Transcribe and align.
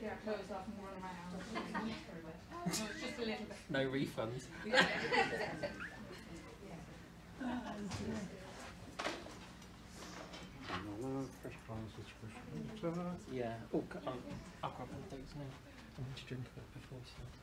take 0.00 0.10
our 0.10 0.16
clothes 0.24 0.50
off 0.52 0.66
and 0.66 0.76
run 0.82 0.94
around. 1.02 1.92
No, 2.66 2.72
it's 2.72 2.78
just 3.00 3.14
a 3.16 3.20
little 3.20 3.46
bit. 3.46 3.56
No 3.70 3.78
refunds. 3.86 4.42
Fresh 11.42 11.54
glasses, 11.66 12.08
fresh 12.20 12.36
water. 12.82 13.10
Yeah. 13.32 13.54
Oh, 13.74 13.82
c- 13.92 13.98
um, 14.06 14.14
I'll, 14.62 14.70
I'll 14.70 14.74
grab 14.76 14.88
one 14.90 15.02
of 15.04 15.10
those 15.10 15.32
now. 15.36 15.44
I 15.44 16.00
need 16.02 16.16
to 16.16 16.24
drink 16.26 16.44
a 16.46 16.52
bit 16.58 16.66
before 16.74 16.98
we 16.98 17.06
start. 17.06 17.34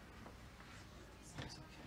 That's 1.39 1.55
okay. 1.55 1.82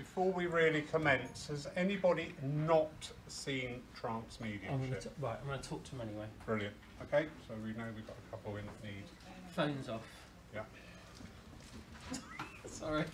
Before 0.00 0.32
we 0.32 0.46
really 0.46 0.80
commence, 0.80 1.48
has 1.48 1.68
anybody 1.76 2.32
not 2.42 2.88
seen 3.28 3.82
trance 3.94 4.38
I'm 4.40 4.58
gonna 4.80 4.96
right, 5.20 5.36
I'm 5.42 5.46
going 5.46 5.60
to 5.60 5.68
talk 5.68 5.84
to 5.84 5.90
them 5.90 6.08
anyway. 6.08 6.24
Brilliant. 6.46 6.72
Okay, 7.02 7.26
so 7.46 7.52
we 7.62 7.76
know 7.76 7.84
we've 7.94 8.06
got 8.06 8.16
a 8.16 8.30
couple 8.30 8.56
in 8.56 8.64
need. 8.82 9.04
Phones 9.54 9.90
off. 9.90 10.00
Yeah. 10.54 10.64
Sorry. 12.64 13.04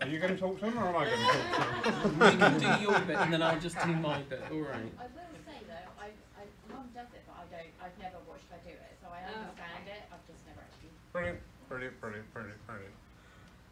Are 0.00 0.08
you 0.08 0.18
going 0.18 0.32
to 0.34 0.40
talk 0.40 0.58
to 0.60 0.64
them 0.64 0.78
or 0.78 0.88
am 0.88 0.96
I 0.96 1.04
going 1.04 1.20
to 1.20 1.26
talk 1.28 1.82
to 1.84 2.08
them? 2.08 2.32
you 2.32 2.38
can 2.40 2.58
do 2.58 2.82
your 2.88 3.00
bit 3.00 3.16
and 3.20 3.30
then 3.30 3.42
I'll 3.42 3.60
just 3.60 3.76
do 3.84 3.92
my 3.92 4.22
bit. 4.22 4.40
All 4.50 4.60
right. 4.64 4.80
I 4.96 5.04
will 5.12 5.36
say 5.44 5.60
though, 5.68 5.92
I, 6.00 6.08
I, 6.40 6.48
mum 6.72 6.88
does 6.96 7.12
it, 7.12 7.20
but 7.28 7.36
I 7.36 7.44
don't, 7.52 7.72
I've 7.84 7.98
never 8.00 8.16
watched 8.26 8.48
her 8.48 8.56
do 8.64 8.72
it, 8.72 8.96
so 9.02 9.08
I 9.12 9.20
Oh. 9.28 9.40
understand 9.44 9.84
it, 9.92 10.08
I've 10.08 10.24
just 10.26 10.40
never 10.48 10.64
actually. 10.64 10.88
Brilliant, 11.12 11.40
brilliant, 11.68 12.00
brilliant, 12.00 12.32
brilliant, 12.32 12.66
brilliant. 12.66 12.96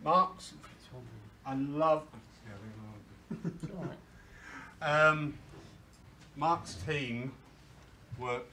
Mark's, 0.05 0.53
I 1.47 1.55
love. 1.55 2.05
Yeah, 2.47 3.37
all 3.77 3.85
right. 3.85 5.09
Um, 5.09 5.35
Mark's 6.37 6.75
team 6.75 7.33
work 8.19 8.49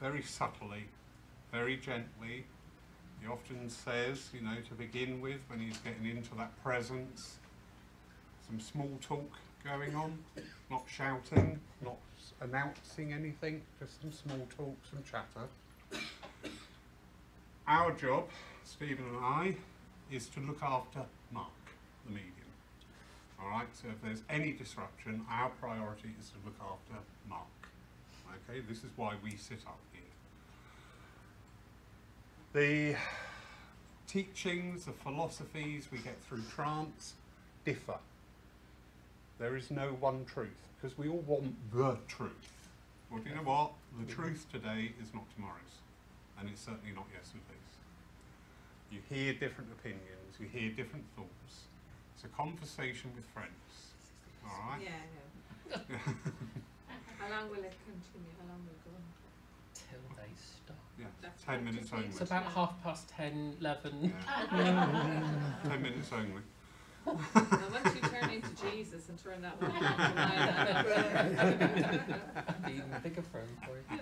very 0.00 0.22
subtly, 0.22 0.84
very 1.52 1.76
gently. 1.76 2.44
He 3.20 3.26
often 3.26 3.68
says, 3.68 4.30
you 4.32 4.40
know, 4.40 4.56
to 4.68 4.74
begin 4.74 5.20
with, 5.20 5.40
when 5.48 5.58
he's 5.58 5.78
getting 5.78 6.06
into 6.06 6.34
that 6.36 6.52
presence, 6.62 7.38
some 8.48 8.60
small 8.60 8.90
talk 9.00 9.30
going 9.64 9.94
on, 9.94 10.18
not 10.70 10.84
shouting, 10.86 11.58
not 11.84 11.96
announcing 12.40 13.12
anything, 13.12 13.62
just 13.80 14.00
some 14.00 14.12
small 14.12 14.46
talk, 14.56 14.76
some 14.88 15.02
chatter. 15.02 15.48
Our 17.66 17.92
job, 17.92 18.28
Stephen 18.64 19.04
and 19.14 19.24
I, 19.24 19.56
is 20.10 20.28
to 20.28 20.40
look 20.40 20.62
after 20.62 21.00
Mark, 21.32 21.48
the 22.06 22.12
medium. 22.12 22.37
All 23.40 23.50
right, 23.50 23.68
so 23.72 23.88
if 23.88 24.02
there's 24.02 24.22
any 24.28 24.52
disruption, 24.52 25.24
our 25.30 25.50
priority 25.60 26.10
is 26.20 26.30
to 26.30 26.36
look 26.44 26.56
after 26.60 27.00
Mark. 27.28 27.46
Okay, 28.48 28.60
this 28.68 28.78
is 28.78 28.90
why 28.96 29.14
we 29.22 29.30
sit 29.36 29.58
up 29.66 29.78
here. 29.92 30.02
The 32.52 32.96
teachings, 34.06 34.86
the 34.86 34.92
philosophies 34.92 35.88
we 35.92 35.98
get 35.98 36.16
through 36.28 36.42
trance 36.54 37.14
differ. 37.64 37.98
There 39.38 39.56
is 39.56 39.70
no 39.70 39.96
one 40.00 40.24
truth 40.24 40.48
because 40.80 40.98
we 40.98 41.08
all 41.08 41.22
want 41.26 41.54
the 41.72 41.96
truth. 42.08 42.32
Well, 43.10 43.20
do 43.20 43.30
you 43.30 43.36
know 43.36 43.42
what? 43.42 43.72
The 44.00 44.12
truth 44.12 44.46
today 44.52 44.92
is 45.00 45.14
not 45.14 45.24
tomorrow's, 45.34 45.78
and 46.38 46.48
it's 46.48 46.62
certainly 46.62 46.94
not 46.94 47.06
yesterday's. 47.14 47.44
You 48.90 49.00
hear 49.08 49.32
different 49.32 49.70
opinions, 49.78 50.40
you 50.40 50.46
hear 50.48 50.70
different 50.70 51.04
thoughts. 51.14 51.67
It's 52.18 52.24
a 52.24 52.28
conversation 52.36 53.12
with 53.14 53.24
friends. 53.26 53.94
All 54.42 54.50
right? 54.70 54.80
Yeah, 54.82 54.90
I 54.90 55.70
know. 55.70 55.78
How 57.20 57.28
long 57.30 57.46
will 57.48 57.62
it 57.62 57.76
continue? 57.86 58.34
How 58.42 58.48
long 58.50 58.58
will 58.66 58.74
it 58.74 58.82
go 58.82 58.90
on? 58.90 59.06
Till 59.72 60.02
they 60.16 60.32
stop. 60.34 60.82
Yeah, 60.98 61.06
That's 61.22 61.44
ten 61.44 61.64
minutes 61.64 61.92
only. 61.92 62.06
It's 62.06 62.20
about 62.20 62.42
half 62.46 62.82
past 62.82 63.08
ten, 63.08 63.54
eleven. 63.60 64.12
Yeah. 64.50 65.22
ten 65.68 65.80
minutes 65.80 66.10
only. 66.12 66.42
Now, 67.06 67.14
once 67.70 67.94
you 67.94 68.00
turn 68.00 68.30
into 68.30 68.50
Jesus 68.64 69.08
and 69.10 69.18
turn 69.22 69.40
that 69.42 69.62
one 69.62 69.70
on, 69.70 69.78
Be 72.66 72.72
even 72.72 73.00
bigger 73.00 73.22
phone 73.22 73.56
for 73.64 73.76
you. 73.94 74.00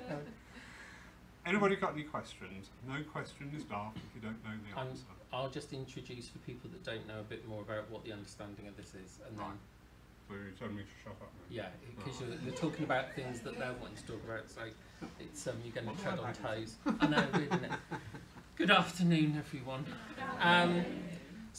Anybody 1.47 1.77
got 1.77 1.93
any 1.95 2.03
questions? 2.03 2.71
No 2.89 2.97
question 3.12 3.53
is 3.57 3.62
daft 3.65 3.97
if 3.99 4.03
you 4.17 4.21
don't 4.21 4.43
know 4.45 4.51
the 4.69 4.77
I'm- 4.79 4.89
answer. 4.89 5.05
I'll 5.33 5.49
just 5.51 5.73
introduce 5.73 6.29
for 6.29 6.39
people 6.39 6.71
that 6.71 6.83
don't 6.84 7.07
know 7.07 7.21
a 7.21 7.23
bit 7.23 7.47
more 7.47 7.61
about 7.61 7.91
what 7.91 8.05
the 8.05 8.12
understanding 8.12 8.67
of 8.69 8.77
this 8.77 8.89
is, 8.95 9.19
and 9.29 9.37
then 9.39 9.45
Right. 9.47 9.57
So 10.29 10.34
you're 10.34 10.51
telling 10.59 10.75
me 10.77 10.83
to 10.83 10.89
shut 11.05 11.12
up 11.12 11.21
now. 11.23 11.29
yeah, 11.51 11.69
because 11.97 12.21
you're, 12.21 12.31
you're 12.45 12.55
talking 12.55 12.84
about 12.84 13.12
things 13.15 13.41
that 13.41 13.57
they're 13.59 13.75
wanting 13.81 13.97
to 13.97 14.07
talk 14.07 14.25
about, 14.25 14.51
so 14.51 14.62
it's 15.21 15.47
um, 15.47 15.55
you're 15.65 15.73
going 15.75 15.95
to 15.95 16.03
tread 16.03 16.19
on 16.19 16.33
toes. 16.34 16.77
I 17.01 17.07
know, 17.07 17.25
really. 17.33 17.45
isn't 17.47 17.65
it? 17.65 17.73
Good 18.57 18.71
afternoon, 18.73 19.37
everyone. 19.39 19.84
Um, 20.41 20.84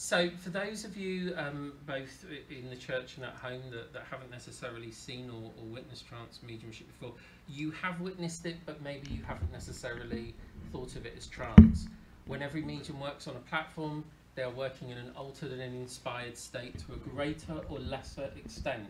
so, 0.00 0.30
for 0.38 0.50
those 0.50 0.84
of 0.84 0.96
you 0.96 1.34
um, 1.36 1.72
both 1.84 2.24
in 2.50 2.70
the 2.70 2.76
church 2.76 3.16
and 3.16 3.26
at 3.26 3.34
home 3.34 3.62
that, 3.72 3.92
that 3.92 4.04
haven't 4.08 4.30
necessarily 4.30 4.92
seen 4.92 5.28
or, 5.28 5.50
or 5.60 5.64
witnessed 5.64 6.06
trance 6.06 6.38
mediumship 6.46 6.86
before, 6.86 7.14
you 7.48 7.72
have 7.72 8.00
witnessed 8.00 8.46
it, 8.46 8.58
but 8.64 8.80
maybe 8.80 9.08
you 9.10 9.24
haven't 9.24 9.50
necessarily 9.50 10.36
thought 10.70 10.94
of 10.94 11.04
it 11.04 11.14
as 11.18 11.26
trance. 11.26 11.88
When 12.28 12.42
every 12.42 12.62
medium 12.62 13.00
works 13.00 13.26
on 13.26 13.34
a 13.34 13.40
platform, 13.40 14.04
they 14.36 14.44
are 14.44 14.52
working 14.52 14.90
in 14.90 14.98
an 14.98 15.10
altered 15.16 15.50
and 15.50 15.60
inspired 15.60 16.38
state 16.38 16.78
to 16.86 16.92
a 16.92 16.96
greater 16.96 17.60
or 17.68 17.80
lesser 17.80 18.30
extent. 18.36 18.86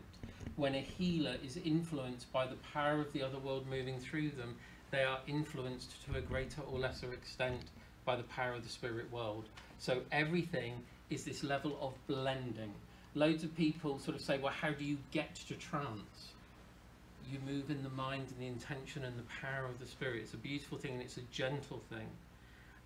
When 0.56 0.74
a 0.74 0.80
healer 0.80 1.36
is 1.42 1.56
influenced 1.56 2.30
by 2.34 2.46
the 2.46 2.56
power 2.74 3.00
of 3.00 3.14
the 3.14 3.22
other 3.22 3.38
world 3.38 3.66
moving 3.66 3.98
through 3.98 4.32
them, 4.32 4.56
they 4.90 5.04
are 5.04 5.20
influenced 5.26 6.04
to 6.04 6.18
a 6.18 6.20
greater 6.20 6.60
or 6.70 6.78
lesser 6.78 7.14
extent 7.14 7.62
by 8.04 8.14
the 8.14 8.24
power 8.24 8.52
of 8.52 8.62
the 8.62 8.68
spirit 8.68 9.10
world. 9.10 9.46
So 9.78 10.02
everything 10.12 10.84
is 11.10 11.24
this 11.24 11.42
level 11.42 11.78
of 11.80 11.94
blending. 12.06 12.72
Loads 13.14 13.44
of 13.44 13.56
people 13.56 13.98
sort 13.98 14.16
of 14.16 14.22
say, 14.22 14.38
well, 14.38 14.52
how 14.52 14.70
do 14.70 14.84
you 14.84 14.98
get 15.10 15.34
to 15.34 15.54
trance? 15.54 16.32
You 17.30 17.38
move 17.46 17.70
in 17.70 17.82
the 17.82 17.90
mind 17.90 18.28
and 18.30 18.40
the 18.40 18.46
intention 18.46 19.04
and 19.04 19.18
the 19.18 19.24
power 19.42 19.66
of 19.66 19.78
the 19.78 19.86
spirit. 19.86 20.22
It's 20.22 20.34
a 20.34 20.38
beautiful 20.38 20.78
thing 20.78 20.92
and 20.92 21.02
it's 21.02 21.16
a 21.16 21.22
gentle 21.32 21.80
thing. 21.90 22.06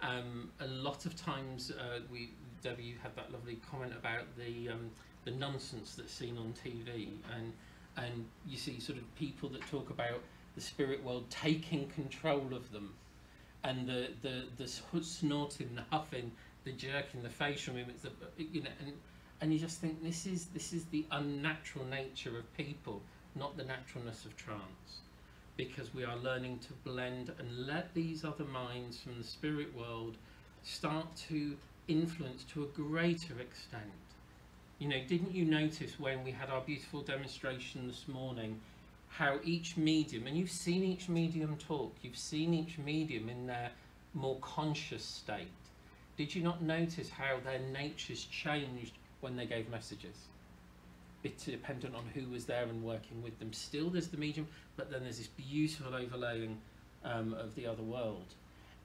Um, 0.00 0.50
a 0.61 0.66
lot 0.66 1.06
of 1.06 1.15
times, 1.15 1.71
uh, 1.71 2.00
we 2.11 2.31
Debbie, 2.62 2.82
you 2.82 2.94
had 3.03 3.15
that 3.16 3.32
lovely 3.32 3.61
comment 3.71 3.93
about 3.93 4.25
the 4.37 4.69
um, 4.71 4.91
the 5.25 5.31
nonsense 5.31 5.94
that's 5.94 6.12
seen 6.12 6.37
on 6.38 6.55
TV, 6.65 7.09
and 7.37 7.53
and 7.97 8.25
you 8.49 8.56
see 8.56 8.81
sort 8.81 8.99
of 8.99 9.15
people 9.15 9.49
that 9.50 9.62
talk 9.69 9.91
about 9.91 10.21
the 10.56 10.61
spirit 10.61 11.03
world 11.05 11.31
taking 11.31 11.88
control 11.88 12.53
of 12.53 12.72
them, 12.72 12.94
and 13.62 13.87
the 13.88 14.09
the 14.22 14.44
the 14.56 14.66
snorting, 14.66 15.75
the 15.77 15.84
huffing, 15.91 16.32
the 16.65 16.73
jerking, 16.73 17.23
the 17.23 17.28
facial 17.28 17.75
movements, 17.75 18.03
the, 18.03 18.11
you 18.43 18.62
know, 18.62 18.71
and 18.81 18.93
and 19.41 19.53
you 19.53 19.59
just 19.59 19.81
think 19.81 20.03
this 20.03 20.27
is 20.27 20.47
this 20.47 20.73
is 20.73 20.84
the 20.87 21.05
unnatural 21.11 21.84
nature 21.87 22.39
of 22.39 22.56
people, 22.56 23.03
not 23.34 23.56
the 23.56 23.65
naturalness 23.65 24.25
of 24.25 24.37
trance 24.37 25.00
because 25.56 25.95
we 25.95 26.05
are 26.05 26.17
learning 26.17 26.59
to 26.61 26.73
blend 26.84 27.31
and 27.39 27.67
let 27.67 27.93
these 27.95 28.25
other 28.25 28.45
minds 28.45 28.99
from 28.99 29.19
the 29.19 29.25
spirit 29.25 29.75
world 29.77 30.17
start 30.62 31.06
to 31.17 31.56
influence 31.89 32.45
to 32.45 32.62
a 32.62 32.67
greater 32.69 33.39
extent. 33.41 33.83
You 34.79 34.89
know, 34.89 35.00
didn't 35.06 35.34
you 35.34 35.44
notice 35.44 36.00
when 36.00 36.25
we 36.25 36.31
had 36.31 36.49
our 36.49 36.62
beautiful 36.62 37.03
demonstration 37.03 37.87
this 37.87 38.09
morning 38.09 38.61
how 39.09 39.39
each 39.44 39.77
medium, 39.77 40.27
and 40.27 40.37
you've 40.37 40.50
seen 40.50 40.83
each 40.83 41.09
medium 41.09 41.56
talk, 41.59 41.94
you've 42.03 42.17
seen 42.17 42.55
each 42.55 42.79
medium 42.79 43.29
in 43.29 43.47
their 43.47 43.71
more 44.15 44.39
conscious 44.41 45.05
state. 45.05 45.49
Did 46.22 46.37
you 46.37 46.43
not 46.44 46.62
notice 46.62 47.10
how 47.10 47.41
their 47.43 47.59
natures 47.59 48.27
changed 48.27 48.93
when 49.22 49.34
they 49.34 49.44
gave 49.44 49.69
messages? 49.69 50.15
Bit 51.21 51.37
dependent 51.38 51.97
on 51.97 52.05
who 52.15 52.31
was 52.31 52.44
there 52.44 52.62
and 52.62 52.81
working 52.84 53.21
with 53.25 53.37
them. 53.41 53.53
Still, 53.53 53.91
there's 53.91 54.06
the 54.06 54.16
medium, 54.16 54.47
but 54.76 54.88
then 54.88 55.02
there's 55.02 55.19
this 55.19 55.26
beautiful 55.26 55.97
overlaying 55.97 56.58
um, 57.05 57.35
of 57.35 57.56
the 57.56 57.67
other 57.67 57.82
world. 57.82 58.35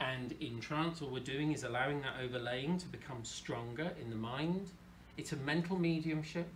And 0.02 0.32
in 0.40 0.60
trance, 0.60 1.00
all 1.04 1.10
we're 1.10 1.20
doing 1.20 1.52
is 1.52 1.64
allowing 1.64 2.02
that 2.02 2.16
overlaying 2.20 2.80
to 2.80 2.88
become 2.88 3.24
stronger 3.24 3.92
in 4.02 4.10
the 4.10 4.16
mind. 4.16 4.72
It's 5.18 5.34
a 5.34 5.38
mental 5.38 5.78
mediumship, 5.78 6.48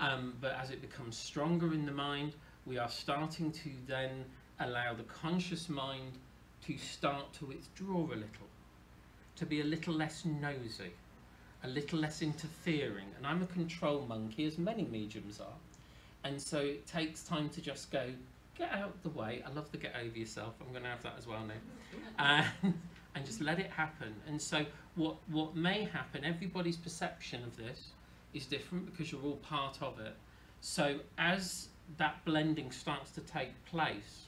um, 0.00 0.32
but 0.40 0.56
as 0.58 0.70
it 0.70 0.80
becomes 0.80 1.18
stronger 1.18 1.74
in 1.74 1.84
the 1.84 1.92
mind, 1.92 2.32
we 2.64 2.78
are 2.78 2.88
starting 2.88 3.52
to 3.52 3.70
then 3.86 4.24
allow 4.60 4.94
the 4.94 5.02
conscious 5.02 5.68
mind 5.68 6.12
to 6.66 6.78
start 6.78 7.34
to 7.34 7.44
withdraw 7.44 8.06
a 8.06 8.16
little, 8.16 8.48
to 9.36 9.46
be 9.46 9.60
a 9.60 9.64
little 9.64 9.94
less 9.94 10.24
nosy, 10.24 10.92
a 11.62 11.68
little 11.68 11.98
less 11.98 12.22
interfering. 12.22 13.06
And 13.16 13.26
I'm 13.26 13.42
a 13.42 13.46
control 13.46 14.04
monkey, 14.08 14.46
as 14.46 14.58
many 14.58 14.84
mediums 14.84 15.40
are. 15.40 15.58
And 16.24 16.40
so 16.40 16.58
it 16.58 16.86
takes 16.86 17.22
time 17.22 17.48
to 17.50 17.60
just 17.60 17.90
go, 17.90 18.06
get 18.58 18.72
out 18.72 19.00
the 19.02 19.10
way. 19.10 19.42
I 19.46 19.50
love 19.50 19.70
the 19.70 19.78
get 19.78 19.94
over 20.02 20.18
yourself. 20.18 20.54
I'm 20.60 20.70
going 20.72 20.82
to 20.82 20.88
have 20.88 21.02
that 21.02 21.14
as 21.18 21.26
well 21.26 21.44
now. 21.46 21.54
And, 22.62 22.74
and 23.14 23.24
just 23.24 23.40
let 23.40 23.58
it 23.58 23.70
happen. 23.70 24.14
And 24.26 24.40
so 24.40 24.64
what, 24.96 25.16
what 25.28 25.54
may 25.54 25.84
happen, 25.84 26.24
everybody's 26.24 26.76
perception 26.76 27.42
of 27.44 27.56
this 27.56 27.88
is 28.34 28.46
different 28.46 28.86
because 28.90 29.12
you're 29.12 29.22
all 29.22 29.36
part 29.36 29.78
of 29.82 30.00
it. 30.00 30.14
So 30.60 30.98
as 31.18 31.68
that 31.98 32.24
blending 32.24 32.70
starts 32.70 33.10
to 33.12 33.20
take 33.20 33.52
place, 33.66 34.26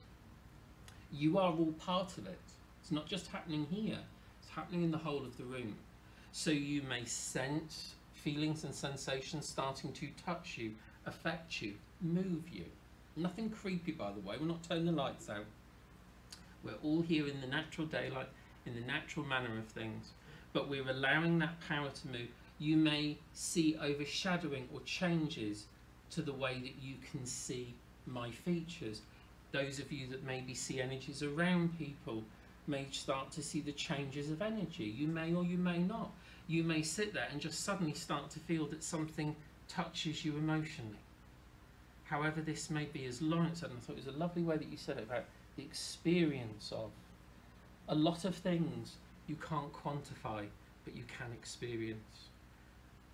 you 1.13 1.39
are 1.39 1.53
all 1.53 1.75
part 1.79 2.17
of 2.19 2.27
it. 2.27 2.39
It's 2.81 2.93
not 2.93 3.07
just 3.07 3.27
happening 3.29 3.67
here, 3.71 3.99
it's 4.49 4.57
happening 4.57 4.83
in 4.83 4.91
the 4.91 4.99
whole 4.99 5.25
of 5.25 5.37
the 5.37 5.45
room. 5.45 5.77
So 6.33 6.51
you 6.51 6.83
may 6.83 7.05
sense 7.05 7.95
feelings 8.15 8.65
and 8.65 8.75
sensations 8.75 9.47
starting 9.47 9.93
to 9.93 10.09
touch 10.25 10.57
you, 10.57 10.73
affect 11.07 11.61
you, 11.61 11.75
move 12.01 12.49
you. 12.51 12.65
Nothing 13.15 13.51
creepy, 13.51 13.93
by 13.93 14.11
the 14.13 14.21
way, 14.21 14.37
we're 14.41 14.47
not 14.47 14.63
turning 14.63 14.87
the 14.87 14.93
lights 14.93 15.29
out. 15.29 15.45
We're 16.65 16.79
all 16.83 17.03
here 17.03 17.27
in 17.29 17.41
the 17.41 17.47
natural 17.47 17.87
daylight, 17.87 18.29
in 18.65 18.75
the 18.75 18.81
natural 18.81 19.27
manner 19.27 19.59
of 19.59 19.67
things, 19.67 20.13
but 20.53 20.69
we're 20.69 20.89
allowing 20.89 21.39
that 21.41 21.61
power 21.69 21.91
to 21.91 22.09
move. 22.09 22.29
You 22.59 22.77
may 22.77 23.19
see 23.35 23.77
overshadowing 23.83 24.69
or 24.73 24.81
changes 24.81 25.67
to 26.13 26.23
the 26.23 26.33
way 26.33 26.55
that 26.55 26.83
you 26.83 26.95
can 27.11 27.27
see 27.27 27.75
my 28.07 28.31
features. 28.31 29.03
Those 29.53 29.79
of 29.79 29.93
you 29.93 30.07
that 30.09 30.25
maybe 30.25 30.55
see 30.55 30.81
energies 30.81 31.23
around 31.23 31.79
people 31.79 32.25
may 32.69 32.87
start 32.91 33.31
to 33.33 33.43
see 33.43 33.61
the 33.61 33.73
changes 33.73 34.31
of 34.31 34.43
energy. 34.43 34.85
You 34.85 35.07
may 35.09 35.35
or 35.35 35.45
you 35.45 35.59
may 35.59 35.79
not. 35.79 36.11
You 36.47 36.63
may 36.63 36.83
sit 36.83 37.13
there 37.13 37.29
and 37.31 37.41
just 37.41 37.65
suddenly 37.65 37.95
start 37.95 38.31
to 38.31 38.39
feel 38.41 38.67
that 38.67 38.83
something 38.83 39.35
touches 39.69 40.25
you 40.25 40.37
emotionally. 40.37 40.97
However, 42.05 42.41
this 42.41 42.71
may 42.71 42.85
be, 42.87 43.05
as 43.05 43.21
Lawrence 43.21 43.61
said, 43.61 43.71
and 43.71 43.79
I 43.79 43.83
thought 43.83 43.99
it 43.99 44.07
was 44.07 44.15
a 44.15 44.19
lovely 44.19 44.43
way 44.43 44.57
that 44.57 44.69
you 44.69 44.79
said 44.79 44.97
it 44.97 45.05
about 45.05 45.25
the 45.57 45.63
experience 45.63 46.73
of 46.73 46.91
a 47.89 47.95
lot 47.95 48.25
of 48.25 48.35
things 48.35 48.97
you 49.27 49.37
can't 49.37 49.73
quantify, 49.73 50.47
but 50.85 50.97
you 50.97 51.05
can 51.07 51.33
experience. 51.33 52.29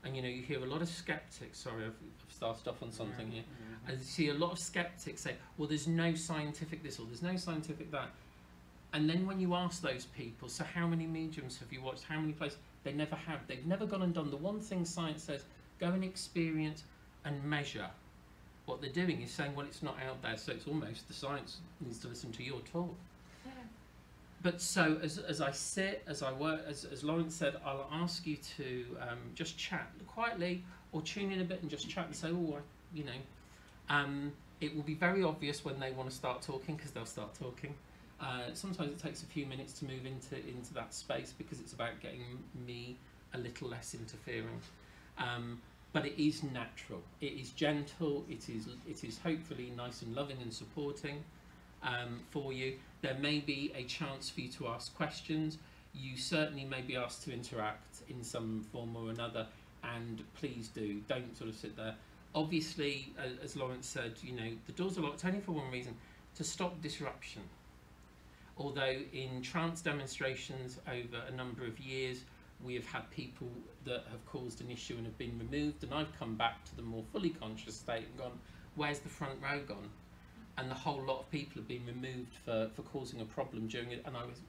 And 0.05 0.15
you 0.15 0.23
know, 0.23 0.29
you 0.29 0.43
hear 0.43 0.63
a 0.63 0.67
lot 0.67 0.83
of 0.83 0.89
skeptics. 0.89 1.59
Sorry, 1.59 1.85
I've, 1.85 1.91
I've 1.91 2.33
started 2.33 2.69
off 2.69 2.83
on 2.83 2.93
something 2.93 3.31
here. 3.31 3.45
I 3.89 3.97
see 3.97 4.29
a 4.29 4.35
lot 4.35 4.53
of 4.53 4.59
skeptics 4.59 5.23
say, 5.23 5.35
well, 5.59 5.67
there's 5.67 5.89
no 5.89 6.15
scientific 6.15 6.83
this 6.85 7.01
or 7.01 7.07
there's 7.07 7.23
no 7.23 7.37
scientific 7.37 7.91
that. 7.91 8.11
And 8.95 9.11
then 9.11 9.27
when 9.27 9.41
you 9.41 9.55
ask 9.55 9.83
those 9.83 10.07
people, 10.17 10.49
so 10.49 10.63
how 10.63 10.87
many 10.87 11.05
mediums 11.05 11.59
have 11.59 11.73
you 11.73 11.83
watched? 11.83 12.05
How 12.05 12.21
many 12.21 12.33
places? 12.33 12.59
They 12.85 12.93
never 12.93 13.17
have. 13.17 13.41
They've 13.49 13.67
never 13.67 13.87
gone 13.87 14.03
and 14.03 14.15
done 14.15 14.31
the 14.31 14.37
one 14.37 14.61
thing 14.61 14.85
science 14.85 15.25
says 15.25 15.43
go 15.81 15.89
and 15.89 16.05
experience 16.05 16.85
and 17.25 17.43
measure. 17.43 17.89
What 18.67 18.81
they're 18.81 18.91
doing 18.91 19.21
is 19.21 19.33
saying, 19.33 19.55
well, 19.57 19.67
it's 19.67 19.83
not 19.83 19.97
out 20.09 20.23
there, 20.23 20.37
so 20.37 20.53
it's 20.53 20.69
almost 20.69 21.09
the 21.09 21.15
science 21.15 21.59
needs 21.81 21.99
to 21.99 22.09
listen 22.09 22.31
to 22.33 22.45
your 22.45 22.61
talk. 22.61 22.95
Yeah. 23.45 23.53
But 24.43 24.61
so 24.61 24.99
as, 25.03 25.19
as 25.19 25.41
I 25.41 25.51
sit, 25.51 26.05
as 26.07 26.23
I 26.23 26.33
work, 26.33 26.61
as, 26.69 26.85
as 26.85 27.03
Lawrence 27.03 27.35
said, 27.35 27.57
I'll 27.67 27.89
ask 27.91 28.25
you 28.25 28.37
to 28.57 28.85
um, 29.01 29.19
just 29.35 29.59
chat 29.59 29.91
quietly 30.07 30.63
or 30.93 31.03
tune 31.03 31.33
in 31.33 31.41
a 31.41 31.45
bit 31.45 31.61
and 31.63 31.71
just 31.71 31.91
chat 31.91 32.07
and 32.07 32.15
say, 32.15 32.29
oh, 32.31 32.59
I, 32.59 32.97
you 32.97 33.05
know, 33.05 33.11
um, 33.91 34.33
it 34.61 34.75
will 34.75 34.85
be 34.85 34.95
very 34.95 35.25
obvious 35.25 35.65
when 35.65 35.81
they 35.81 35.91
want 35.91 36.09
to 36.09 36.15
start 36.15 36.43
talking 36.43 36.77
because 36.77 36.93
they'll 36.93 37.05
start 37.05 37.35
talking. 37.35 37.75
Uh, 38.25 38.55
sometimes 38.55 38.91
it 38.91 38.99
takes 38.99 39.23
a 39.23 39.27
few 39.27 39.45
minutes 39.45 39.75
to 39.75 39.85
move 39.85 40.07
into 40.07 40.37
into 40.49 40.73
that 40.73 40.95
space 40.95 41.35
because 41.37 41.61
it's 41.61 41.75
about 41.75 42.01
getting 42.01 42.23
me 42.67 42.97
a 43.35 43.39
little 43.39 43.69
less 43.69 43.95
interfering. 43.95 44.61
Um, 45.19 45.61
but 45.93 46.07
it 46.07 46.21
is 46.21 46.43
natural. 46.43 47.03
It 47.21 47.35
is 47.35 47.51
gentle. 47.51 48.25
It 48.29 48.49
is 48.49 48.67
it 48.89 49.05
is 49.05 49.19
hopefully 49.19 49.73
nice 49.77 50.01
and 50.03 50.15
loving 50.15 50.39
and 50.41 50.53
supporting 50.53 51.23
um, 51.83 52.21
for 52.31 52.53
you. 52.53 52.79
There 53.03 53.17
may 53.21 53.41
be 53.41 53.73
a 53.77 53.85
chance 53.85 54.31
for 54.31 54.41
you 54.41 54.49
to 54.53 54.69
ask 54.69 54.95
questions. 54.97 55.59
You 55.93 56.17
certainly 56.17 56.65
may 56.65 56.81
be 56.81 56.97
asked 56.97 57.23
to 57.25 57.33
interact 57.33 58.03
in 58.09 58.25
some 58.25 58.67
form 58.73 58.97
or 58.97 59.11
another, 59.11 59.47
and 59.85 60.23
please 60.35 60.69
do. 60.69 61.01
Don't 61.09 61.37
sort 61.37 61.51
of 61.51 61.57
sit 61.57 61.77
there. 61.77 61.95
Obviously, 62.35 63.13
as 63.43 63.55
Lawrence 63.55 63.87
said, 63.87 64.15
you 64.23 64.33
know 64.33 64.51
the 64.67 64.73
doors 64.73 64.97
are 64.97 65.03
locked 65.03 65.25
only 65.27 65.41
for 65.41 65.53
one 65.53 65.71
reason: 65.71 65.95
to 66.37 66.43
stop 66.43 66.81
disruption. 66.81 67.43
Although 68.57 68.99
in 69.13 69.43
trance 69.43 69.81
demonstrations 69.81 70.79
over 70.87 71.23
a 71.29 71.33
number 71.33 71.67
of 71.67 71.79
years, 71.81 72.25
we 72.63 72.75
have 72.75 72.87
had 72.87 73.11
people 73.11 73.51
that 73.85 74.05
have 74.11 74.25
caused 74.27 74.61
an 74.61 74.71
issue 74.71 74.95
and 74.97 75.05
have 75.05 75.19
been 75.19 75.39
removed, 75.39 75.83
and 75.83 75.93
I've 75.93 76.17
come 76.19 76.37
back 76.37 76.65
to 76.67 76.77
the 76.77 76.83
more 76.83 77.03
fully 77.13 77.31
conscious 77.31 77.75
state 77.75 78.07
and 78.07 78.19
gone, 78.19 78.39
where's 78.77 79.01
the 79.01 79.09
front 79.09 79.35
row 79.43 79.61
gone? 79.67 79.91
And 80.57 80.71
the 80.71 80.75
whole 80.75 81.03
lot 81.03 81.19
of 81.21 81.31
people 81.31 81.55
have 81.57 81.69
been 81.69 81.85
removed 81.85 82.35
for, 82.45 82.71
for 82.75 82.83
causing 82.83 83.21
a 83.21 83.25
problem 83.25 83.67
during 83.67 83.91
it, 83.91 84.03
and 84.07 84.17
I 84.17 84.25
was 84.25 84.41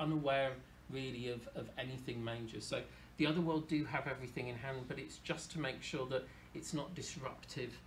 unaware 0.00 0.52
really 0.90 1.28
of, 1.28 1.46
of 1.54 1.68
anything 1.78 2.24
major. 2.24 2.60
So 2.60 2.80
the 3.18 3.26
other 3.26 3.40
world 3.40 3.68
do 3.68 3.84
have 3.84 4.06
everything 4.06 4.48
in 4.48 4.56
hand, 4.56 4.84
but 4.88 4.98
it's 4.98 5.18
just 5.18 5.52
to 5.52 5.60
make 5.60 5.82
sure 5.82 6.06
that 6.06 6.24
it's 6.54 6.72
not 6.72 6.94
disruptive 6.94 7.78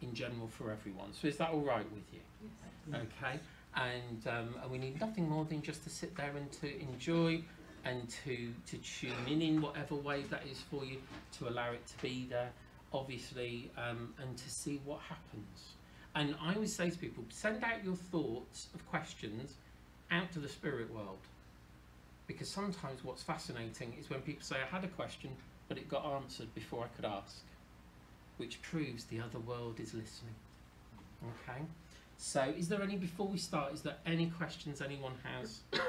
in 0.00 0.14
general 0.14 0.48
for 0.48 0.70
everyone. 0.70 1.12
So 1.12 1.28
is 1.28 1.36
that 1.36 1.50
all 1.50 1.60
right 1.60 1.86
with 1.92 2.04
you? 2.12 2.20
Yes. 2.90 3.02
Okay, 3.02 3.40
and 3.76 4.26
um, 4.26 4.54
and 4.62 4.70
we 4.70 4.78
need 4.78 5.00
nothing 5.00 5.28
more 5.28 5.44
than 5.44 5.62
just 5.62 5.82
to 5.84 5.90
sit 5.90 6.16
there 6.16 6.32
and 6.36 6.50
to 6.52 6.80
enjoy 6.80 7.42
and 7.84 8.08
to 8.24 8.52
to 8.66 8.76
tune 8.78 9.12
in 9.26 9.42
in 9.42 9.60
whatever 9.60 9.94
way 9.94 10.22
that 10.30 10.42
is 10.50 10.60
for 10.70 10.84
you, 10.84 10.98
to 11.38 11.48
allow 11.48 11.72
it 11.72 11.86
to 11.86 12.02
be 12.02 12.26
there, 12.28 12.50
obviously, 12.92 13.70
um, 13.76 14.14
and 14.20 14.36
to 14.36 14.50
see 14.50 14.80
what 14.84 15.00
happens. 15.00 15.72
And 16.14 16.36
I 16.42 16.54
always 16.54 16.74
say 16.74 16.90
to 16.90 16.98
people, 16.98 17.24
send 17.30 17.64
out 17.64 17.82
your 17.82 17.96
thoughts 17.96 18.68
of 18.74 18.86
questions 18.90 19.54
out 20.10 20.30
to 20.32 20.40
the 20.40 20.48
spirit 20.48 20.92
world, 20.92 21.18
because 22.26 22.48
sometimes 22.48 23.02
what's 23.02 23.22
fascinating 23.22 23.94
is 23.98 24.10
when 24.10 24.20
people 24.20 24.42
say 24.42 24.56
I 24.56 24.74
had 24.74 24.84
a 24.84 24.88
question, 24.88 25.30
but 25.68 25.78
it 25.78 25.88
got 25.88 26.04
answered 26.04 26.54
before 26.54 26.84
I 26.84 26.88
could 26.94 27.06
ask, 27.06 27.42
which 28.36 28.60
proves 28.60 29.04
the 29.04 29.20
other 29.20 29.38
world 29.38 29.80
is 29.80 29.94
listening. 29.94 30.34
Okay. 31.22 31.62
So, 32.18 32.42
is 32.56 32.68
there 32.68 32.82
any, 32.82 32.96
before 32.96 33.26
we 33.26 33.38
start, 33.38 33.74
is 33.74 33.82
there 33.82 33.96
any 34.06 34.26
questions 34.26 34.80
anyone 34.80 35.14
has? 35.22 35.60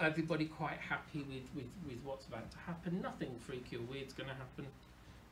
Everybody 0.00 0.46
quite 0.46 0.78
happy 0.78 1.20
with, 1.20 1.44
with, 1.54 1.70
with 1.86 1.98
what's 2.04 2.26
about 2.26 2.50
to 2.50 2.58
happen? 2.58 3.00
Nothing 3.02 3.34
freaky 3.38 3.76
or 3.76 3.80
weird's 3.80 4.12
going 4.12 4.28
to 4.28 4.34
happen? 4.34 4.66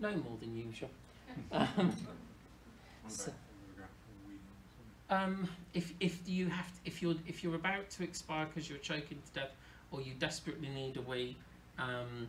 No 0.01 0.11
more 0.11 0.37
than 0.41 0.57
usual. 0.57 0.91
Um, 1.51 1.97
so, 3.09 3.33
um, 5.11 5.49
if, 5.75 5.93
if 6.01 6.29
you 6.29 6.49
have 6.49 6.67
to, 6.67 6.79
if 6.85 7.03
you're 7.03 7.15
if 7.27 7.45
you're 7.45 7.55
about 7.55 7.91
to 7.91 8.03
expire 8.03 8.47
because 8.47 8.69
you're 8.69 8.79
choking 8.79 9.19
to 9.27 9.41
death 9.41 9.51
or 9.91 10.01
you 10.01 10.15
desperately 10.19 10.69
need 10.69 10.97
a 10.97 11.03
wee, 11.03 11.37
um, 11.79 12.29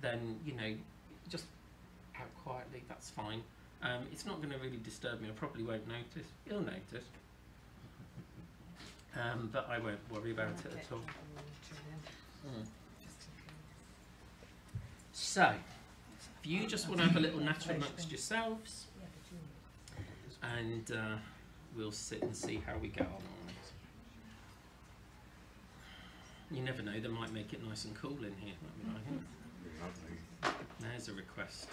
then 0.00 0.38
you 0.44 0.54
know 0.54 0.74
just 1.28 1.44
out 2.16 2.28
quietly. 2.44 2.82
That's 2.88 3.10
fine. 3.10 3.42
Um, 3.82 4.06
it's 4.10 4.24
not 4.24 4.36
going 4.38 4.50
to 4.50 4.58
really 4.58 4.78
disturb 4.82 5.20
me. 5.20 5.28
I 5.28 5.32
probably 5.32 5.62
won't 5.62 5.86
notice. 5.86 6.30
You'll 6.48 6.60
notice. 6.60 7.04
Um, 9.16 9.48
but 9.52 9.68
I 9.70 9.78
won't 9.78 10.00
worry 10.10 10.32
about 10.32 10.48
it 10.64 10.72
at 10.72 10.92
all. 10.92 10.98
Mm. 12.46 12.66
So, 15.12 15.52
if 16.40 16.50
you 16.50 16.66
just 16.66 16.88
want 16.88 17.00
to 17.00 17.06
have 17.06 17.16
a 17.16 17.20
little 17.20 17.40
natter 17.40 17.72
amongst 17.72 18.10
yourselves, 18.10 18.86
and 20.42 20.90
uh, 20.90 21.16
we'll 21.76 21.92
sit 21.92 22.22
and 22.22 22.34
see 22.34 22.62
how 22.66 22.76
we 22.78 22.88
go 22.88 23.04
on. 23.04 23.22
You 26.50 26.62
never 26.62 26.82
know, 26.82 26.98
they 27.00 27.08
might 27.08 27.32
make 27.32 27.52
it 27.52 27.66
nice 27.66 27.84
and 27.84 27.94
cool 27.96 28.16
in 28.18 28.34
here. 28.38 28.54
Nice. 30.42 30.54
There's 30.80 31.08
a 31.08 31.14
request. 31.14 31.68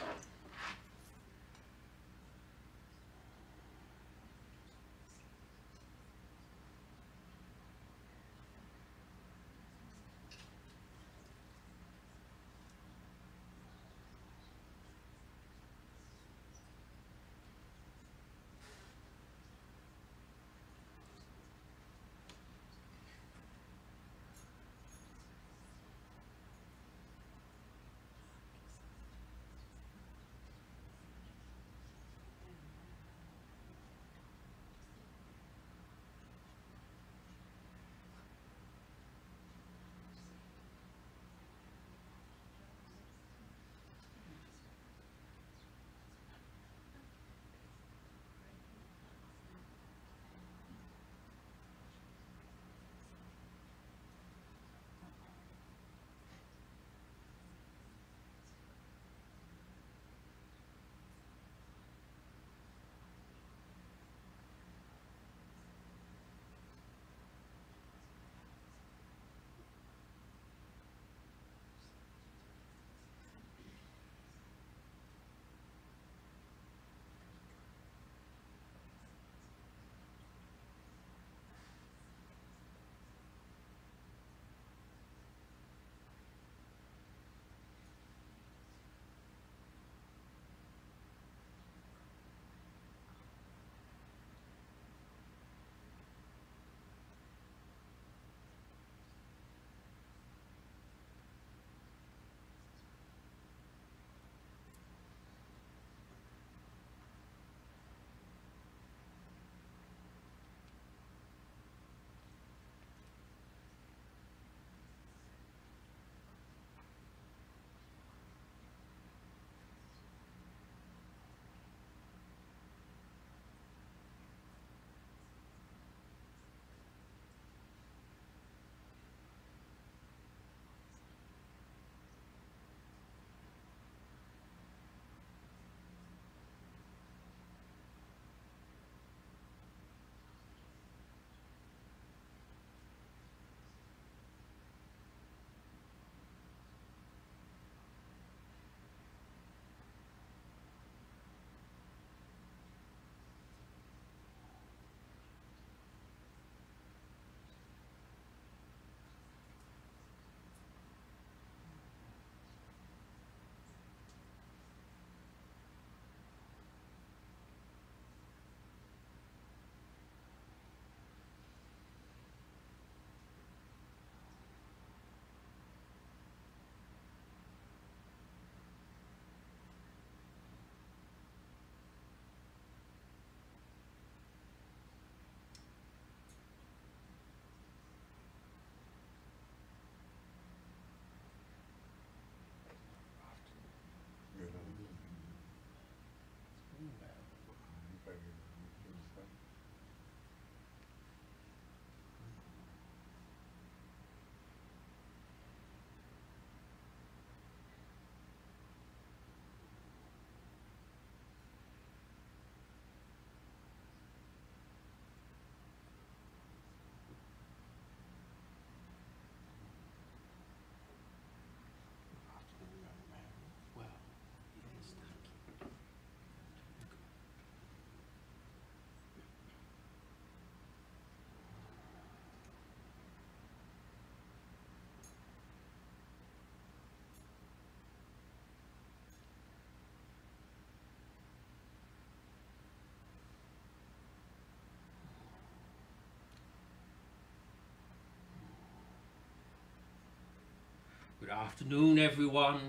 Afternoon, 251.41 251.97
everyone. 251.97 252.59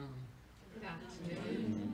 Good 0.73 0.85
afternoon. 0.85 1.93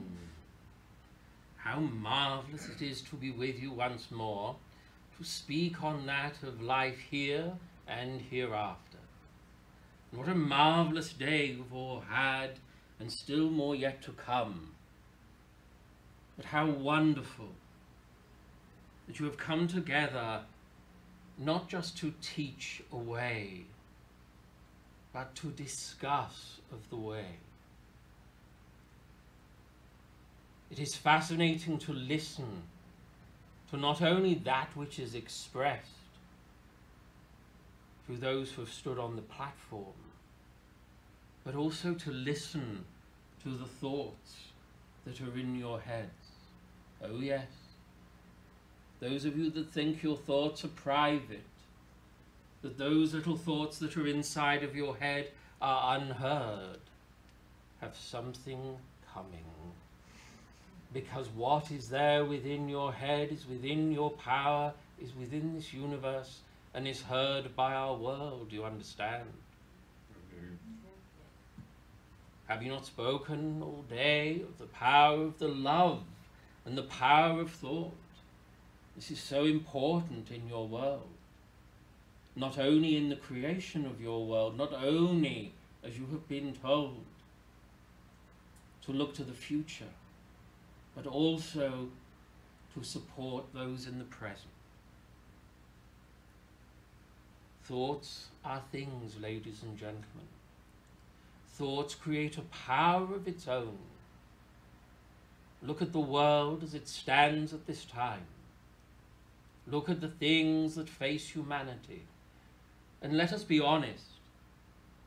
How 1.57 1.81
marvellous 1.81 2.69
it 2.69 2.81
is 2.81 3.03
to 3.03 3.17
be 3.17 3.33
with 3.33 3.61
you 3.61 3.73
once 3.73 4.13
more, 4.13 4.55
to 5.19 5.25
speak 5.25 5.83
on 5.83 6.07
that 6.07 6.41
of 6.45 6.63
life 6.63 7.01
here 7.11 7.51
and 7.89 8.21
hereafter. 8.21 8.99
And 10.13 10.21
what 10.21 10.29
a 10.29 10.37
marvellous 10.37 11.13
day 11.13 11.47
you've 11.47 11.75
all 11.75 12.05
had, 12.09 12.61
and 13.01 13.11
still 13.11 13.51
more 13.51 13.75
yet 13.75 14.01
to 14.03 14.13
come. 14.13 14.71
But 16.37 16.47
how 16.47 16.71
wonderful 16.71 17.55
that 19.09 19.19
you 19.19 19.27
have 19.27 19.37
come 19.37 19.67
together 19.67 20.43
not 21.37 21.69
just 21.69 21.99
to 21.99 22.15
teach 22.23 22.85
away, 22.93 23.65
but 25.13 25.35
to 25.37 25.49
discuss 25.49 26.59
of 26.73 26.89
the 26.91 26.97
way. 26.97 27.37
It 30.71 30.79
is 30.79 30.95
fascinating 30.95 31.79
to 31.79 31.93
listen 31.93 32.63
to 33.71 33.77
not 33.77 34.03
only 34.03 34.35
that 34.35 34.69
which 34.75 34.99
is 34.99 35.15
expressed 35.15 35.89
through 38.07 38.19
those 38.19 38.53
who 38.53 38.63
have 38.63 38.73
stood 38.73 38.99
on 38.99 39.17
the 39.17 39.23
platform, 39.23 39.95
but 41.45 41.55
also 41.55 41.95
to 41.95 42.11
listen 42.11 42.85
to 43.43 43.51
the 43.51 43.67
thoughts 43.67 44.53
that 45.05 45.21
are 45.21 45.39
in 45.39 45.55
your 45.55 45.81
heads. 45.81 46.11
Oh, 47.03 47.21
yes. 47.21 47.47
Those 49.01 49.25
of 49.25 49.39
you 49.39 49.51
that 49.51 49.71
think 49.71 50.03
your 50.03 50.17
thoughts 50.17 50.65
are 50.65 50.69
private, 50.69 51.45
that 52.63 52.79
those 52.79 53.15
little 53.15 53.37
thoughts 53.37 53.79
that 53.79 53.97
are 53.97 54.07
inside 54.07 54.63
of 54.63 54.75
your 54.75 54.97
head 54.97 55.31
are 55.61 55.97
unheard, 55.97 56.81
have 57.81 57.97
something 57.97 58.77
coming. 59.13 59.45
Because 60.93 61.29
what 61.29 61.71
is 61.71 61.89
there 61.89 62.25
within 62.25 62.69
your 62.69 62.93
head 62.93 63.31
is 63.31 63.47
within 63.47 63.93
your 63.93 64.11
power, 64.11 64.73
is 65.01 65.15
within 65.15 65.55
this 65.55 65.73
universe, 65.73 66.41
and 66.75 66.89
is 66.89 67.03
heard 67.03 67.55
by 67.55 67.75
our 67.75 67.95
world. 67.95 68.49
You 68.51 68.65
understand? 68.65 69.25
Have 72.47 72.63
you 72.63 72.71
not 72.71 72.87
spoken 72.87 73.61
all 73.63 73.85
day 73.91 74.41
of 74.41 74.57
the 74.59 74.67
power 74.67 75.23
of 75.23 75.39
the 75.39 75.49
love 75.49 76.03
and 76.65 76.79
the 76.79 76.85
power 76.85 77.43
of 77.43 77.51
thought? 77.51 77.93
This 78.97 79.11
is 79.11 79.21
so 79.21 79.45
important 79.45 80.31
in 80.31 80.49
your 80.49 80.67
world. 80.67 81.18
Not 82.39 82.57
only 82.57 82.97
in 82.97 83.09
the 83.09 83.17
creation 83.17 83.85
of 83.85 84.01
your 84.01 84.25
world, 84.25 84.57
not 84.57 84.73
only 84.73 85.55
as 85.83 85.99
you 85.99 86.07
have 86.13 86.29
been 86.29 86.55
told 86.55 87.05
to 88.83 88.93
look 88.93 89.13
to 89.15 89.25
the 89.25 89.33
future, 89.33 89.93
but 90.95 91.05
also 91.05 91.89
to 92.75 92.85
support 92.85 93.53
those 93.53 93.89
in 93.89 93.99
the 93.99 94.05
present. 94.05 94.53
Thoughts 97.65 98.29
are 98.45 98.63
things, 98.71 99.19
ladies 99.21 99.65
and 99.65 99.77
gentlemen. 99.77 100.29
Thoughts 101.55 101.97
create 101.97 102.39
a 102.39 102.43
power 102.43 103.17
of 103.17 103.27
its 103.27 103.49
own. 103.49 103.79
Look 105.61 105.83
at 105.83 105.93
the 105.93 105.99
world 105.99 106.63
as 106.63 106.73
it 106.73 106.87
stands 106.87 107.53
at 107.53 107.67
this 107.67 107.85
time. 107.85 108.27
Look 109.67 109.89
at 109.89 110.01
the 110.01 110.09
things 110.09 110.77
that 110.77 110.89
face 110.89 111.31
humanity. 111.31 112.05
And 113.01 113.17
let 113.17 113.33
us 113.33 113.45
be 113.45 113.61
honest 113.61 114.05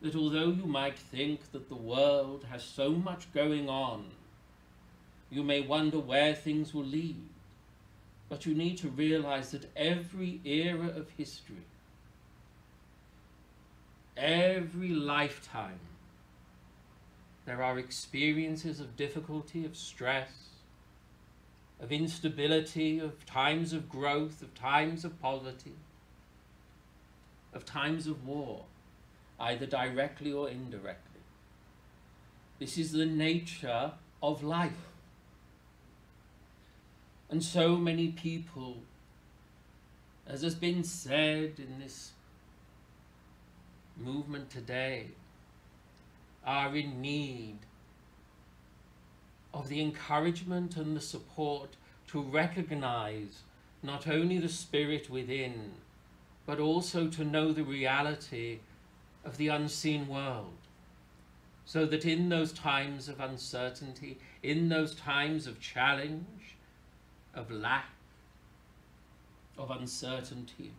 that 0.01 0.15
although 0.15 0.49
you 0.49 0.65
might 0.65 0.97
think 0.97 1.51
that 1.51 1.69
the 1.69 1.75
world 1.75 2.45
has 2.49 2.63
so 2.63 2.91
much 2.91 3.31
going 3.33 3.69
on, 3.69 4.11
you 5.29 5.43
may 5.43 5.61
wonder 5.61 5.99
where 5.99 6.33
things 6.33 6.73
will 6.73 6.85
lead. 6.85 7.17
But 8.29 8.45
you 8.45 8.55
need 8.55 8.77
to 8.79 8.89
realize 8.89 9.51
that 9.51 9.69
every 9.75 10.39
era 10.45 10.87
of 10.87 11.09
history, 11.17 11.65
every 14.15 14.89
lifetime, 14.89 15.79
there 17.45 17.61
are 17.61 17.77
experiences 17.77 18.79
of 18.79 18.95
difficulty, 18.95 19.65
of 19.65 19.75
stress, 19.75 20.31
of 21.81 21.91
instability, 21.91 22.99
of 22.99 23.25
times 23.25 23.73
of 23.73 23.89
growth, 23.89 24.41
of 24.41 24.53
times 24.53 25.03
of 25.03 25.19
poverty, 25.21 25.73
of 27.53 27.65
times 27.65 28.07
of 28.07 28.25
war, 28.25 28.65
either 29.39 29.65
directly 29.65 30.31
or 30.31 30.49
indirectly. 30.49 31.21
This 32.59 32.77
is 32.77 32.91
the 32.91 33.05
nature 33.05 33.91
of 34.21 34.43
life. 34.43 34.71
And 37.29 37.43
so 37.43 37.75
many 37.75 38.09
people, 38.09 38.77
as 40.27 40.41
has 40.41 40.53
been 40.53 40.83
said 40.83 41.53
in 41.57 41.79
this 41.79 42.11
movement 43.97 44.49
today, 44.49 45.07
are 46.45 46.75
in 46.75 47.01
need 47.01 47.57
of 49.53 49.67
the 49.67 49.81
encouragement 49.81 50.77
and 50.77 50.95
the 50.95 51.01
support 51.01 51.75
to 52.07 52.21
recognize 52.21 53.43
not 53.83 54.07
only 54.07 54.37
the 54.37 54.49
spirit 54.49 55.09
within, 55.09 55.71
but 56.45 56.59
also 56.59 57.07
to 57.07 57.23
know 57.23 57.51
the 57.51 57.63
reality 57.63 58.59
of 59.23 59.37
the 59.37 59.47
unseen 59.47 60.07
world. 60.07 60.53
So 61.65 61.85
that 61.85 62.05
in 62.05 62.29
those 62.29 62.51
times 62.51 63.07
of 63.07 63.19
uncertainty, 63.19 64.17
in 64.43 64.69
those 64.69 64.95
times 64.95 65.47
of 65.47 65.59
challenge, 65.59 66.55
of 67.33 67.51
lack, 67.51 67.89
of 69.57 69.71
uncertainty, 69.71 70.71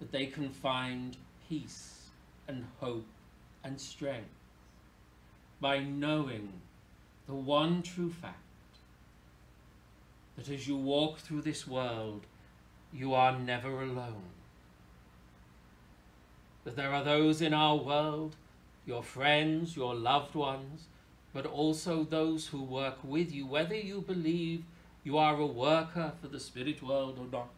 that 0.00 0.10
they 0.10 0.26
can 0.26 0.50
find 0.50 1.16
peace 1.48 2.10
and 2.48 2.64
hope 2.80 3.06
and 3.62 3.80
strength 3.80 4.28
by 5.60 5.78
knowing 5.78 6.50
the 7.26 7.34
one 7.34 7.82
true 7.82 8.10
fact 8.10 8.36
that 10.36 10.48
as 10.48 10.66
you 10.66 10.76
walk 10.76 11.18
through 11.18 11.42
this 11.42 11.66
world, 11.66 12.26
you 12.92 13.14
are 13.14 13.38
never 13.38 13.82
alone. 13.82 14.30
That 16.64 16.76
there 16.76 16.92
are 16.92 17.04
those 17.04 17.40
in 17.40 17.54
our 17.54 17.76
world, 17.76 18.36
your 18.86 19.02
friends, 19.02 19.76
your 19.76 19.94
loved 19.94 20.34
ones, 20.34 20.86
but 21.32 21.46
also 21.46 22.04
those 22.04 22.48
who 22.48 22.62
work 22.62 22.98
with 23.02 23.32
you, 23.32 23.46
whether 23.46 23.74
you 23.74 24.00
believe 24.00 24.64
you 25.04 25.16
are 25.16 25.36
a 25.36 25.46
worker 25.46 26.12
for 26.20 26.28
the 26.28 26.40
spirit 26.40 26.82
world 26.82 27.18
or 27.18 27.26
not, 27.30 27.50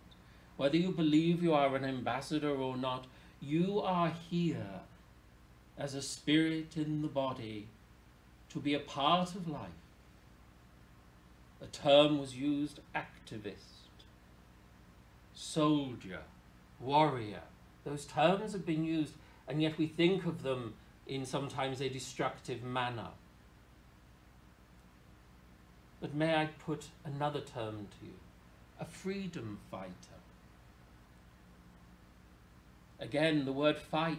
whether 0.57 0.77
you 0.77 0.93
believe 0.93 1.43
you 1.43 1.55
are 1.55 1.75
an 1.75 1.85
ambassador 1.85 2.55
or 2.55 2.77
not, 2.77 3.07
you 3.41 3.81
are 3.81 4.13
here 4.31 4.81
as 5.79 5.95
a 5.95 6.03
spirit 6.03 6.77
in 6.77 7.03
the 7.03 7.09
body 7.09 7.67
to 8.51 8.61
be 8.61 8.75
a 8.75 8.79
part 8.79 9.35
of 9.35 9.49
life. 9.49 9.71
A 11.63 11.67
term 11.67 12.19
was 12.19 12.37
used 12.37 12.81
activist, 12.95 13.72
soldier, 15.35 16.21
warrior. 16.81 17.43
Those 17.85 18.05
terms 18.05 18.53
have 18.53 18.67
been 18.67 18.85
used, 18.85 19.15
and 19.49 19.61
yet 19.61 19.79
we 19.79 19.87
think 19.87 20.25
of 20.25 20.43
them 20.43 20.75
in 21.07 21.27
sometimes 21.27 21.81
a 21.81 21.89
destructive 21.89 22.63
manner. 22.63 23.09
But 26.01 26.15
may 26.15 26.35
I 26.35 26.47
put 26.47 26.87
another 27.05 27.41
term 27.41 27.87
to 28.01 28.07
you? 28.07 28.15
A 28.81 28.85
freedom 28.85 29.59
fighter. 29.71 29.93
Again, 32.99 33.45
the 33.45 33.53
word 33.53 33.79
fight 33.79 34.19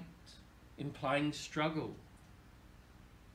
implying 0.78 1.32
struggle. 1.32 1.96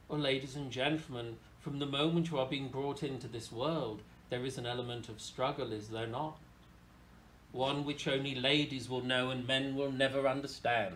Well, 0.09 0.20
ladies 0.20 0.57
and 0.57 0.70
gentlemen, 0.70 1.37
from 1.61 1.79
the 1.79 1.87
moment 1.87 2.31
you 2.31 2.38
are 2.38 2.48
being 2.48 2.68
brought 2.68 3.02
into 3.02 3.29
this 3.29 3.52
world, 3.52 4.02
there 4.31 4.44
is 4.44 4.59
an 4.59 4.66
element 4.66 5.09
of 5.09 5.20
struggle, 5.20 5.72
is 5.72 5.88
there 5.88 6.07
not? 6.07 6.38
One 7.52 7.84
which 7.84 8.06
only 8.06 8.34
ladies 8.34 8.88
will 8.88 9.02
know 9.02 9.30
and 9.30 9.46
men 9.46 9.74
will 9.74 9.90
never 9.90 10.28
understand. 10.28 10.94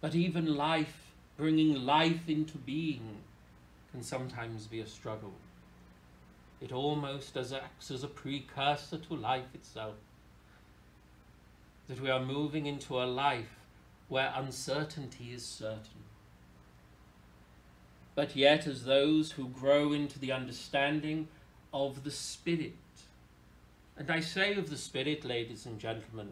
but 0.00 0.14
even 0.14 0.56
life, 0.56 1.12
bringing 1.36 1.86
life 1.86 2.28
into 2.28 2.58
being, 2.58 3.18
can 3.92 4.02
sometimes 4.02 4.66
be 4.66 4.80
a 4.80 4.86
struggle. 4.86 5.34
It 6.60 6.72
almost 6.72 7.36
as 7.36 7.52
acts 7.52 7.90
as 7.90 8.02
a 8.02 8.08
precursor 8.08 8.98
to 8.98 9.14
life 9.14 9.54
itself 9.54 9.94
that 11.88 12.00
we 12.00 12.10
are 12.10 12.24
moving 12.24 12.66
into 12.66 13.00
a 13.00 13.04
life 13.04 13.60
where 14.08 14.32
uncertainty 14.34 15.32
is 15.32 15.44
certain. 15.44 16.04
But 18.14 18.34
yet, 18.34 18.66
as 18.66 18.84
those 18.84 19.32
who 19.32 19.48
grow 19.48 19.92
into 19.92 20.18
the 20.18 20.32
understanding 20.32 21.28
of 21.76 22.04
the 22.04 22.10
Spirit, 22.10 22.72
and 23.98 24.10
I 24.10 24.20
say 24.20 24.54
of 24.54 24.70
the 24.70 24.78
Spirit, 24.78 25.26
ladies 25.26 25.66
and 25.66 25.78
gentlemen, 25.78 26.30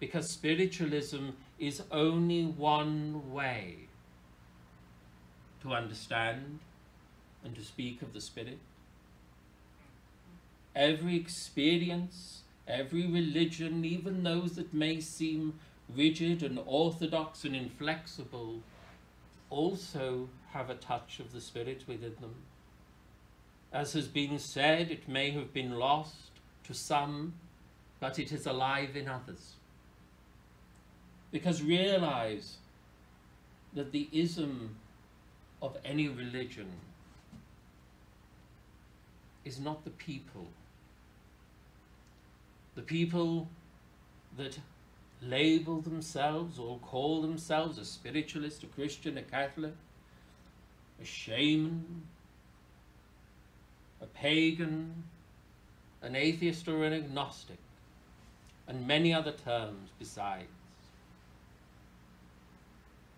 because 0.00 0.30
spiritualism 0.30 1.30
is 1.58 1.82
only 1.90 2.46
one 2.46 3.30
way 3.30 3.88
to 5.60 5.74
understand 5.74 6.60
and 7.44 7.54
to 7.54 7.62
speak 7.62 8.00
of 8.00 8.14
the 8.14 8.20
Spirit. 8.22 8.58
Every 10.74 11.16
experience, 11.16 12.44
every 12.66 13.06
religion, 13.06 13.84
even 13.84 14.22
those 14.22 14.52
that 14.56 14.72
may 14.72 15.00
seem 15.00 15.60
rigid 15.94 16.42
and 16.42 16.58
orthodox 16.64 17.44
and 17.44 17.54
inflexible, 17.54 18.60
also 19.50 20.30
have 20.52 20.70
a 20.70 20.76
touch 20.76 21.20
of 21.20 21.32
the 21.32 21.42
Spirit 21.42 21.84
within 21.86 22.14
them. 22.22 22.36
As 23.72 23.92
has 23.92 24.08
been 24.08 24.38
said, 24.38 24.90
it 24.90 25.08
may 25.08 25.30
have 25.32 25.52
been 25.52 25.78
lost 25.78 26.30
to 26.64 26.74
some, 26.74 27.34
but 28.00 28.18
it 28.18 28.32
is 28.32 28.46
alive 28.46 28.96
in 28.96 29.08
others. 29.08 29.54
Because 31.30 31.62
realize 31.62 32.56
that 33.74 33.92
the 33.92 34.08
ism 34.12 34.76
of 35.60 35.76
any 35.84 36.08
religion 36.08 36.70
is 39.44 39.60
not 39.60 39.84
the 39.84 39.90
people. 39.90 40.46
The 42.74 42.82
people 42.82 43.48
that 44.36 44.58
label 45.20 45.80
themselves 45.80 46.58
or 46.58 46.78
call 46.78 47.22
themselves 47.22 47.76
a 47.78 47.84
spiritualist, 47.84 48.62
a 48.62 48.66
Christian, 48.66 49.18
a 49.18 49.22
Catholic, 49.22 49.74
a 51.02 51.04
shaman, 51.04 52.02
a 54.00 54.06
pagan, 54.06 55.04
an 56.02 56.14
atheist 56.14 56.68
or 56.68 56.84
an 56.84 56.92
agnostic, 56.92 57.58
and 58.66 58.86
many 58.86 59.12
other 59.12 59.32
terms 59.32 59.90
besides. 59.98 60.48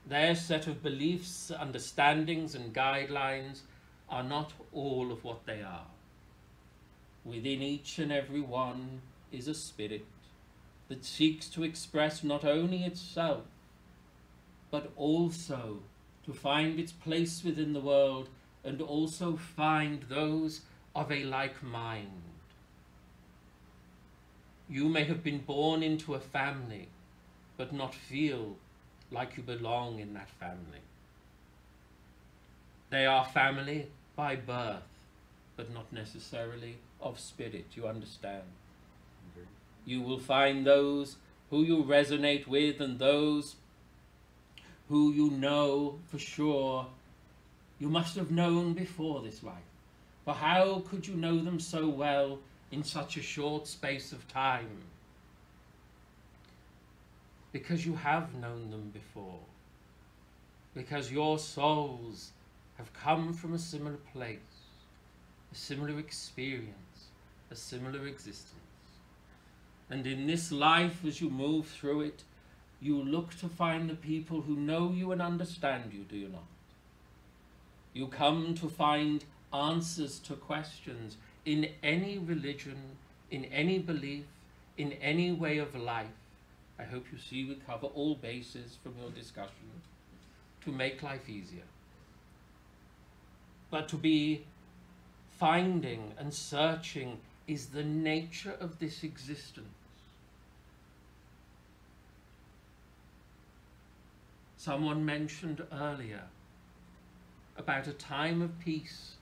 Their 0.06 0.34
set 0.34 0.66
of 0.66 0.82
beliefs, 0.82 1.50
understandings, 1.50 2.54
and 2.54 2.74
guidelines 2.74 3.60
are 4.08 4.24
not 4.24 4.52
all 4.72 5.12
of 5.12 5.22
what 5.22 5.46
they 5.46 5.62
are. 5.62 5.86
Within 7.24 7.62
each 7.62 7.98
and 7.98 8.10
every 8.10 8.40
one 8.40 9.02
is 9.30 9.46
a 9.46 9.54
spirit 9.54 10.04
that 10.88 11.04
seeks 11.04 11.48
to 11.50 11.62
express 11.62 12.24
not 12.24 12.44
only 12.44 12.82
itself, 12.82 13.44
but 14.70 14.90
also 14.96 15.80
to 16.24 16.32
find 16.32 16.80
its 16.80 16.92
place 16.92 17.44
within 17.44 17.72
the 17.72 17.80
world 17.80 18.28
and 18.64 18.80
also 18.80 19.36
find 19.36 20.02
those 20.08 20.62
of 20.94 21.10
a 21.10 21.24
like 21.24 21.62
mind. 21.62 22.22
You 24.68 24.88
may 24.88 25.04
have 25.04 25.24
been 25.24 25.38
born 25.38 25.82
into 25.82 26.14
a 26.14 26.20
family, 26.20 26.88
but 27.56 27.72
not 27.72 27.94
feel 27.94 28.56
like 29.10 29.36
you 29.36 29.42
belong 29.42 29.98
in 29.98 30.14
that 30.14 30.30
family. 30.30 30.82
They 32.90 33.06
are 33.06 33.24
family 33.24 33.88
by 34.14 34.36
birth, 34.36 34.82
but 35.56 35.72
not 35.72 35.92
necessarily 35.92 36.76
of 37.00 37.18
spirit, 37.18 37.66
you 37.74 37.86
understand. 37.86 38.42
You 39.84 40.02
will 40.02 40.18
find 40.18 40.66
those 40.66 41.16
who 41.50 41.62
you 41.62 41.82
resonate 41.82 42.46
with 42.46 42.80
and 42.80 42.98
those 42.98 43.56
who 44.88 45.12
you 45.12 45.30
know 45.30 45.98
for 46.08 46.18
sure 46.18 46.86
you 47.80 47.88
must 47.88 48.14
have 48.14 48.30
known 48.30 48.74
before 48.74 49.22
this 49.22 49.42
life. 49.42 49.54
For 50.24 50.34
how 50.34 50.84
could 50.88 51.08
you 51.08 51.14
know 51.14 51.42
them 51.42 51.58
so 51.58 51.88
well 51.88 52.38
in 52.70 52.84
such 52.84 53.16
a 53.16 53.22
short 53.22 53.66
space 53.66 54.12
of 54.12 54.28
time? 54.28 54.82
Because 57.52 57.84
you 57.86 57.94
have 57.96 58.34
known 58.34 58.70
them 58.70 58.90
before. 58.92 59.40
Because 60.74 61.10
your 61.10 61.38
souls 61.38 62.32
have 62.76 62.92
come 62.92 63.32
from 63.32 63.54
a 63.54 63.58
similar 63.58 63.96
place, 64.12 64.38
a 65.50 65.54
similar 65.54 65.98
experience, 65.98 67.08
a 67.50 67.56
similar 67.56 68.06
existence. 68.06 68.54
And 69.88 70.06
in 70.06 70.26
this 70.26 70.52
life, 70.52 71.04
as 71.04 71.20
you 71.20 71.30
move 71.30 71.66
through 71.66 72.02
it, 72.02 72.22
you 72.80 73.02
look 73.02 73.36
to 73.40 73.48
find 73.48 73.90
the 73.90 73.94
people 73.94 74.42
who 74.42 74.54
know 74.54 74.92
you 74.92 75.12
and 75.12 75.20
understand 75.20 75.92
you, 75.92 76.04
do 76.04 76.16
you 76.16 76.28
not? 76.28 76.44
You 77.92 78.06
come 78.06 78.54
to 78.54 78.68
find 78.68 79.24
answers 79.52 80.18
to 80.20 80.34
questions 80.34 81.16
in 81.44 81.68
any 81.82 82.18
religion, 82.18 82.96
in 83.30 83.44
any 83.46 83.78
belief, 83.78 84.24
in 84.78 84.92
any 84.92 85.32
way 85.32 85.58
of 85.58 85.74
life. 85.74 86.06
I 86.78 86.84
hope 86.84 87.06
you 87.12 87.18
see 87.18 87.44
we 87.44 87.56
cover 87.66 87.88
all 87.88 88.14
bases 88.14 88.78
from 88.82 88.94
your 89.00 89.10
discussion 89.10 89.70
to 90.64 90.72
make 90.72 91.02
life 91.02 91.28
easier. 91.28 91.64
But 93.70 93.88
to 93.88 93.96
be 93.96 94.44
finding 95.38 96.12
and 96.18 96.32
searching 96.32 97.18
is 97.46 97.66
the 97.66 97.82
nature 97.82 98.56
of 98.60 98.78
this 98.78 99.02
existence. 99.02 99.66
Someone 104.56 105.04
mentioned 105.04 105.62
earlier 105.72 106.22
about 107.60 107.86
a 107.86 107.92
time 107.92 108.42
of 108.42 108.58
peace 108.58 109.12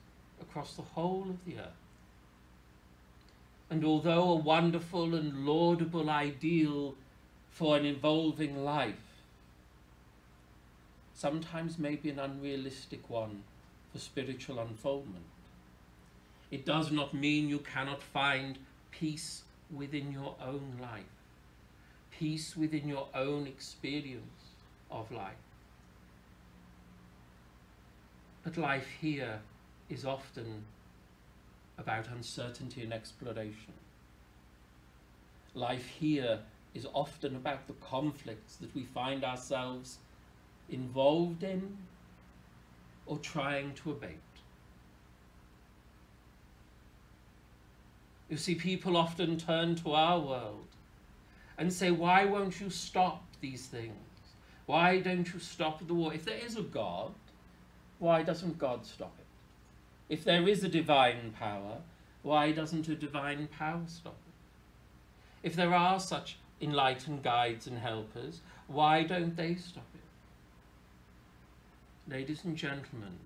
across 0.41 0.73
the 0.73 0.81
whole 0.81 1.27
of 1.29 1.45
the 1.45 1.59
earth. 1.59 1.83
And 3.69 3.85
although 3.85 4.31
a 4.31 4.35
wonderful 4.35 5.13
and 5.13 5.45
laudable 5.45 6.09
ideal 6.09 6.95
for 7.51 7.77
an 7.77 7.85
evolving 7.85 8.63
life, 8.63 8.95
sometimes 11.13 11.77
may 11.77 11.95
be 11.95 12.09
an 12.09 12.17
unrealistic 12.17 13.09
one 13.09 13.43
for 13.91 13.99
spiritual 13.99 14.57
unfoldment. 14.57 15.25
It 16.49 16.65
does 16.65 16.91
not 16.91 17.13
mean 17.13 17.49
you 17.49 17.59
cannot 17.59 18.01
find 18.01 18.57
peace 18.89 19.43
within 19.71 20.11
your 20.11 20.35
own 20.41 20.79
life, 20.81 21.03
peace 22.17 22.55
within 22.55 22.87
your 22.87 23.07
own 23.13 23.45
experience 23.45 24.55
of 24.89 25.11
life. 25.11 25.48
But 28.49 28.57
life 28.57 28.87
here 28.99 29.41
is 29.91 30.05
often 30.05 30.63
about 31.77 32.07
uncertainty 32.07 32.81
and 32.81 32.91
exploration. 32.91 33.73
Life 35.53 35.85
here 35.85 36.39
is 36.73 36.87
often 36.91 37.35
about 37.35 37.67
the 37.67 37.73
conflicts 37.73 38.55
that 38.55 38.73
we 38.73 38.85
find 38.85 39.23
ourselves 39.23 39.99
involved 40.67 41.43
in 41.43 41.77
or 43.05 43.19
trying 43.19 43.75
to 43.75 43.91
abate. 43.91 44.17
You 48.31 48.37
see, 48.37 48.55
people 48.55 48.97
often 48.97 49.37
turn 49.37 49.75
to 49.75 49.91
our 49.91 50.19
world 50.19 50.65
and 51.55 51.71
say, 51.71 51.91
Why 51.91 52.25
won't 52.25 52.59
you 52.59 52.71
stop 52.71 53.21
these 53.41 53.67
things? 53.67 53.93
Why 54.65 55.01
don't 55.01 55.31
you 55.31 55.39
stop 55.39 55.85
the 55.85 55.93
war? 55.93 56.15
If 56.15 56.25
there 56.25 56.39
is 56.43 56.57
a 56.57 56.63
God, 56.63 57.13
why 57.99 58.23
doesn't 58.23 58.57
God 58.57 58.85
stop 58.85 59.13
it? 59.19 59.25
If 60.13 60.23
there 60.23 60.47
is 60.47 60.63
a 60.63 60.69
divine 60.69 61.33
power, 61.37 61.77
why 62.23 62.51
doesn't 62.51 62.87
a 62.87 62.95
divine 62.95 63.47
power 63.47 63.83
stop 63.87 64.15
it? 64.27 65.47
If 65.47 65.55
there 65.55 65.73
are 65.73 65.99
such 65.99 66.37
enlightened 66.61 67.23
guides 67.23 67.67
and 67.67 67.77
helpers, 67.77 68.41
why 68.67 69.03
don't 69.03 69.35
they 69.35 69.55
stop 69.55 69.85
it? 69.93 70.01
Ladies 72.11 72.43
and 72.43 72.55
gentlemen, 72.57 73.19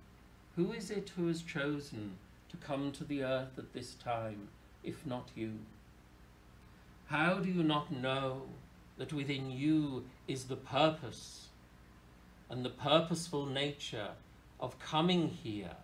who 0.55 0.73
is 0.73 0.91
it 0.91 1.11
who 1.15 1.27
has 1.27 1.41
chosen 1.41 2.17
to 2.49 2.57
come 2.57 2.91
to 2.91 3.03
the 3.03 3.23
earth 3.23 3.57
at 3.57 3.73
this 3.73 3.95
time, 3.95 4.49
if 4.83 5.05
not 5.05 5.29
you? 5.35 5.53
How 7.07 7.35
do 7.35 7.49
you 7.49 7.63
not 7.63 7.91
know 7.91 8.43
that 8.97 9.13
within 9.13 9.49
you 9.51 10.05
is 10.27 10.45
the 10.45 10.55
purpose 10.55 11.47
and 12.49 12.63
the 12.63 12.69
purposeful 12.69 13.45
nature 13.45 14.09
of 14.59 14.77
coming 14.79 15.27
here 15.27 15.75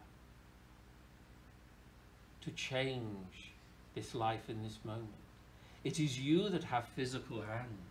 to 2.41 2.51
change 2.51 3.51
this 3.95 4.15
life 4.15 4.49
in 4.49 4.63
this 4.63 4.79
moment. 4.83 5.09
It 5.83 5.99
is 5.99 6.19
you 6.19 6.49
that 6.49 6.63
have 6.65 6.85
physical 6.95 7.41
hands. 7.41 7.89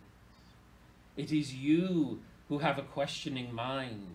It 1.17 1.31
is 1.31 1.53
you 1.53 2.19
who 2.47 2.59
have 2.59 2.77
a 2.77 2.83
questioning 2.83 3.53
mind. 3.53 4.07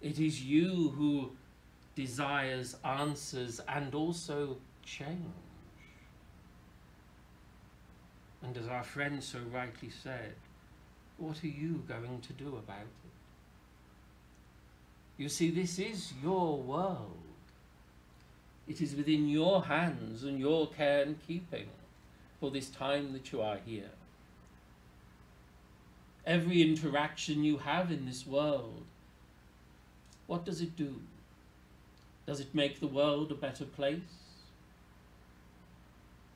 It 0.00 0.18
is 0.18 0.42
you 0.42 0.92
who 0.96 1.30
desires 1.94 2.76
answers 2.84 3.60
and 3.68 3.94
also 3.94 4.56
change. 4.84 5.32
And 8.42 8.56
as 8.56 8.66
our 8.66 8.82
friend 8.82 9.22
so 9.22 9.38
rightly 9.52 9.90
said, 9.90 10.34
what 11.18 11.42
are 11.44 11.48
you 11.48 11.82
going 11.86 12.20
to 12.22 12.32
do 12.32 12.48
about? 12.48 12.88
You 15.22 15.28
see, 15.28 15.50
this 15.50 15.78
is 15.78 16.12
your 16.20 16.60
world. 16.60 17.22
It 18.66 18.80
is 18.80 18.96
within 18.96 19.28
your 19.28 19.62
hands 19.62 20.24
and 20.24 20.40
your 20.40 20.66
care 20.66 21.02
and 21.02 21.16
keeping 21.28 21.68
for 22.40 22.50
this 22.50 22.68
time 22.68 23.12
that 23.12 23.30
you 23.30 23.40
are 23.40 23.58
here. 23.64 23.92
every 26.26 26.60
interaction 26.62 27.44
you 27.44 27.58
have 27.58 27.92
in 27.92 28.04
this 28.04 28.26
world, 28.26 28.84
what 30.26 30.44
does 30.44 30.60
it 30.60 30.76
do? 30.76 30.96
Does 32.26 32.40
it 32.40 32.52
make 32.52 32.80
the 32.80 32.88
world 32.88 33.30
a 33.30 33.36
better 33.36 33.64
place? 33.64 34.16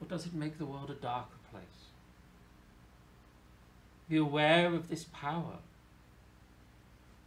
Or 0.00 0.06
does 0.06 0.26
it 0.26 0.34
make 0.34 0.58
the 0.58 0.66
world 0.66 0.90
a 0.90 0.94
darker 0.94 1.40
place? 1.50 1.82
Be 4.08 4.16
aware 4.16 4.72
of 4.72 4.88
this 4.88 5.06
power. 5.12 5.58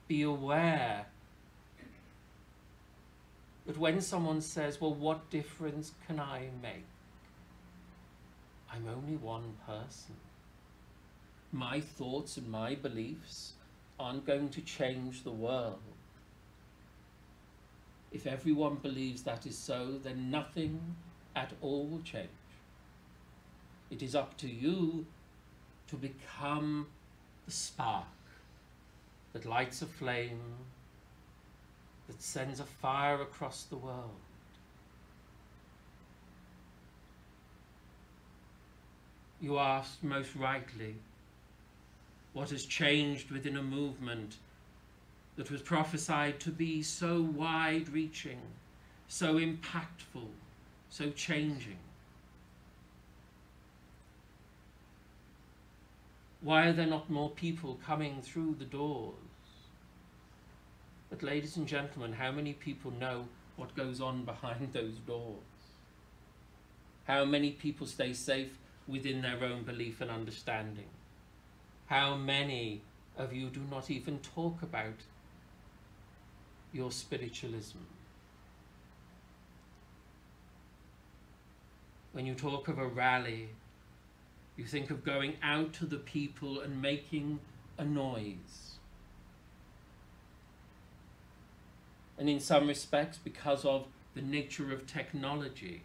Be 0.08 0.22
aware 0.22 1.08
that 3.70 3.78
when 3.78 4.02
someone 4.02 4.42
says, 4.42 4.82
Well, 4.82 4.96
what 4.96 5.30
difference 5.30 5.92
can 6.08 6.20
I 6.20 6.50
make? 6.60 6.88
I'm 8.74 8.88
only 8.88 9.16
one 9.16 9.54
person. 9.64 10.16
My 11.52 11.80
thoughts 11.80 12.38
and 12.38 12.50
my 12.50 12.74
beliefs 12.74 13.54
aren't 14.00 14.26
going 14.26 14.50
to 14.50 14.62
change 14.62 15.24
the 15.24 15.30
world. 15.30 15.78
If 18.12 18.26
everyone 18.26 18.78
believes 18.78 19.22
that 19.22 19.46
is 19.46 19.56
so, 19.56 20.00
then 20.02 20.32
nothing 20.32 20.96
at 21.36 21.54
all 21.62 21.86
will 21.86 22.02
change. 22.02 22.28
It 23.92 24.02
is 24.02 24.16
up 24.16 24.36
to 24.38 24.50
you 24.50 25.06
to 25.90 25.96
become 25.96 26.88
the 27.46 27.52
spark 27.52 28.06
that 29.34 29.46
lights 29.46 29.84
a 29.84 29.86
flame, 29.86 30.42
that 32.10 32.22
sends 32.24 32.60
a 32.60 32.66
fire 32.66 33.22
across 33.22 33.64
the 33.64 33.78
world. 33.78 34.10
You 39.40 39.60
asked 39.60 40.04
most 40.04 40.36
rightly 40.36 40.96
what 42.34 42.50
has 42.50 42.66
changed 42.66 43.30
within 43.30 43.58
a 43.58 43.64
movement 43.64 44.38
that 45.36 45.52
was 45.52 45.62
prophesied 45.62 46.40
to 46.42 46.50
be 46.50 46.82
so 46.82 47.22
wide 47.22 47.88
reaching, 47.90 48.42
so 49.08 49.36
impactful, 49.36 50.28
so 50.90 51.12
changing. 51.12 51.78
Why 56.42 56.68
are 56.68 56.74
there 56.74 56.88
not 56.88 57.10
more 57.10 57.30
people 57.30 57.80
coming 57.86 58.22
through 58.24 58.56
the 58.58 58.66
doors? 58.66 59.29
But, 61.10 61.24
ladies 61.24 61.58
and 61.58 61.68
gentlemen, 61.68 62.14
how 62.14 62.32
many 62.32 62.54
people 62.54 62.92
know 62.92 63.28
what 63.56 63.76
goes 63.76 64.00
on 64.00 64.26
behind 64.26 64.70
those 64.74 64.98
doors? 65.06 65.44
How 67.06 67.26
many 67.26 67.52
people 67.52 67.88
stay 67.88 68.14
safe 68.14 68.58
within 68.88 69.22
their 69.22 69.44
own 69.44 69.64
belief 69.64 70.02
and 70.02 70.12
understanding? 70.12 70.90
How 71.88 72.16
many 72.16 72.82
of 73.18 73.34
you 73.34 73.50
do 73.50 73.62
not 73.72 73.90
even 73.90 74.20
talk 74.20 74.62
about 74.62 75.02
your 76.72 76.92
spiritualism? 76.92 77.80
When 82.12 82.28
you 82.28 82.36
talk 82.36 82.68
of 82.68 82.78
a 82.78 82.86
rally, 82.86 83.50
you 84.56 84.66
think 84.66 84.92
of 84.92 85.04
going 85.04 85.36
out 85.42 85.74
to 85.74 85.86
the 85.86 85.98
people 85.98 86.60
and 86.62 86.82
making 86.82 87.40
a 87.78 87.86
noise. 87.86 88.69
And 92.20 92.30
in 92.30 92.42
some 92.42 92.68
respects, 92.68 93.18
because 93.18 93.64
of 93.64 93.88
the 94.14 94.22
nature 94.22 94.74
of 94.74 94.86
technology, 94.86 95.84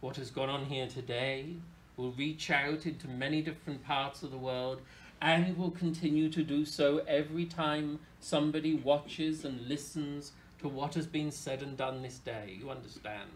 what 0.00 0.16
has 0.16 0.30
gone 0.30 0.50
on 0.50 0.64
here 0.66 0.88
today 0.88 1.54
will 1.96 2.10
reach 2.12 2.50
out 2.50 2.86
into 2.86 3.06
many 3.08 3.40
different 3.40 3.84
parts 3.84 4.24
of 4.24 4.32
the 4.32 4.36
world 4.36 4.80
and 5.22 5.56
will 5.56 5.70
continue 5.70 6.28
to 6.28 6.42
do 6.42 6.64
so 6.64 6.98
every 7.06 7.44
time 7.44 8.00
somebody 8.20 8.74
watches 8.74 9.44
and 9.44 9.68
listens 9.68 10.32
to 10.60 10.68
what 10.68 10.94
has 10.94 11.06
been 11.06 11.30
said 11.30 11.62
and 11.62 11.76
done 11.76 12.02
this 12.02 12.18
day. 12.18 12.56
You 12.60 12.70
understand? 12.70 13.30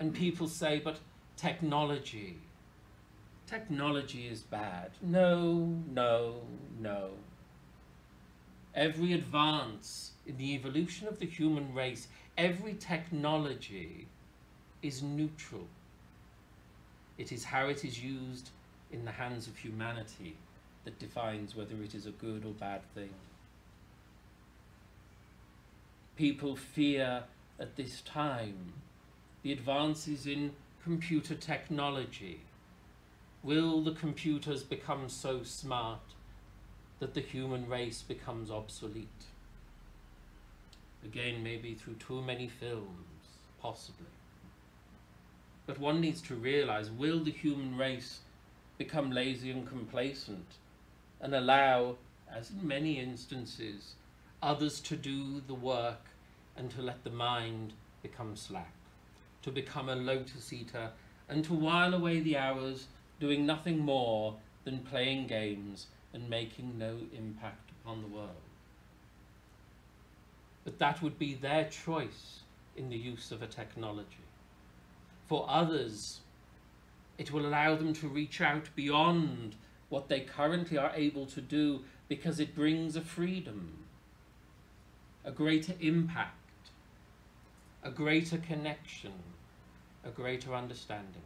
And 0.00 0.12
people 0.12 0.48
say, 0.48 0.80
but 0.82 0.98
technology, 1.36 2.38
technology 3.46 4.26
is 4.26 4.40
bad. 4.40 4.90
No, 5.00 5.76
no, 5.92 6.42
no. 6.80 7.10
Every 8.74 9.12
advance 9.12 10.12
in 10.26 10.36
the 10.36 10.54
evolution 10.54 11.06
of 11.06 11.18
the 11.20 11.26
human 11.26 11.74
race, 11.74 12.08
every 12.36 12.74
technology 12.74 14.08
is 14.82 15.02
neutral. 15.02 15.68
It 17.16 17.30
is 17.30 17.44
how 17.44 17.68
it 17.68 17.84
is 17.84 18.02
used 18.02 18.50
in 18.90 19.04
the 19.04 19.12
hands 19.12 19.46
of 19.46 19.56
humanity 19.56 20.36
that 20.84 20.98
defines 20.98 21.54
whether 21.54 21.82
it 21.82 21.94
is 21.94 22.06
a 22.06 22.10
good 22.10 22.44
or 22.44 22.52
bad 22.52 22.82
thing. 22.94 23.10
People 26.16 26.56
fear 26.56 27.24
at 27.58 27.76
this 27.76 28.00
time 28.02 28.74
the 29.42 29.52
advances 29.52 30.26
in 30.26 30.52
computer 30.82 31.34
technology. 31.34 32.40
Will 33.42 33.82
the 33.82 33.92
computers 33.92 34.62
become 34.62 35.08
so 35.08 35.42
smart 35.42 36.00
that 37.00 37.14
the 37.14 37.20
human 37.20 37.68
race 37.68 38.02
becomes 38.02 38.50
obsolete? 38.50 39.24
Again, 41.04 41.42
maybe 41.42 41.74
through 41.74 41.94
too 41.94 42.22
many 42.22 42.48
films, 42.48 43.28
possibly. 43.60 44.06
But 45.66 45.78
one 45.78 46.00
needs 46.00 46.20
to 46.22 46.34
realize 46.34 46.90
will 46.90 47.22
the 47.22 47.30
human 47.30 47.76
race 47.76 48.20
become 48.78 49.10
lazy 49.10 49.50
and 49.50 49.66
complacent 49.66 50.46
and 51.20 51.34
allow, 51.34 51.96
as 52.30 52.50
in 52.50 52.66
many 52.66 52.98
instances, 52.98 53.94
others 54.42 54.80
to 54.80 54.96
do 54.96 55.40
the 55.46 55.54
work 55.54 56.06
and 56.56 56.70
to 56.70 56.82
let 56.82 57.04
the 57.04 57.10
mind 57.10 57.72
become 58.02 58.36
slack, 58.36 58.74
to 59.42 59.50
become 59.50 59.88
a 59.88 59.94
lotus 59.94 60.52
eater 60.52 60.90
and 61.28 61.44
to 61.44 61.54
while 61.54 61.94
away 61.94 62.20
the 62.20 62.36
hours 62.36 62.86
doing 63.20 63.46
nothing 63.46 63.78
more 63.78 64.36
than 64.64 64.78
playing 64.78 65.26
games 65.26 65.86
and 66.14 66.30
making 66.30 66.78
no 66.78 66.96
impact 67.14 67.70
upon 67.82 68.00
the 68.00 68.08
world. 68.08 68.30
But 70.64 70.78
that 70.78 71.02
would 71.02 71.18
be 71.18 71.34
their 71.34 71.64
choice 71.64 72.40
in 72.76 72.88
the 72.88 72.96
use 72.96 73.30
of 73.32 73.42
a 73.42 73.46
technology. 73.46 74.24
For 75.26 75.44
others, 75.48 76.20
it 77.18 77.32
will 77.32 77.46
allow 77.46 77.74
them 77.74 77.92
to 77.94 78.08
reach 78.08 78.40
out 78.40 78.70
beyond 78.74 79.56
what 79.88 80.08
they 80.08 80.20
currently 80.20 80.78
are 80.78 80.92
able 80.94 81.26
to 81.26 81.40
do 81.40 81.80
because 82.08 82.40
it 82.40 82.54
brings 82.54 82.96
a 82.96 83.00
freedom, 83.00 83.84
a 85.24 85.32
greater 85.32 85.74
impact, 85.80 86.70
a 87.82 87.90
greater 87.90 88.38
connection, 88.38 89.12
a 90.04 90.10
greater 90.10 90.54
understanding. 90.54 91.22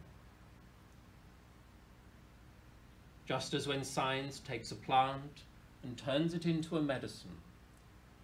Just 3.29 3.53
as 3.53 3.67
when 3.67 3.83
science 3.83 4.39
takes 4.39 4.71
a 4.71 4.75
plant 4.75 5.43
and 5.83 5.95
turns 5.95 6.33
it 6.33 6.47
into 6.47 6.77
a 6.77 6.81
medicine, 6.81 7.37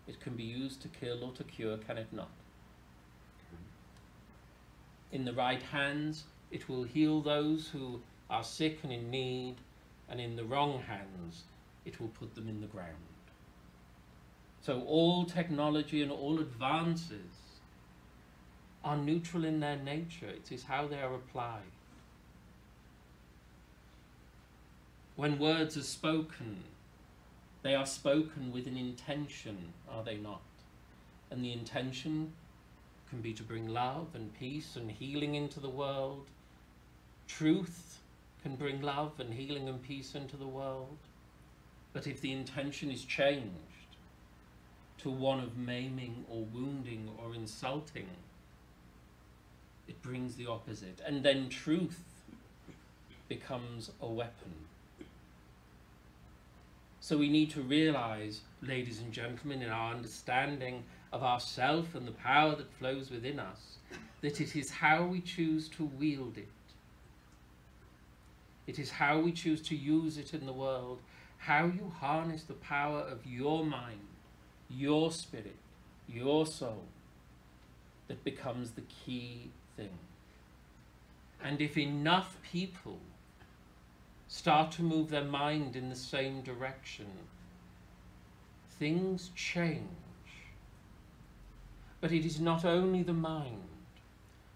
it 0.07 0.19
can 0.19 0.35
be 0.35 0.41
used 0.41 0.81
to 0.81 0.87
kill 0.87 1.23
or 1.23 1.31
to 1.33 1.43
cure, 1.43 1.77
can 1.77 1.99
it 1.99 2.11
not? 2.11 2.31
In 5.11 5.23
the 5.23 5.33
right 5.33 5.61
hands, 5.61 6.23
it 6.49 6.67
will 6.67 6.81
heal 6.81 7.21
those 7.21 7.67
who 7.67 8.01
are 8.31 8.43
sick 8.43 8.79
and 8.81 8.91
in 8.91 9.11
need, 9.11 9.57
and 10.09 10.19
in 10.19 10.35
the 10.35 10.43
wrong 10.43 10.81
hands, 10.81 11.43
it 11.85 12.01
will 12.01 12.07
put 12.07 12.33
them 12.33 12.49
in 12.49 12.59
the 12.59 12.65
ground. 12.65 12.95
So 14.63 14.81
all 14.87 15.23
technology 15.23 16.01
and 16.01 16.11
all 16.11 16.39
advances 16.39 17.59
are 18.83 18.97
neutral 18.97 19.45
in 19.45 19.59
their 19.59 19.77
nature. 19.77 20.29
It 20.29 20.51
is 20.51 20.63
how 20.63 20.87
they 20.87 20.99
are 20.99 21.13
applied. 21.13 21.74
When 25.15 25.39
words 25.39 25.77
are 25.77 25.83
spoken, 25.83 26.63
they 27.61 27.73
are 27.73 27.85
spoken 27.85 28.51
with 28.51 28.67
an 28.67 28.77
intention, 28.77 29.73
are 29.89 30.03
they 30.03 30.17
not? 30.17 30.41
And 31.31 31.43
the 31.43 31.53
intention 31.53 32.33
can 33.09 33.21
be 33.21 33.33
to 33.33 33.43
bring 33.43 33.69
love 33.69 34.07
and 34.13 34.37
peace 34.37 34.75
and 34.75 34.91
healing 34.91 35.35
into 35.35 35.59
the 35.59 35.69
world. 35.69 36.27
Truth 37.27 37.99
can 38.43 38.55
bring 38.55 38.81
love 38.81 39.19
and 39.19 39.33
healing 39.33 39.69
and 39.69 39.81
peace 39.81 40.15
into 40.15 40.35
the 40.35 40.47
world. 40.47 40.97
But 41.93 42.07
if 42.07 42.19
the 42.19 42.33
intention 42.33 42.91
is 42.91 43.05
changed 43.05 43.95
to 44.97 45.09
one 45.09 45.39
of 45.39 45.57
maiming 45.57 46.25
or 46.29 46.43
wounding 46.43 47.09
or 47.17 47.33
insulting, 47.33 48.09
it 49.87 50.01
brings 50.01 50.35
the 50.35 50.47
opposite. 50.47 51.01
And 51.05 51.23
then 51.23 51.47
truth 51.47 52.03
becomes 53.29 53.91
a 54.01 54.07
weapon. 54.07 54.64
So 57.05 57.19
we 57.19 57.29
need 57.29 57.51
to 57.51 57.61
realize, 57.61 58.41
ladies 58.63 58.99
and 58.99 59.13
gentlemen, 59.13 59.61
in 59.61 59.69
our 59.69 59.93
understanding 59.93 60.83
of 61.13 61.21
ourself 61.21 61.93
and 61.93 62.07
the 62.07 62.13
power 62.13 62.55
that 62.55 62.73
flows 62.79 63.11
within 63.11 63.39
us, 63.39 63.77
that 64.21 64.41
it 64.41 64.55
is 64.55 64.71
how 64.71 65.05
we 65.05 65.21
choose 65.21 65.69
to 65.69 65.85
wield 65.85 66.35
it. 66.39 66.49
It 68.65 68.79
is 68.79 68.89
how 68.89 69.19
we 69.19 69.33
choose 69.33 69.61
to 69.67 69.75
use 69.75 70.17
it 70.17 70.33
in 70.33 70.47
the 70.47 70.51
world, 70.51 70.99
how 71.37 71.65
you 71.65 71.93
harness 71.95 72.41
the 72.41 72.55
power 72.55 73.01
of 73.01 73.23
your 73.23 73.63
mind, 73.63 74.07
your 74.67 75.11
spirit, 75.11 75.57
your 76.09 76.47
soul, 76.47 76.85
that 78.07 78.23
becomes 78.23 78.71
the 78.71 78.81
key 79.05 79.51
thing. 79.77 79.99
And 81.43 81.61
if 81.61 81.77
enough 81.77 82.37
people 82.41 82.97
start 84.35 84.69
to 84.69 84.83
move 84.83 85.09
their 85.09 85.23
mind 85.23 85.77
in 85.77 85.87
the 85.89 85.95
same 85.95 86.41
direction, 86.41 87.07
things 88.77 89.31
change. 89.33 89.79
But 92.01 92.11
it 92.11 92.25
is 92.25 92.41
not 92.41 92.65
only 92.65 93.01
the 93.01 93.13
mind. 93.13 93.63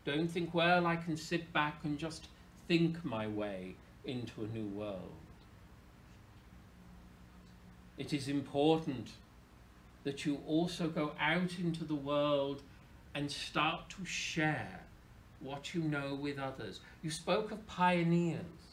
Don't 0.03 0.27
think, 0.27 0.53
well, 0.53 0.85
I 0.85 0.97
can 0.97 1.15
sit 1.15 1.53
back 1.53 1.77
and 1.85 1.97
just 1.97 2.27
think 2.67 3.05
my 3.05 3.25
way 3.25 3.75
into 4.03 4.43
a 4.43 4.47
new 4.47 4.67
world. 4.67 5.13
It 7.97 8.11
is 8.11 8.27
important 8.27 9.11
that 10.03 10.25
you 10.25 10.41
also 10.45 10.89
go 10.89 11.13
out 11.21 11.57
into 11.57 11.85
the 11.85 11.95
world 11.95 12.63
and 13.15 13.31
start 13.31 13.89
to 13.91 14.03
share 14.03 14.81
what 15.39 15.73
you 15.73 15.81
know 15.81 16.15
with 16.15 16.37
others. 16.37 16.81
You 17.01 17.11
spoke 17.11 17.51
of 17.51 17.65
pioneers. 17.65 18.68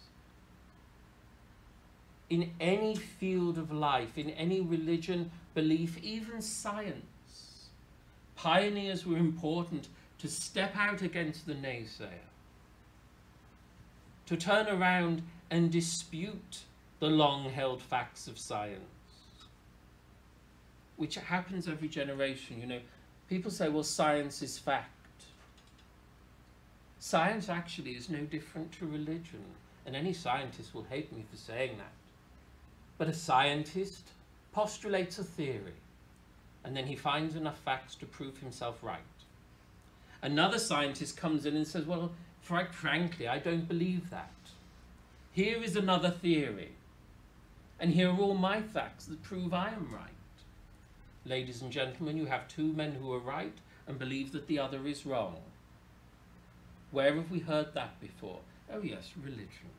In 2.28 2.50
any 2.60 2.96
field 2.96 3.56
of 3.56 3.70
life, 3.70 4.18
in 4.18 4.30
any 4.30 4.60
religion, 4.60 5.30
belief, 5.54 5.96
even 6.02 6.42
science, 6.42 7.68
pioneers 8.34 9.06
were 9.06 9.16
important 9.16 9.88
to 10.18 10.28
step 10.28 10.76
out 10.76 11.02
against 11.02 11.46
the 11.46 11.54
naysayer, 11.54 12.30
to 14.26 14.36
turn 14.36 14.66
around 14.66 15.22
and 15.50 15.70
dispute 15.70 16.64
the 16.98 17.06
long 17.06 17.48
held 17.50 17.80
facts 17.80 18.26
of 18.26 18.38
science, 18.38 18.80
which 20.96 21.14
happens 21.14 21.68
every 21.68 21.88
generation. 21.88 22.60
You 22.60 22.66
know, 22.66 22.80
people 23.28 23.50
say, 23.50 23.68
well, 23.68 23.84
science 23.84 24.42
is 24.42 24.58
fact. 24.58 24.90
Science 26.98 27.48
actually 27.48 27.92
is 27.92 28.08
no 28.08 28.20
different 28.20 28.72
to 28.72 28.86
religion, 28.86 29.44
and 29.84 29.94
any 29.94 30.12
scientist 30.12 30.74
will 30.74 30.86
hate 30.90 31.12
me 31.12 31.24
for 31.30 31.36
saying 31.36 31.76
that. 31.78 31.92
But 32.98 33.08
a 33.08 33.14
scientist 33.14 34.08
postulates 34.52 35.18
a 35.18 35.24
theory, 35.24 35.74
and 36.64 36.76
then 36.76 36.86
he 36.86 36.96
finds 36.96 37.36
enough 37.36 37.58
facts 37.58 37.94
to 37.96 38.06
prove 38.06 38.38
himself 38.38 38.82
right. 38.82 39.00
Another 40.22 40.58
scientist 40.58 41.16
comes 41.16 41.44
in 41.44 41.54
and 41.56 41.66
says, 41.66 41.84
well, 41.84 42.12
frankly, 42.40 43.28
I 43.28 43.38
don't 43.38 43.68
believe 43.68 44.10
that. 44.10 44.30
Here 45.32 45.62
is 45.62 45.76
another 45.76 46.10
theory, 46.10 46.72
and 47.78 47.92
here 47.92 48.10
are 48.10 48.18
all 48.18 48.34
my 48.34 48.62
facts 48.62 49.04
that 49.06 49.22
prove 49.22 49.52
I 49.52 49.68
am 49.68 49.90
right. 49.92 50.10
Ladies 51.26 51.60
and 51.60 51.70
gentlemen, 51.70 52.16
you 52.16 52.26
have 52.26 52.48
two 52.48 52.72
men 52.72 52.92
who 52.92 53.12
are 53.12 53.18
right 53.18 53.58
and 53.86 53.98
believe 53.98 54.32
that 54.32 54.46
the 54.46 54.58
other 54.58 54.86
is 54.86 55.04
wrong. 55.04 55.36
Where 56.90 57.14
have 57.16 57.30
we 57.30 57.40
heard 57.40 57.74
that 57.74 58.00
before? 58.00 58.38
Oh 58.72 58.80
yes, 58.80 59.10
religion. 59.22 59.70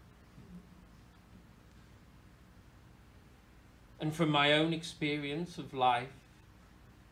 And 3.99 4.15
from 4.15 4.29
my 4.29 4.53
own 4.53 4.73
experience 4.73 5.57
of 5.57 5.73
life, 5.73 6.09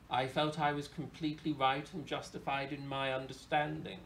I 0.10 0.28
felt 0.28 0.60
I 0.60 0.72
was 0.72 0.88
completely 0.88 1.52
right 1.52 1.88
and 1.94 2.06
justified 2.06 2.72
in 2.72 2.88
my 2.88 3.14
understanding. 3.14 4.00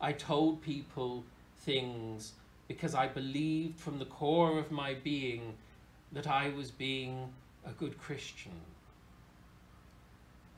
I 0.00 0.12
told 0.12 0.62
people 0.62 1.24
things 1.58 2.34
because 2.68 2.94
I 2.94 3.08
believed 3.08 3.80
from 3.80 3.98
the 3.98 4.04
core 4.04 4.58
of 4.58 4.70
my 4.70 4.94
being 4.94 5.54
that 6.12 6.26
I 6.26 6.50
was 6.50 6.70
being 6.70 7.32
a 7.64 7.72
good 7.72 7.98
Christian. 7.98 8.60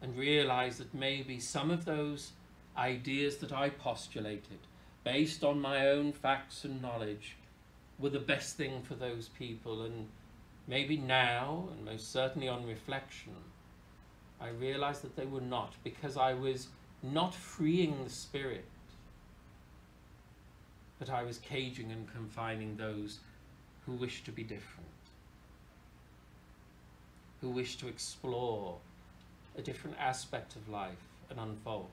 And 0.03 0.17
realized 0.17 0.79
that 0.79 0.95
maybe 0.95 1.41
some 1.41 1.71
of 1.71 1.85
those 1.85 2.33
ideas 2.77 3.39
that 3.39 3.53
I 3.53 3.71
postulated, 3.71 4.59
based 5.03 5.43
on 5.43 5.61
my 5.61 5.89
own 5.89 6.13
facts 6.13 6.65
and 6.65 6.81
knowledge, 6.81 7.37
were 7.99 8.11
the 8.11 8.21
best 8.21 8.57
thing 8.57 8.83
for 8.83 8.95
those 8.95 9.29
people. 9.29 9.83
And 9.83 10.09
maybe 10.69 10.99
now, 10.99 11.69
and 11.73 11.85
most 11.85 12.13
certainly 12.13 12.47
on 12.47 12.67
reflection, 12.67 13.33
I 14.41 14.51
realized 14.51 15.03
that 15.03 15.17
they 15.17 15.25
were 15.25 15.41
not, 15.41 15.75
because 15.83 16.17
I 16.17 16.35
was 16.35 16.69
not 17.03 17.35
freeing 17.35 18.05
the 18.05 18.11
spirit, 18.11 18.67
but 20.99 21.11
I 21.11 21.23
was 21.23 21.39
caging 21.39 21.91
and 21.91 22.13
confining 22.13 22.77
those 22.77 23.19
who 23.87 23.93
wished 23.93 24.27
to 24.27 24.31
be 24.31 24.43
different, 24.43 24.87
who 27.41 27.49
wished 27.49 27.81
to 27.81 27.89
explore 27.89 28.77
a 29.57 29.63
different 29.63 29.97
aspect 29.99 30.55
of 30.55 30.69
life 30.69 30.99
and 31.31 31.41
unfold. 31.41 31.89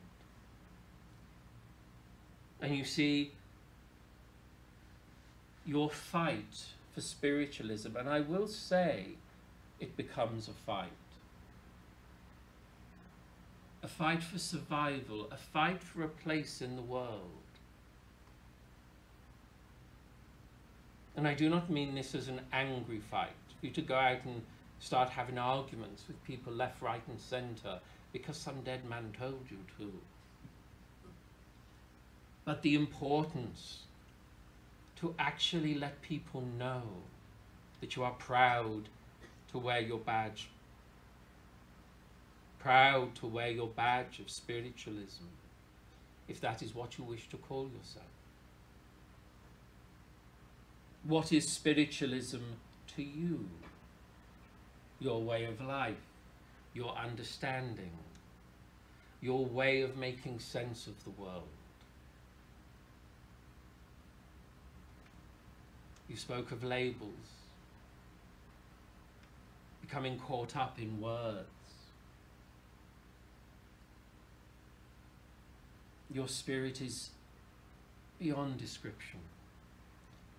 And 2.61 2.75
you 2.75 2.83
see, 2.83 3.31
your 5.65 5.89
fight 5.89 6.65
for 6.95 7.01
spiritualism, 7.01 7.97
and 7.97 8.07
I 8.07 8.21
will 8.21 8.47
say 8.47 9.17
it 9.81 9.97
becomes 9.97 10.47
a 10.47 10.53
fight. 10.53 10.87
A 13.83 13.87
fight 13.87 14.23
for 14.23 14.39
survival, 14.39 15.27
a 15.29 15.37
fight 15.37 15.83
for 15.83 16.03
a 16.03 16.07
place 16.07 16.61
in 16.61 16.77
the 16.77 16.81
world. 16.81 17.19
And 21.17 21.27
I 21.27 21.33
do 21.33 21.49
not 21.49 21.69
mean 21.69 21.95
this 21.95 22.15
as 22.15 22.29
an 22.29 22.39
angry 22.53 22.99
fight, 22.99 23.35
for 23.59 23.65
you 23.65 23.71
to 23.73 23.81
go 23.81 23.95
out 23.95 24.23
and 24.23 24.41
start 24.79 25.09
having 25.09 25.37
arguments 25.37 26.03
with 26.07 26.23
people 26.23 26.53
left, 26.53 26.81
right, 26.81 27.03
and 27.07 27.19
centre 27.19 27.79
because 28.13 28.37
some 28.37 28.61
dead 28.61 28.87
man 28.89 29.13
told 29.19 29.45
you 29.51 29.57
to. 29.77 29.91
But 32.45 32.61
the 32.61 32.75
importance 32.75 33.84
to 34.97 35.13
actually 35.19 35.75
let 35.75 36.01
people 36.01 36.41
know 36.57 36.83
that 37.81 37.95
you 37.95 38.03
are 38.03 38.13
proud 38.13 38.89
to 39.51 39.57
wear 39.57 39.79
your 39.79 39.99
badge, 39.99 40.49
proud 42.59 43.13
to 43.15 43.27
wear 43.27 43.49
your 43.49 43.67
badge 43.67 44.19
of 44.19 44.29
spiritualism, 44.29 45.25
if 46.27 46.39
that 46.41 46.63
is 46.63 46.73
what 46.73 46.97
you 46.97 47.03
wish 47.03 47.29
to 47.29 47.37
call 47.37 47.69
yourself. 47.77 48.05
What 51.03 51.31
is 51.31 51.51
spiritualism 51.51 52.41
to 52.95 53.03
you? 53.03 53.47
Your 54.99 55.21
way 55.21 55.45
of 55.45 55.61
life, 55.61 55.95
your 56.73 56.95
understanding, 56.97 57.91
your 59.21 59.45
way 59.45 59.81
of 59.81 59.97
making 59.97 60.39
sense 60.39 60.87
of 60.87 61.03
the 61.03 61.11
world. 61.11 61.43
You 66.07 66.15
spoke 66.15 66.51
of 66.51 66.63
labels, 66.63 67.11
becoming 69.81 70.19
caught 70.19 70.55
up 70.55 70.79
in 70.79 71.01
words. 71.01 71.47
Your 76.11 76.27
spirit 76.27 76.81
is 76.81 77.09
beyond 78.19 78.57
description. 78.57 79.19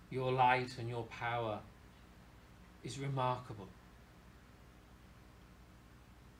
Your 0.09 0.31
light 0.31 0.75
and 0.79 0.89
your 0.89 1.03
power 1.03 1.59
is 2.83 2.97
remarkable. 2.97 3.67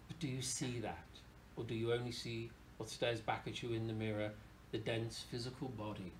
But 0.07 0.19
do 0.19 0.27
you 0.27 0.41
see 0.41 0.79
that? 0.79 1.05
Or 1.57 1.65
do 1.65 1.75
you 1.75 1.91
only 1.91 2.11
see 2.11 2.49
what 2.77 2.89
stares 2.89 3.19
back 3.19 3.43
at 3.47 3.61
you 3.61 3.73
in 3.73 3.87
the 3.87 3.93
mirror, 3.93 4.31
the 4.71 4.77
dense 4.77 5.25
physical 5.29 5.67
body, 5.69 6.11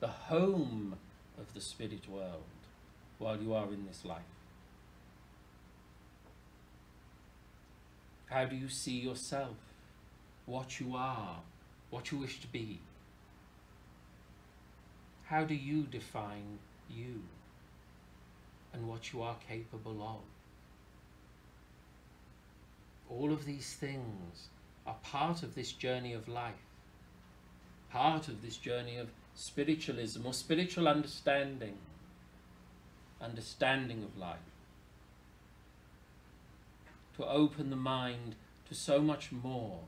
the 0.00 0.08
home 0.08 0.96
of 1.38 1.52
the 1.54 1.60
spirit 1.60 2.08
world 2.08 2.44
while 3.18 3.40
you 3.40 3.54
are 3.54 3.72
in 3.72 3.86
this 3.86 4.04
life? 4.04 4.22
How 8.26 8.44
do 8.44 8.56
you 8.56 8.68
see 8.68 8.98
yourself, 8.98 9.56
what 10.46 10.80
you 10.80 10.94
are, 10.96 11.38
what 11.90 12.10
you 12.10 12.18
wish 12.18 12.40
to 12.40 12.48
be? 12.48 12.80
How 15.26 15.44
do 15.44 15.54
you 15.54 15.84
define 15.84 16.58
you 16.90 17.22
and 18.72 18.88
what 18.88 19.12
you 19.12 19.22
are 19.22 19.36
capable 19.48 20.02
of? 20.02 20.20
All 23.08 23.32
of 23.32 23.44
these 23.44 23.74
things 23.74 24.48
are 24.86 24.96
part 25.02 25.42
of 25.42 25.54
this 25.54 25.72
journey 25.72 26.12
of 26.12 26.28
life, 26.28 26.54
part 27.90 28.28
of 28.28 28.42
this 28.42 28.56
journey 28.56 28.96
of 28.96 29.08
spiritualism 29.34 30.26
or 30.26 30.32
spiritual 30.32 30.88
understanding, 30.88 31.76
understanding 33.20 34.02
of 34.02 34.16
life. 34.18 34.38
To 37.16 37.26
open 37.26 37.70
the 37.70 37.76
mind 37.76 38.34
to 38.68 38.74
so 38.74 39.00
much 39.00 39.30
more 39.30 39.80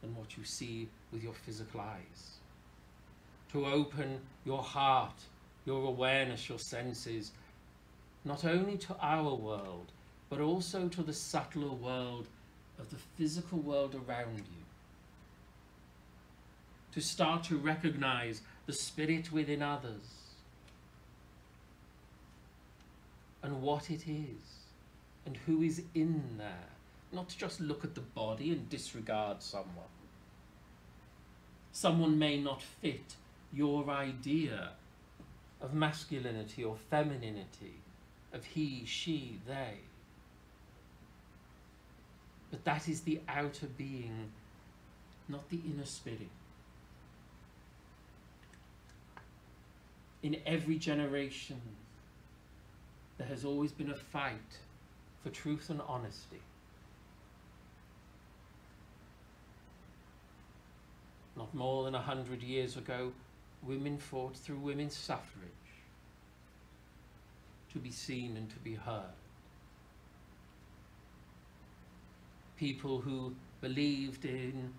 than 0.00 0.14
what 0.16 0.36
you 0.36 0.44
see 0.44 0.88
with 1.12 1.22
your 1.22 1.34
physical 1.34 1.80
eyes. 1.80 2.38
To 3.52 3.66
open 3.66 4.20
your 4.44 4.62
heart 4.62 5.20
your 5.64 5.84
awareness, 5.84 6.48
your 6.48 6.58
senses, 6.58 7.32
not 8.24 8.44
only 8.44 8.76
to 8.78 8.96
our 9.00 9.34
world, 9.34 9.92
but 10.28 10.40
also 10.40 10.88
to 10.88 11.02
the 11.02 11.12
subtler 11.12 11.72
world 11.72 12.28
of 12.78 12.90
the 12.90 12.96
physical 13.16 13.58
world 13.58 13.94
around 13.94 14.38
you. 14.38 14.63
To 16.94 17.00
start 17.00 17.42
to 17.44 17.56
recognize 17.56 18.42
the 18.66 18.72
spirit 18.72 19.32
within 19.32 19.62
others 19.62 20.24
and 23.42 23.60
what 23.60 23.90
it 23.90 24.06
is 24.06 24.62
and 25.26 25.36
who 25.38 25.62
is 25.62 25.82
in 25.94 26.36
there. 26.38 26.68
Not 27.12 27.28
to 27.30 27.36
just 27.38 27.60
look 27.60 27.84
at 27.84 27.96
the 27.96 28.00
body 28.00 28.52
and 28.52 28.68
disregard 28.68 29.42
someone. 29.42 29.90
Someone 31.72 32.16
may 32.16 32.40
not 32.40 32.62
fit 32.62 33.16
your 33.52 33.90
idea 33.90 34.70
of 35.60 35.74
masculinity 35.74 36.62
or 36.62 36.76
femininity, 36.90 37.74
of 38.32 38.44
he, 38.44 38.84
she, 38.86 39.40
they. 39.48 39.78
But 42.52 42.64
that 42.64 42.88
is 42.88 43.00
the 43.00 43.20
outer 43.28 43.66
being, 43.66 44.30
not 45.28 45.48
the 45.50 45.58
inner 45.66 45.86
spirit. 45.86 46.28
In 50.24 50.38
every 50.46 50.78
generation, 50.78 51.60
there 53.18 53.26
has 53.26 53.44
always 53.44 53.72
been 53.72 53.90
a 53.90 53.94
fight 53.94 54.58
for 55.22 55.28
truth 55.28 55.68
and 55.68 55.82
honesty. 55.86 56.40
Not 61.36 61.54
more 61.54 61.84
than 61.84 61.94
a 61.94 62.00
hundred 62.00 62.42
years 62.42 62.78
ago, 62.78 63.12
women 63.62 63.98
fought 63.98 64.34
through 64.34 64.60
women's 64.60 64.96
suffrage 64.96 65.50
to 67.74 67.78
be 67.78 67.90
seen 67.90 68.38
and 68.38 68.48
to 68.48 68.58
be 68.60 68.76
heard. 68.76 69.04
People 72.56 73.02
who 73.02 73.34
believed 73.60 74.24
in 74.24 74.72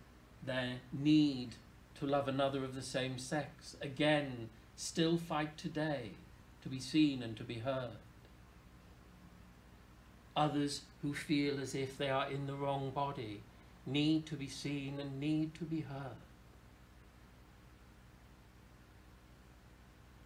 their 0.43 0.77
need 0.91 1.49
to 1.99 2.07
love 2.07 2.27
another 2.27 2.63
of 2.63 2.73
the 2.73 2.81
same 2.81 3.19
sex, 3.19 3.77
again, 3.79 4.49
still 4.75 5.17
fight 5.17 5.57
today 5.57 6.11
to 6.63 6.69
be 6.69 6.79
seen 6.79 7.23
and 7.23 7.37
to 7.37 7.43
be 7.43 7.55
heard. 7.55 7.97
Others 10.35 10.81
who 11.01 11.13
feel 11.13 11.59
as 11.61 11.75
if 11.75 11.97
they 11.97 12.09
are 12.09 12.29
in 12.29 12.47
the 12.47 12.55
wrong 12.55 12.89
body 12.89 13.41
need 13.85 14.25
to 14.25 14.35
be 14.35 14.47
seen 14.47 14.99
and 14.99 15.19
need 15.19 15.53
to 15.55 15.63
be 15.63 15.81
heard. 15.81 16.17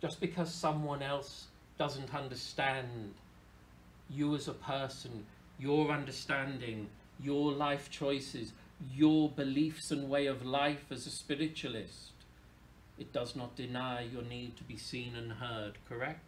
Just 0.02 0.20
because 0.22 0.54
someone 0.54 1.04
else 1.04 1.48
doesn't 1.78 2.16
understand 2.16 3.14
you 4.10 4.36
as 4.36 4.48
a 4.48 4.54
person, 4.54 5.26
your 5.60 5.92
understanding, 5.92 6.88
your 7.22 7.52
life 7.52 7.90
choices, 7.92 8.54
your 8.94 9.30
beliefs 9.30 9.92
and 9.92 10.10
way 10.10 10.26
of 10.26 10.46
life 10.46 10.86
as 10.90 11.06
a 11.06 11.12
spiritualist, 11.12 12.12
it 13.00 13.14
does 13.14 13.36
not 13.36 13.56
deny 13.56 14.02
your 14.02 14.24
need 14.24 14.58
to 14.58 14.64
be 14.64 14.78
seen 14.78 15.16
and 15.16 15.32
heard, 15.32 15.78
correct? 15.88 16.20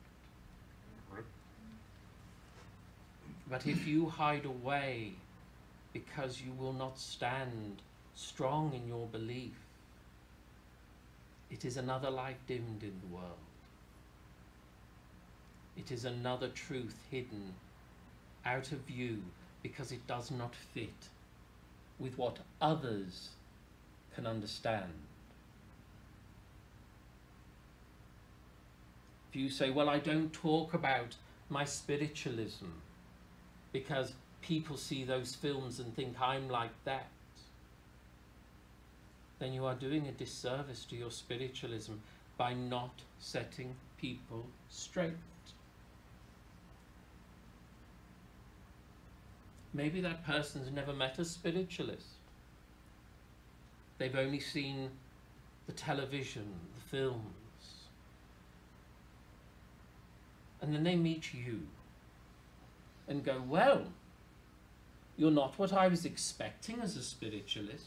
But 3.49 3.67
if 3.67 3.85
you 3.85 4.07
hide 4.07 4.45
away 4.45 5.11
because 5.91 6.41
you 6.41 6.53
will 6.53 6.71
not 6.71 6.97
stand 6.97 7.81
strong 8.15 8.73
in 8.73 8.87
your 8.87 9.07
belief, 9.07 9.51
it 11.49 11.65
is 11.65 11.75
another 11.75 12.09
light 12.09 12.37
dimmed 12.47 12.81
in 12.81 12.93
the 13.01 13.13
world. 13.13 13.35
It 15.75 15.91
is 15.91 16.05
another 16.05 16.47
truth 16.47 16.95
hidden 17.11 17.55
out 18.45 18.71
of 18.71 18.79
view 18.79 19.21
because 19.61 19.91
it 19.91 20.07
does 20.07 20.31
not 20.31 20.55
fit 20.55 21.09
with 21.99 22.17
what 22.17 22.37
others 22.61 23.29
can 24.15 24.25
understand. 24.25 24.93
If 29.31 29.37
you 29.37 29.49
say, 29.49 29.69
well, 29.69 29.89
I 29.89 29.99
don't 29.99 30.33
talk 30.33 30.73
about 30.73 31.15
my 31.47 31.63
spiritualism 31.63 32.65
because 33.71 34.11
people 34.41 34.75
see 34.75 35.05
those 35.05 35.35
films 35.35 35.79
and 35.79 35.95
think 35.95 36.19
I'm 36.19 36.49
like 36.49 36.71
that, 36.83 37.07
then 39.39 39.53
you 39.53 39.65
are 39.65 39.73
doing 39.73 40.07
a 40.07 40.11
disservice 40.11 40.83
to 40.89 40.97
your 40.97 41.11
spiritualism 41.11 41.93
by 42.37 42.53
not 42.53 42.91
setting 43.19 43.73
people 43.97 44.45
straight. 44.69 45.13
Maybe 49.73 50.01
that 50.01 50.25
person's 50.25 50.69
never 50.71 50.91
met 50.91 51.17
a 51.19 51.23
spiritualist. 51.23 52.17
They've 53.97 54.15
only 54.15 54.41
seen 54.41 54.89
the 55.67 55.73
television, 55.73 56.45
the 56.75 56.81
films. 56.81 57.40
And 60.61 60.73
then 60.73 60.83
they 60.83 60.95
meet 60.95 61.33
you 61.33 61.61
and 63.07 63.23
go, 63.23 63.41
Well, 63.47 63.85
you're 65.17 65.31
not 65.31 65.57
what 65.57 65.73
I 65.73 65.87
was 65.87 66.05
expecting 66.05 66.79
as 66.81 66.95
a 66.95 67.03
spiritualist. 67.03 67.85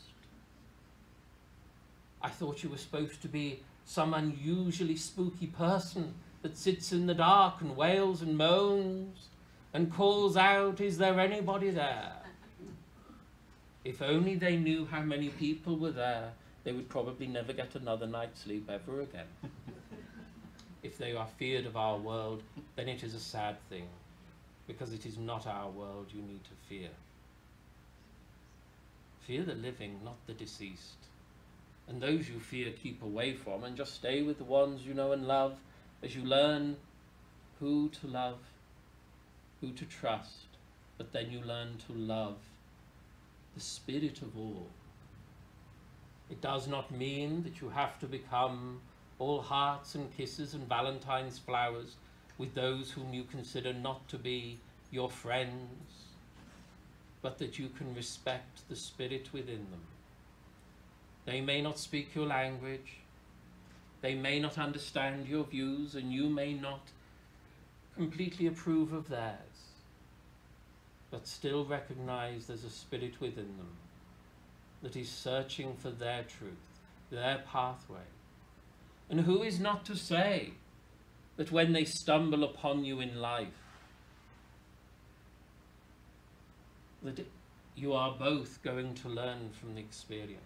I 2.20 2.28
thought 2.30 2.62
you 2.62 2.70
were 2.70 2.78
supposed 2.78 3.22
to 3.22 3.28
be 3.28 3.60
some 3.84 4.14
unusually 4.14 4.96
spooky 4.96 5.46
person 5.46 6.14
that 6.42 6.56
sits 6.56 6.92
in 6.92 7.06
the 7.06 7.14
dark 7.14 7.60
and 7.60 7.76
wails 7.76 8.22
and 8.22 8.36
moans 8.36 9.28
and 9.72 9.92
calls 9.92 10.36
out, 10.36 10.80
Is 10.80 10.98
there 10.98 11.18
anybody 11.20 11.70
there? 11.70 12.12
If 13.84 14.00
only 14.00 14.36
they 14.36 14.56
knew 14.56 14.86
how 14.86 15.02
many 15.02 15.28
people 15.28 15.76
were 15.76 15.90
there, 15.90 16.32
they 16.64 16.72
would 16.72 16.88
probably 16.88 17.26
never 17.26 17.52
get 17.52 17.74
another 17.74 18.06
night's 18.06 18.40
sleep 18.40 18.70
ever 18.70 19.02
again. 19.02 19.26
If 20.84 20.98
they 20.98 21.16
are 21.16 21.26
feared 21.38 21.66
of 21.66 21.76
our 21.76 21.96
world, 21.96 22.42
then 22.76 22.88
it 22.88 23.02
is 23.02 23.14
a 23.14 23.20
sad 23.20 23.56
thing, 23.68 23.88
because 24.66 24.92
it 24.92 25.06
is 25.06 25.18
not 25.18 25.46
our 25.46 25.70
world 25.70 26.06
you 26.14 26.22
need 26.22 26.44
to 26.44 26.68
fear. 26.68 26.90
Fear 29.20 29.44
the 29.44 29.54
living, 29.54 29.98
not 30.04 30.16
the 30.26 30.34
deceased. 30.34 30.98
And 31.88 32.00
those 32.00 32.28
you 32.28 32.38
fear, 32.38 32.70
keep 32.70 33.02
away 33.02 33.32
from, 33.32 33.64
and 33.64 33.76
just 33.76 33.94
stay 33.94 34.22
with 34.22 34.38
the 34.38 34.44
ones 34.44 34.86
you 34.86 34.92
know 34.94 35.12
and 35.12 35.26
love 35.26 35.56
as 36.02 36.14
you 36.14 36.22
learn 36.22 36.76
who 37.58 37.88
to 38.00 38.06
love 38.06 38.38
who 39.60 39.72
to 39.72 39.86
trust, 39.86 40.58
but 40.98 41.12
then 41.12 41.30
you 41.30 41.40
learn 41.40 41.78
to 41.86 41.94
love 41.94 42.36
the 43.54 43.60
spirit 43.60 44.20
of 44.20 44.36
all. 44.36 44.66
It 46.28 46.42
does 46.42 46.68
not 46.68 46.90
mean 46.90 47.42
that 47.44 47.62
you 47.62 47.70
have 47.70 47.98
to 48.00 48.06
become 48.06 48.80
all 49.18 49.40
hearts 49.40 49.94
and 49.94 50.14
kisses 50.16 50.54
and 50.54 50.68
Valentine's 50.68 51.38
flowers 51.38 51.96
with 52.38 52.54
those 52.54 52.90
whom 52.90 53.14
you 53.14 53.24
consider 53.24 53.72
not 53.72 54.08
to 54.08 54.18
be 54.18 54.58
your 54.90 55.10
friends, 55.10 56.08
but 57.22 57.38
that 57.38 57.58
you 57.58 57.68
can 57.68 57.94
respect 57.94 58.68
the 58.68 58.76
spirit 58.76 59.28
within 59.32 59.66
them. 59.70 59.86
They 61.24 61.40
may 61.40 61.62
not 61.62 61.78
speak 61.78 62.14
your 62.14 62.26
language, 62.26 62.98
they 64.00 64.14
may 64.14 64.38
not 64.38 64.58
understand 64.58 65.26
your 65.28 65.44
views, 65.44 65.94
and 65.94 66.12
you 66.12 66.28
may 66.28 66.52
not 66.52 66.82
completely 67.96 68.46
approve 68.46 68.92
of 68.92 69.08
theirs 69.08 69.54
but 71.14 71.28
still 71.28 71.64
recognize 71.64 72.48
there's 72.48 72.64
a 72.64 72.70
spirit 72.70 73.20
within 73.20 73.56
them 73.56 73.70
that 74.82 74.96
is 74.96 75.08
searching 75.08 75.72
for 75.76 75.90
their 75.90 76.24
truth, 76.24 76.80
their 77.08 77.40
pathway. 77.46 78.08
And 79.10 79.20
who 79.20 79.42
is 79.42 79.60
not 79.60 79.84
to 79.86 79.96
say 79.96 80.52
that 81.36 81.52
when 81.52 81.72
they 81.72 81.84
stumble 81.84 82.44
upon 82.44 82.84
you 82.84 83.00
in 83.00 83.20
life, 83.20 83.48
that 87.02 87.26
you 87.76 87.92
are 87.92 88.16
both 88.18 88.62
going 88.62 88.94
to 88.94 89.08
learn 89.08 89.50
from 89.52 89.74
the 89.74 89.80
experience? 89.80 90.40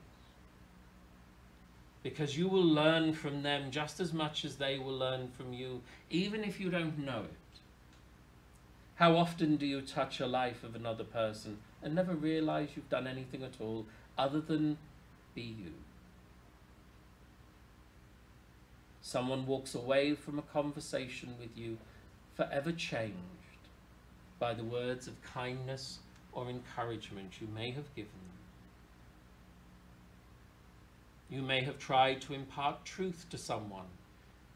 Because 2.02 2.36
you 2.36 2.48
will 2.48 2.64
learn 2.64 3.12
from 3.12 3.42
them 3.42 3.70
just 3.70 4.00
as 4.00 4.12
much 4.12 4.44
as 4.44 4.56
they 4.56 4.78
will 4.78 4.96
learn 4.96 5.28
from 5.28 5.52
you, 5.52 5.82
even 6.10 6.42
if 6.42 6.58
you 6.60 6.70
don't 6.70 6.98
know 6.98 7.24
it. 7.24 7.60
How 8.96 9.16
often 9.16 9.56
do 9.56 9.66
you 9.66 9.80
touch 9.80 10.18
a 10.18 10.26
life 10.26 10.64
of 10.64 10.74
another 10.74 11.04
person 11.04 11.58
and 11.82 11.94
never 11.94 12.14
realize 12.14 12.70
you've 12.74 12.90
done 12.90 13.06
anything 13.06 13.44
at 13.44 13.60
all 13.60 13.86
other 14.16 14.40
than 14.40 14.78
be 15.34 15.42
you? 15.42 15.72
Someone 19.08 19.46
walks 19.46 19.74
away 19.74 20.14
from 20.14 20.38
a 20.38 20.42
conversation 20.42 21.34
with 21.40 21.56
you 21.56 21.78
forever 22.34 22.72
changed 22.72 23.14
by 24.38 24.52
the 24.52 24.62
words 24.62 25.06
of 25.06 25.22
kindness 25.22 26.00
or 26.30 26.50
encouragement 26.50 27.40
you 27.40 27.46
may 27.46 27.70
have 27.70 27.94
given 27.94 28.10
them. 28.12 28.38
You 31.30 31.40
may 31.40 31.62
have 31.62 31.78
tried 31.78 32.20
to 32.20 32.34
impart 32.34 32.84
truth 32.84 33.24
to 33.30 33.38
someone 33.38 33.88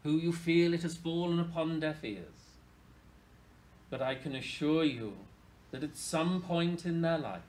who 0.03 0.17
you 0.17 0.31
feel 0.31 0.75
it 0.75 0.83
has 0.83 0.97
fallen 0.97 1.39
upon 1.39 1.79
deaf 1.79 2.03
ears. 2.03 2.59
But 3.89 4.03
I 4.03 4.13
can 4.13 4.35
assure 4.35 4.83
you 4.83 5.13
that 5.71 5.83
at 5.83 5.97
some 5.97 6.43
point 6.43 6.85
in 6.85 7.01
their 7.01 7.17
life, 7.17 7.41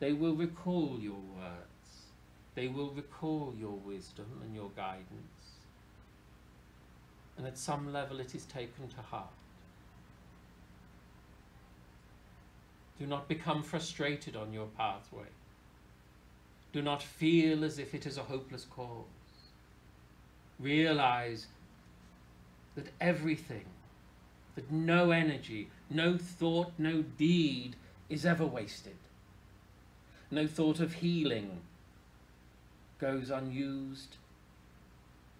they 0.00 0.12
will 0.12 0.34
recall 0.34 0.98
your 1.00 1.22
words. 1.38 2.10
They 2.56 2.66
will 2.66 2.90
recall 2.90 3.54
your 3.56 3.76
wisdom 3.76 4.40
and 4.42 4.52
your 4.52 4.70
guidance. 4.74 5.33
And 7.36 7.46
at 7.46 7.58
some 7.58 7.92
level, 7.92 8.20
it 8.20 8.34
is 8.34 8.44
taken 8.46 8.88
to 8.88 9.02
heart. 9.02 9.32
Do 12.98 13.06
not 13.06 13.28
become 13.28 13.62
frustrated 13.62 14.36
on 14.36 14.52
your 14.52 14.66
pathway. 14.66 15.26
Do 16.72 16.80
not 16.80 17.02
feel 17.02 17.64
as 17.64 17.78
if 17.78 17.94
it 17.94 18.06
is 18.06 18.18
a 18.18 18.22
hopeless 18.22 18.64
cause. 18.64 19.04
Realize 20.60 21.48
that 22.76 22.88
everything, 23.00 23.64
that 24.54 24.70
no 24.70 25.10
energy, 25.10 25.68
no 25.90 26.16
thought, 26.16 26.72
no 26.78 27.02
deed 27.02 27.76
is 28.08 28.24
ever 28.24 28.46
wasted. 28.46 28.96
No 30.30 30.46
thought 30.46 30.80
of 30.80 30.94
healing 30.94 31.60
goes 32.98 33.30
unused 33.30 34.16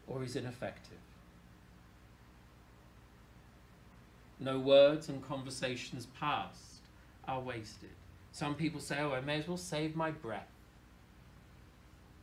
or 0.06 0.22
is 0.22 0.36
ineffective. 0.36 0.98
No 4.40 4.58
words 4.58 5.08
and 5.08 5.26
conversations 5.26 6.06
past 6.18 6.80
are 7.26 7.40
wasted. 7.40 7.90
Some 8.32 8.54
people 8.54 8.80
say, 8.80 8.98
oh, 9.00 9.12
I 9.12 9.20
may 9.20 9.38
as 9.38 9.48
well 9.48 9.56
save 9.56 9.94
my 9.94 10.10
breath. 10.10 10.48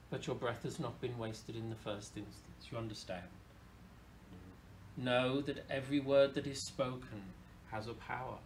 But 0.10 0.28
your 0.28 0.36
breath 0.36 0.64
has 0.64 0.80
not 0.80 1.00
been 1.00 1.18
wasted 1.18 1.56
in 1.56 1.70
the 1.70 1.76
first 1.76 2.18
instance. 2.18 2.68
You 2.70 2.78
understand? 2.78 3.24
Know 4.98 5.42
that 5.42 5.66
every 5.70 6.02
word 6.02 6.34
that 6.34 6.48
is 6.48 6.66
spoken 6.68 7.24
has 7.72 7.88
a 7.88 7.94
power. 7.94 8.38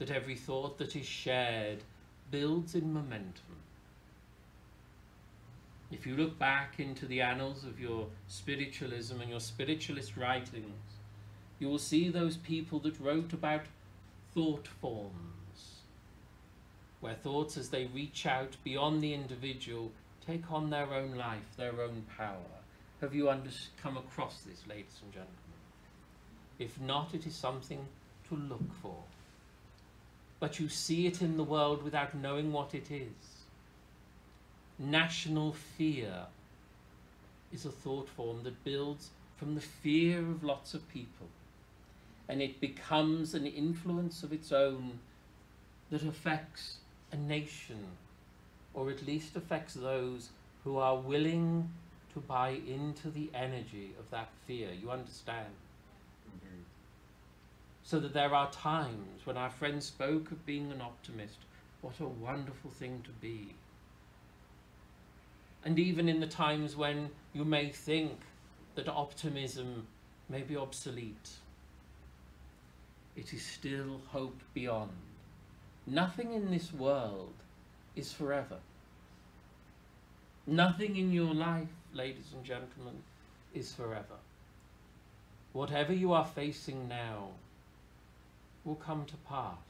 That 0.00 0.10
every 0.10 0.34
thought 0.34 0.76
that 0.78 0.96
is 0.96 1.06
shared 1.06 1.84
builds 2.30 2.74
in 2.74 2.92
momentum. 2.92 3.56
If 5.92 6.06
you 6.06 6.16
look 6.16 6.38
back 6.38 6.78
into 6.78 7.06
the 7.06 7.20
annals 7.20 7.64
of 7.64 7.80
your 7.80 8.06
spiritualism 8.28 9.20
and 9.20 9.30
your 9.30 9.40
spiritualist 9.40 10.16
writings, 10.16 10.99
you 11.60 11.68
will 11.68 11.78
see 11.78 12.08
those 12.08 12.38
people 12.38 12.78
that 12.80 12.98
wrote 12.98 13.34
about 13.34 13.66
thought 14.34 14.66
forms, 14.66 15.82
where 17.00 17.14
thoughts, 17.14 17.58
as 17.58 17.68
they 17.68 17.84
reach 17.84 18.24
out 18.24 18.56
beyond 18.64 19.02
the 19.02 19.12
individual, 19.12 19.92
take 20.26 20.50
on 20.50 20.70
their 20.70 20.92
own 20.94 21.14
life, 21.14 21.56
their 21.58 21.82
own 21.82 22.06
power. 22.16 22.58
Have 23.02 23.14
you 23.14 23.30
come 23.82 23.98
across 23.98 24.40
this, 24.40 24.62
ladies 24.66 25.00
and 25.02 25.12
gentlemen? 25.12 25.36
If 26.58 26.80
not, 26.80 27.14
it 27.14 27.26
is 27.26 27.34
something 27.34 27.86
to 28.28 28.36
look 28.36 28.74
for. 28.82 28.96
But 30.38 30.58
you 30.58 30.70
see 30.70 31.06
it 31.06 31.20
in 31.20 31.36
the 31.36 31.44
world 31.44 31.82
without 31.82 32.14
knowing 32.14 32.52
what 32.52 32.74
it 32.74 32.90
is. 32.90 33.44
National 34.78 35.52
fear 35.52 36.26
is 37.52 37.66
a 37.66 37.70
thought 37.70 38.08
form 38.08 38.44
that 38.44 38.64
builds 38.64 39.10
from 39.36 39.54
the 39.54 39.60
fear 39.60 40.20
of 40.20 40.42
lots 40.42 40.72
of 40.72 40.88
people 40.88 41.28
and 42.30 42.40
it 42.40 42.60
becomes 42.60 43.34
an 43.34 43.44
influence 43.44 44.22
of 44.22 44.32
its 44.32 44.52
own 44.52 45.00
that 45.90 46.04
affects 46.04 46.76
a 47.10 47.16
nation, 47.16 47.84
or 48.72 48.88
at 48.88 49.04
least 49.04 49.34
affects 49.34 49.74
those 49.74 50.28
who 50.62 50.78
are 50.78 50.96
willing 50.96 51.68
to 52.14 52.20
buy 52.20 52.50
into 52.68 53.10
the 53.10 53.28
energy 53.34 53.90
of 53.98 54.08
that 54.10 54.28
fear. 54.46 54.68
You 54.80 54.92
understand? 54.92 55.48
Mm-hmm. 56.28 56.60
So 57.82 57.98
that 57.98 58.14
there 58.14 58.32
are 58.32 58.48
times 58.52 59.26
when 59.26 59.36
our 59.36 59.50
friend 59.50 59.82
spoke 59.82 60.30
of 60.30 60.46
being 60.46 60.70
an 60.70 60.80
optimist. 60.80 61.38
What 61.80 61.98
a 61.98 62.06
wonderful 62.06 62.70
thing 62.70 63.02
to 63.02 63.10
be. 63.20 63.56
And 65.64 65.80
even 65.80 66.08
in 66.08 66.20
the 66.20 66.28
times 66.28 66.76
when 66.76 67.10
you 67.32 67.44
may 67.44 67.70
think 67.70 68.20
that 68.76 68.88
optimism 68.88 69.88
may 70.28 70.42
be 70.42 70.56
obsolete, 70.56 71.30
it 73.20 73.34
is 73.34 73.44
still 73.44 74.00
hope 74.08 74.40
beyond. 74.54 74.90
Nothing 75.86 76.32
in 76.32 76.50
this 76.50 76.72
world 76.72 77.34
is 77.94 78.14
forever. 78.14 78.56
Nothing 80.46 80.96
in 80.96 81.12
your 81.12 81.34
life, 81.34 81.68
ladies 81.92 82.32
and 82.34 82.42
gentlemen, 82.42 83.02
is 83.52 83.74
forever. 83.74 84.20
Whatever 85.52 85.92
you 85.92 86.14
are 86.14 86.24
facing 86.24 86.88
now 86.88 87.28
will 88.64 88.76
come 88.76 89.04
to 89.04 89.16
pass, 89.28 89.68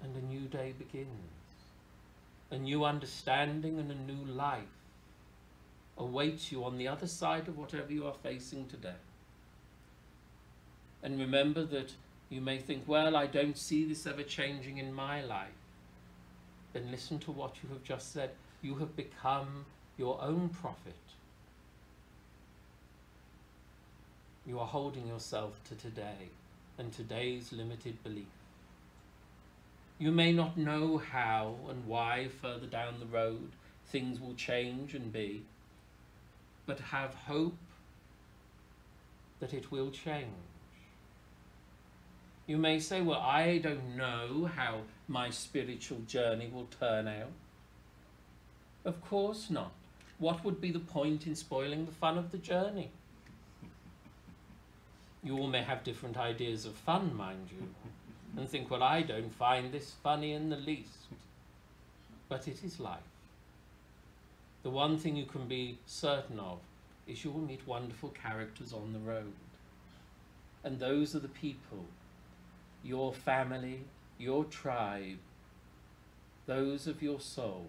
and 0.00 0.14
a 0.14 0.26
new 0.26 0.46
day 0.46 0.74
begins. 0.78 1.08
A 2.52 2.58
new 2.58 2.84
understanding 2.84 3.80
and 3.80 3.90
a 3.90 4.12
new 4.12 4.32
life 4.32 4.78
awaits 5.98 6.52
you 6.52 6.62
on 6.62 6.78
the 6.78 6.86
other 6.86 7.08
side 7.08 7.48
of 7.48 7.58
whatever 7.58 7.92
you 7.92 8.06
are 8.06 8.14
facing 8.22 8.66
today. 8.68 9.00
And 11.04 11.20
remember 11.20 11.64
that 11.66 11.92
you 12.30 12.40
may 12.40 12.58
think, 12.58 12.84
well, 12.86 13.14
I 13.14 13.26
don't 13.26 13.58
see 13.58 13.84
this 13.84 14.06
ever 14.06 14.22
changing 14.22 14.78
in 14.78 14.92
my 14.92 15.22
life. 15.22 15.50
Then 16.72 16.90
listen 16.90 17.18
to 17.20 17.30
what 17.30 17.56
you 17.62 17.68
have 17.68 17.84
just 17.84 18.12
said. 18.12 18.30
You 18.62 18.76
have 18.76 18.96
become 18.96 19.66
your 19.98 20.20
own 20.22 20.48
prophet. 20.48 20.94
You 24.46 24.58
are 24.58 24.66
holding 24.66 25.06
yourself 25.06 25.60
to 25.68 25.74
today 25.74 26.30
and 26.78 26.90
today's 26.90 27.52
limited 27.52 28.02
belief. 28.02 28.26
You 29.98 30.10
may 30.10 30.32
not 30.32 30.56
know 30.56 30.98
how 30.98 31.56
and 31.68 31.86
why 31.86 32.28
further 32.40 32.66
down 32.66 32.94
the 32.98 33.06
road 33.06 33.50
things 33.86 34.20
will 34.20 34.34
change 34.34 34.94
and 34.94 35.12
be, 35.12 35.42
but 36.66 36.80
have 36.80 37.14
hope 37.14 37.56
that 39.40 39.54
it 39.54 39.70
will 39.70 39.90
change. 39.90 40.53
You 42.46 42.58
may 42.58 42.78
say, 42.78 43.00
well, 43.00 43.20
I 43.20 43.58
don't 43.58 43.96
know 43.96 44.50
how 44.54 44.80
my 45.08 45.30
spiritual 45.30 46.00
journey 46.00 46.50
will 46.52 46.68
turn 46.78 47.08
out. 47.08 47.32
Of 48.84 49.00
course 49.00 49.48
not. 49.48 49.72
What 50.18 50.44
would 50.44 50.60
be 50.60 50.70
the 50.70 50.78
point 50.78 51.26
in 51.26 51.34
spoiling 51.34 51.86
the 51.86 51.92
fun 51.92 52.18
of 52.18 52.32
the 52.32 52.38
journey? 52.38 52.90
You 55.22 55.38
all 55.38 55.46
may 55.46 55.62
have 55.62 55.84
different 55.84 56.18
ideas 56.18 56.66
of 56.66 56.74
fun, 56.74 57.16
mind 57.16 57.48
you, 57.50 57.66
and 58.36 58.46
think, 58.46 58.70
well, 58.70 58.82
I 58.82 59.00
don't 59.00 59.34
find 59.34 59.72
this 59.72 59.94
funny 60.02 60.32
in 60.32 60.50
the 60.50 60.56
least. 60.56 61.08
But 62.28 62.46
it 62.46 62.62
is 62.62 62.78
life. 62.78 63.00
The 64.62 64.70
one 64.70 64.98
thing 64.98 65.16
you 65.16 65.24
can 65.24 65.46
be 65.46 65.78
certain 65.86 66.38
of 66.38 66.58
is 67.06 67.24
you 67.24 67.30
will 67.30 67.40
meet 67.40 67.66
wonderful 67.66 68.10
characters 68.10 68.74
on 68.74 68.92
the 68.92 68.98
road. 68.98 69.32
And 70.62 70.78
those 70.78 71.14
are 71.14 71.20
the 71.20 71.28
people 71.28 71.84
your 72.84 73.12
family, 73.12 73.80
your 74.18 74.44
tribe, 74.44 75.18
those 76.46 76.86
of 76.86 77.02
your 77.02 77.18
soul 77.18 77.66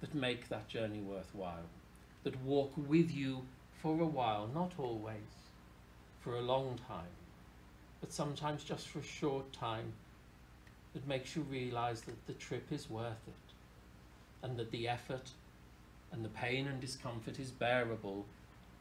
that 0.00 0.14
make 0.14 0.48
that 0.48 0.68
journey 0.68 1.00
worthwhile, 1.00 1.70
that 2.22 2.40
walk 2.42 2.72
with 2.76 3.10
you 3.10 3.42
for 3.82 4.00
a 4.00 4.06
while, 4.06 4.48
not 4.52 4.72
always, 4.78 5.16
for 6.20 6.34
a 6.34 6.42
long 6.42 6.78
time, 6.86 7.16
but 8.00 8.12
sometimes 8.12 8.62
just 8.62 8.88
for 8.88 8.98
a 8.98 9.02
short 9.02 9.52
time, 9.52 9.92
that 10.94 11.06
makes 11.06 11.34
you 11.36 11.42
realize 11.42 12.02
that 12.02 12.26
the 12.26 12.32
trip 12.34 12.70
is 12.70 12.88
worth 12.88 13.26
it 13.26 13.52
and 14.42 14.56
that 14.56 14.70
the 14.70 14.88
effort 14.88 15.30
and 16.12 16.24
the 16.24 16.28
pain 16.28 16.66
and 16.66 16.80
discomfort 16.80 17.38
is 17.38 17.50
bearable 17.50 18.24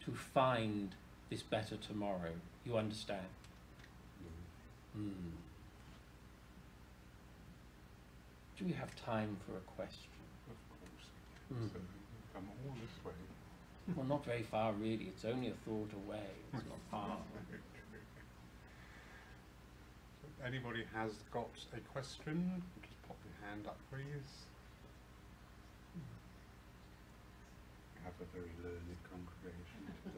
to 0.05 0.11
find 0.11 0.95
this 1.29 1.43
better 1.43 1.75
tomorrow. 1.75 2.31
You 2.65 2.77
understand? 2.77 3.27
Hmm. 4.97 5.29
Do 8.57 8.65
we 8.65 8.71
have 8.73 8.89
time 9.05 9.37
for 9.45 9.53
a 9.55 9.61
question? 9.77 10.09
Of 10.49 10.57
course. 10.73 11.07
Mm. 11.53 11.69
So 11.71 11.79
come 12.33 12.49
all 12.65 12.73
this 12.81 13.05
way. 13.05 13.13
Well, 13.95 14.05
not 14.07 14.25
very 14.25 14.41
far 14.43 14.73
really. 14.73 15.05
It's 15.13 15.23
only 15.25 15.49
a 15.49 15.53
thought 15.65 15.91
away. 15.93 16.25
It's 16.53 16.65
not 16.65 16.79
far. 16.91 17.17
So 20.21 20.27
Anybody 20.45 20.83
has 20.93 21.11
got 21.31 21.49
a 21.75 21.79
question? 21.93 22.61
Just 22.81 23.01
pop 23.07 23.17
your 23.25 23.49
hand 23.49 23.67
up, 23.67 23.77
please. 23.91 24.45
We 27.93 28.01
have 28.03 28.13
a 28.21 28.25
very 28.33 28.53
learned 28.63 28.97
congregation 29.09 29.25
today. 29.29 29.36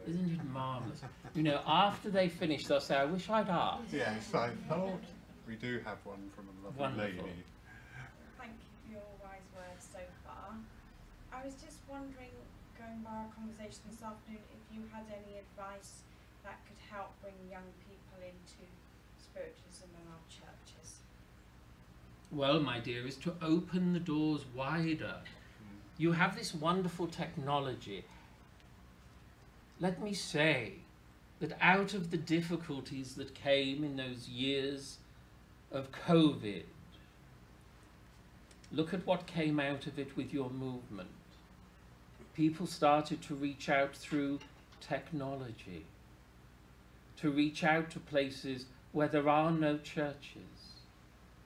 Isn't 0.08 0.32
it 0.40 0.46
marvellous? 0.52 1.02
You 1.36 1.44
know, 1.44 1.62
after 1.66 2.10
they 2.10 2.30
finish, 2.30 2.66
they'll 2.66 2.82
say, 2.82 2.96
I 2.96 3.06
wish 3.06 3.30
I'd 3.30 3.50
asked. 3.50 3.94
Yes, 3.94 4.34
I 4.34 4.50
thought 4.68 5.04
we 5.48 5.56
do 5.56 5.80
have 5.86 5.98
one 6.04 6.30
from 6.36 6.48
a 6.50 6.66
lovely 6.66 6.82
Wonderful. 6.82 7.26
lady. 7.26 7.44
Thank 8.38 8.54
you 8.54 8.70
for 8.86 8.92
your 8.94 9.10
wise 9.24 9.48
words 9.56 9.88
so 9.92 10.00
far. 10.26 10.56
I 11.32 11.46
was 11.46 11.54
just 11.56 11.78
wondering, 11.88 12.34
going 12.78 13.02
by 13.04 13.12
our 13.12 13.30
conversation 13.36 13.82
this 13.90 14.02
afternoon, 14.02 14.42
if 14.54 14.76
you 14.76 14.84
had 14.92 15.06
any 15.10 15.38
advice 15.40 16.02
that 16.44 16.60
could 16.66 16.80
help 16.90 17.12
bring 17.22 17.36
young 17.52 17.68
people 17.88 18.20
into 18.22 18.66
spiritualism 19.18 19.90
in 19.94 20.06
our 20.10 20.24
churches. 20.30 21.00
Well, 22.32 22.60
my 22.60 22.80
dear, 22.80 23.08
is 23.08 23.16
to 23.18 23.34
open 23.42 23.94
the 23.94 24.00
doors 24.00 24.46
wider. 24.56 25.18
Hmm. 25.22 25.78
You 25.98 26.12
have 26.14 26.36
this 26.36 26.54
wonderful 26.54 27.08
technology. 27.08 28.06
Let 29.82 30.02
me 30.04 30.14
say 30.14 30.74
that 31.40 31.58
out 31.62 31.94
of 31.94 32.12
the 32.12 32.18
difficulties 32.18 33.16
that 33.16 33.34
came 33.34 33.82
in 33.86 33.96
those 33.96 34.28
years 34.28 34.98
of 35.72 35.90
COVID, 35.94 36.64
look 38.74 38.94
at 38.94 39.08
what 39.08 39.26
came 39.26 39.58
out 39.58 39.88
of 39.88 39.98
it 39.98 40.18
with 40.18 40.34
your 40.34 40.50
movement. 40.50 41.10
People 42.34 42.68
started 42.68 43.22
to 43.22 43.36
reach 43.36 43.70
out 43.70 43.96
through 43.96 44.40
technology, 44.82 45.86
to 47.22 47.32
reach 47.32 47.64
out 47.64 47.90
to 47.92 48.00
places 48.00 48.66
where 48.92 49.08
there 49.08 49.30
are 49.30 49.52
no 49.52 49.78
churches, 49.78 50.76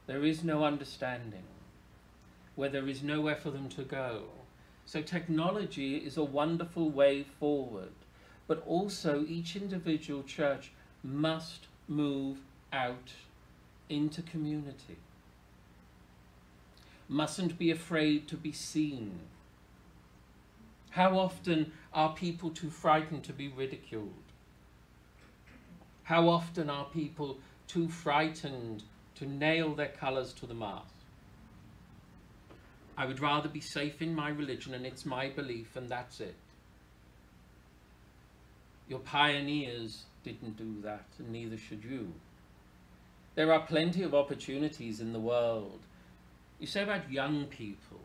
there 0.07 0.25
is 0.25 0.43
no 0.43 0.63
understanding, 0.63 1.43
where 2.55 2.69
there 2.69 2.87
is 2.87 3.03
nowhere 3.03 3.35
for 3.35 3.51
them 3.51 3.69
to 3.69 3.83
go. 3.83 4.23
So, 4.85 5.01
technology 5.01 5.97
is 5.97 6.17
a 6.17 6.23
wonderful 6.23 6.89
way 6.89 7.23
forward 7.39 7.93
but 8.47 8.63
also 8.65 9.25
each 9.27 9.55
individual 9.55 10.23
church 10.23 10.71
must 11.03 11.67
move 11.87 12.39
out 12.71 13.13
into 13.89 14.21
community. 14.21 14.97
Mustn't 17.07 17.57
be 17.57 17.71
afraid 17.71 18.27
to 18.29 18.37
be 18.37 18.51
seen. 18.51 19.19
How 20.91 21.17
often 21.17 21.71
are 21.93 22.13
people 22.13 22.49
too 22.49 22.69
frightened 22.69 23.23
to 23.25 23.33
be 23.33 23.47
ridiculed? 23.47 24.13
How 26.03 26.27
often 26.29 26.69
are 26.69 26.85
people 26.85 27.39
too 27.67 27.87
frightened 27.87 28.83
to 29.15 29.25
nail 29.25 29.73
their 29.73 29.87
colours 29.87 30.33
to 30.33 30.45
the 30.45 30.53
mast? 30.53 30.93
I 32.97 33.05
would 33.05 33.19
rather 33.19 33.49
be 33.49 33.61
safe 33.61 34.01
in 34.01 34.13
my 34.13 34.29
religion 34.29 34.73
and 34.73 34.85
it's 34.85 35.05
my 35.05 35.29
belief 35.29 35.75
and 35.75 35.89
that's 35.89 36.19
it. 36.19 36.35
Your 38.87 38.99
pioneers 38.99 40.03
didn't 40.23 40.57
do 40.57 40.81
that, 40.83 41.05
and 41.19 41.31
neither 41.31 41.57
should 41.57 41.83
you. 41.83 42.13
There 43.35 43.51
are 43.51 43.61
plenty 43.61 44.03
of 44.03 44.13
opportunities 44.13 44.99
in 44.99 45.13
the 45.13 45.19
world. 45.19 45.79
You 46.59 46.67
say 46.67 46.83
about 46.83 47.11
young 47.11 47.45
people. 47.45 47.99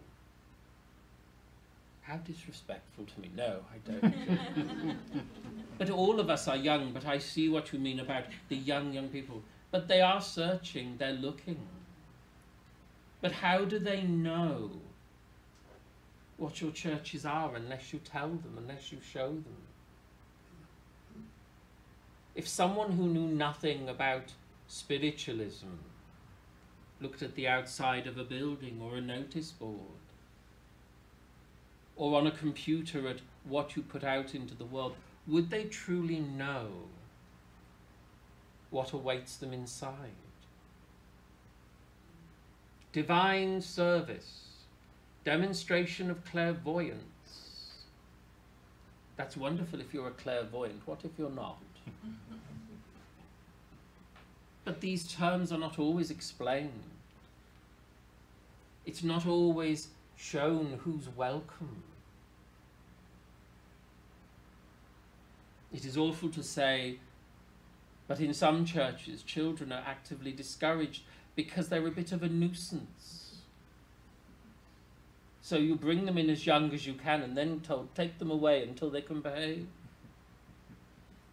How 2.03 2.16
disrespectful 2.16 3.05
to 3.05 3.20
me. 3.20 3.31
No, 3.37 3.61
I 3.70 3.91
don't. 3.91 4.97
but 5.79 5.91
all 5.91 6.18
of 6.18 6.31
us 6.31 6.49
are 6.49 6.57
young, 6.57 6.93
but 6.93 7.05
I 7.05 7.18
see 7.18 7.51
what 7.51 7.72
you 7.72 7.79
mean 7.79 8.01
about 8.01 8.24
the 8.49 8.57
young, 8.57 8.95
young 8.95 9.09
people. 9.11 9.43
But 9.70 9.89
they 9.89 10.01
are 10.01 10.22
searching, 10.22 10.97
they're 10.97 11.12
looking. 11.12 11.59
But 13.20 13.33
how 13.33 13.66
do 13.66 13.79
they 13.79 14.03
know 14.03 14.70
what 16.39 16.62
your 16.62 16.70
churches 16.70 17.26
are 17.26 17.55
unless 17.55 17.93
you 17.93 17.99
tell 17.99 18.29
them, 18.29 18.55
unless 18.57 18.91
you 18.91 18.99
show 19.03 19.29
them? 19.29 19.68
If 22.39 22.47
someone 22.47 22.93
who 22.93 23.09
knew 23.09 23.26
nothing 23.26 23.89
about 23.89 24.32
spiritualism 24.68 25.80
looked 27.01 27.20
at 27.20 27.34
the 27.34 27.49
outside 27.49 28.07
of 28.07 28.16
a 28.16 28.22
building 28.22 28.80
or 28.80 28.95
a 28.95 29.01
notice 29.01 29.51
board, 29.51 30.07
or 31.97 32.16
on 32.16 32.28
a 32.28 32.30
computer 32.30 33.09
at 33.09 33.22
what 33.43 33.74
you 33.74 33.82
put 33.82 34.05
out 34.05 34.36
into 34.36 34.55
the 34.55 34.64
world, 34.64 34.95
would 35.26 35.51
they 35.51 35.64
truly 35.64 36.20
know 36.20 36.68
what 38.70 38.93
awaits 38.93 39.34
them 39.34 39.53
inside? 39.53 40.22
Divine 42.93 43.61
service, 43.61 44.45
demonstration 45.24 46.09
of 46.09 46.24
clairvoyance. 46.24 47.82
That's 49.16 49.36
wonderful 49.36 49.80
if 49.80 49.93
you're 49.93 50.07
a 50.07 50.12
clairvoyant. 50.12 50.82
What 50.86 51.01
if 51.05 51.11
you're 51.18 51.30
not? 51.30 51.59
But 54.64 54.82
these 54.82 55.11
terms 55.11 55.51
are 55.51 55.59
not 55.59 55.78
always 55.78 56.11
explained. 56.11 56.82
It's 58.84 59.03
not 59.03 59.26
always 59.26 59.89
shown 60.18 60.78
who's 60.84 61.09
welcome. 61.09 61.82
It 65.72 65.86
is 65.86 65.97
awful 65.97 66.28
to 66.30 66.43
say, 66.43 66.99
but 68.07 68.20
in 68.20 68.34
some 68.34 68.64
churches, 68.64 69.22
children 69.22 69.72
are 69.72 69.84
actively 69.86 70.32
discouraged 70.32 71.03
because 71.34 71.68
they're 71.68 71.86
a 71.86 71.91
bit 71.91 72.12
of 72.12 72.22
a 72.22 72.28
nuisance. 72.28 73.36
So 75.41 75.57
you 75.57 75.76
bring 75.76 76.05
them 76.05 76.18
in 76.18 76.28
as 76.28 76.45
young 76.45 76.72
as 76.72 76.86
you 76.86 76.95
can 76.95 77.22
and 77.22 77.36
then 77.36 77.61
told, 77.61 77.95
take 77.95 78.18
them 78.18 78.30
away 78.30 78.62
until 78.64 78.91
they 78.91 79.01
can 79.01 79.22
behave. 79.22 79.66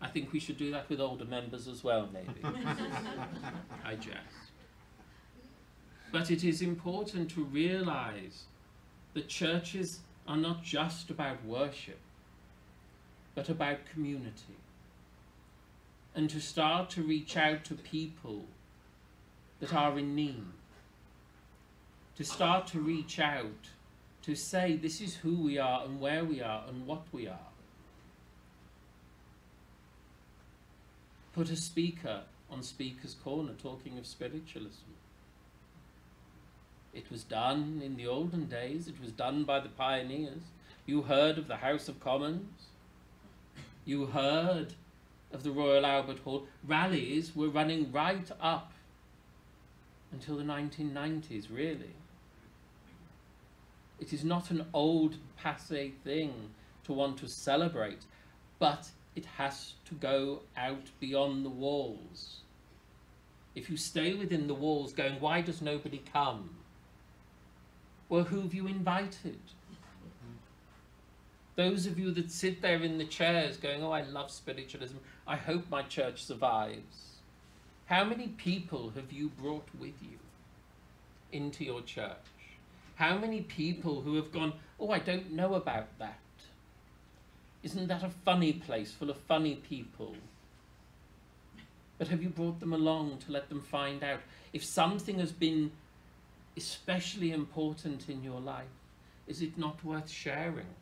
I 0.05 0.07
think 0.07 0.31
we 0.31 0.39
should 0.39 0.59
do 0.59 0.69
that 0.69 0.87
with 0.87 1.01
older 1.01 1.25
members 1.25 1.67
as 1.67 1.83
well, 1.83 2.07
maybe. 2.13 2.39
I 3.83 3.95
jest. 3.95 4.51
But 6.11 6.29
it 6.29 6.43
is 6.43 6.61
important 6.61 7.31
to 7.31 7.43
realize 7.43 8.43
that 9.15 9.27
churches 9.27 10.01
are 10.27 10.37
not 10.37 10.63
just 10.63 11.09
about 11.09 11.43
worship, 11.43 11.97
but 13.33 13.49
about 13.49 13.79
community. 13.91 14.59
And 16.13 16.29
to 16.29 16.39
start 16.39 16.91
to 16.91 17.01
reach 17.01 17.35
out 17.35 17.65
to 17.65 17.73
people 17.73 18.45
that 19.59 19.73
are 19.73 19.97
in 19.97 20.13
need. 20.13 20.45
To 22.17 22.23
start 22.23 22.67
to 22.67 22.79
reach 22.79 23.19
out 23.19 23.71
to 24.21 24.35
say 24.35 24.75
this 24.75 25.01
is 25.01 25.15
who 25.15 25.41
we 25.41 25.57
are 25.57 25.83
and 25.83 25.99
where 25.99 26.23
we 26.23 26.41
are 26.41 26.63
and 26.69 26.85
what 26.85 27.01
we 27.11 27.27
are. 27.27 27.54
Put 31.35 31.49
a 31.49 31.55
speaker 31.57 32.21
on 32.49 32.63
Speaker's 32.63 33.13
Corner 33.13 33.51
talking 33.61 33.97
of 33.97 34.07
spiritualism. 34.07 34.87
It 36.93 37.11
was 37.11 37.23
done 37.23 37.81
in 37.83 37.97
the 37.97 38.07
olden 38.07 38.45
days, 38.45 38.87
it 38.87 39.01
was 39.01 39.11
done 39.11 39.43
by 39.43 39.59
the 39.59 39.67
pioneers. 39.67 40.43
You 40.85 41.01
heard 41.01 41.37
of 41.37 41.49
the 41.49 41.57
House 41.57 41.89
of 41.89 41.99
Commons, 41.99 42.67
you 43.83 44.05
heard 44.05 44.75
of 45.33 45.43
the 45.43 45.51
Royal 45.51 45.85
Albert 45.85 46.19
Hall. 46.19 46.47
Rallies 46.65 47.35
were 47.35 47.49
running 47.49 47.91
right 47.91 48.31
up 48.39 48.71
until 50.13 50.37
the 50.37 50.43
1990s, 50.43 51.47
really. 51.51 51.95
It 53.99 54.13
is 54.13 54.23
not 54.23 54.51
an 54.51 54.65
old 54.73 55.17
passe 55.35 55.91
thing 56.05 56.51
to 56.85 56.93
want 56.93 57.17
to 57.17 57.27
celebrate, 57.27 58.03
but 58.57 58.89
it 59.15 59.25
has 59.37 59.73
to 59.85 59.95
go 59.95 60.41
out 60.57 60.87
beyond 60.99 61.45
the 61.45 61.49
walls. 61.49 62.41
If 63.55 63.69
you 63.69 63.77
stay 63.77 64.13
within 64.13 64.47
the 64.47 64.53
walls 64.53 64.93
going, 64.93 65.19
why 65.21 65.41
does 65.41 65.61
nobody 65.61 66.01
come? 66.11 66.49
Well, 68.09 68.25
who 68.25 68.41
have 68.41 68.53
you 68.53 68.67
invited? 68.67 69.39
Those 71.55 71.85
of 71.85 71.97
you 71.97 72.11
that 72.11 72.31
sit 72.31 72.61
there 72.61 72.81
in 72.81 72.97
the 72.97 73.05
chairs 73.05 73.55
going, 73.55 73.81
oh, 73.81 73.91
I 73.91 74.01
love 74.01 74.29
spiritualism, 74.29 74.97
I 75.25 75.37
hope 75.37 75.69
my 75.69 75.83
church 75.83 76.23
survives. 76.23 77.19
How 77.85 78.03
many 78.03 78.27
people 78.27 78.91
have 78.95 79.13
you 79.13 79.29
brought 79.29 79.67
with 79.79 79.93
you 80.01 80.17
into 81.31 81.63
your 81.63 81.81
church? 81.81 82.17
How 82.95 83.17
many 83.17 83.41
people 83.41 84.01
who 84.01 84.15
have 84.15 84.33
gone, 84.33 84.53
oh, 84.79 84.91
I 84.91 84.99
don't 84.99 85.31
know 85.31 85.53
about 85.53 85.97
that. 85.99 86.19
Isn't 87.65 87.87
that 87.87 88.03
a 88.03 88.09
funny 88.09 88.53
place 88.53 88.91
full 88.91 89.09
of 89.09 89.17
funny 89.17 89.55
people? 89.55 90.15
But 91.97 92.09
have 92.09 92.21
you 92.21 92.29
brought 92.29 92.59
them 92.59 92.73
along 92.73 93.17
to 93.25 93.31
let 93.31 93.49
them 93.49 93.59
find 93.59 94.03
out 94.03 94.19
if 94.53 94.63
something 94.63 95.17
has 95.17 95.31
been 95.31 95.71
especially 96.55 97.31
important 97.31 98.07
in 98.07 98.23
your 98.23 98.39
life? 98.39 98.67
Is 99.25 99.41
it 99.41 99.57
not 99.57 99.83
worth 99.83 100.11
sharing? 100.11 100.75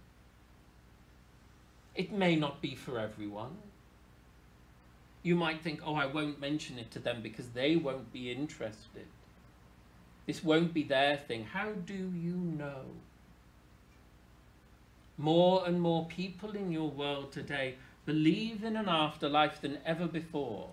It 1.95 2.11
may 2.11 2.35
not 2.35 2.61
be 2.61 2.75
for 2.75 2.99
everyone. 2.99 3.55
You 5.21 5.35
might 5.35 5.61
think, 5.61 5.79
oh, 5.85 5.95
I 5.95 6.07
won't 6.07 6.41
mention 6.41 6.77
it 6.77 6.91
to 6.91 6.99
them 6.99 7.21
because 7.21 7.47
they 7.51 7.77
won't 7.77 8.11
be 8.11 8.29
interested. 8.29 9.07
This 10.25 10.43
won't 10.43 10.73
be 10.73 10.83
their 10.83 11.15
thing. 11.15 11.45
How 11.45 11.71
do 11.71 11.93
you 11.93 12.35
know? 12.35 12.83
More 15.17 15.67
and 15.67 15.79
more 15.79 16.05
people 16.05 16.55
in 16.55 16.71
your 16.71 16.89
world 16.89 17.31
today 17.31 17.75
believe 18.05 18.63
in 18.63 18.75
an 18.75 18.89
afterlife 18.89 19.61
than 19.61 19.77
ever 19.85 20.07
before. 20.07 20.69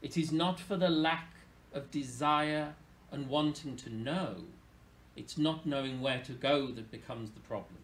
It 0.00 0.16
is 0.16 0.32
not 0.32 0.58
for 0.58 0.76
the 0.76 0.88
lack 0.88 1.30
of 1.72 1.90
desire 1.90 2.74
and 3.10 3.28
wanting 3.28 3.76
to 3.76 3.90
know, 3.94 4.36
it's 5.16 5.36
not 5.36 5.66
knowing 5.66 6.00
where 6.00 6.22
to 6.22 6.32
go 6.32 6.68
that 6.68 6.90
becomes 6.90 7.30
the 7.30 7.40
problem. 7.40 7.78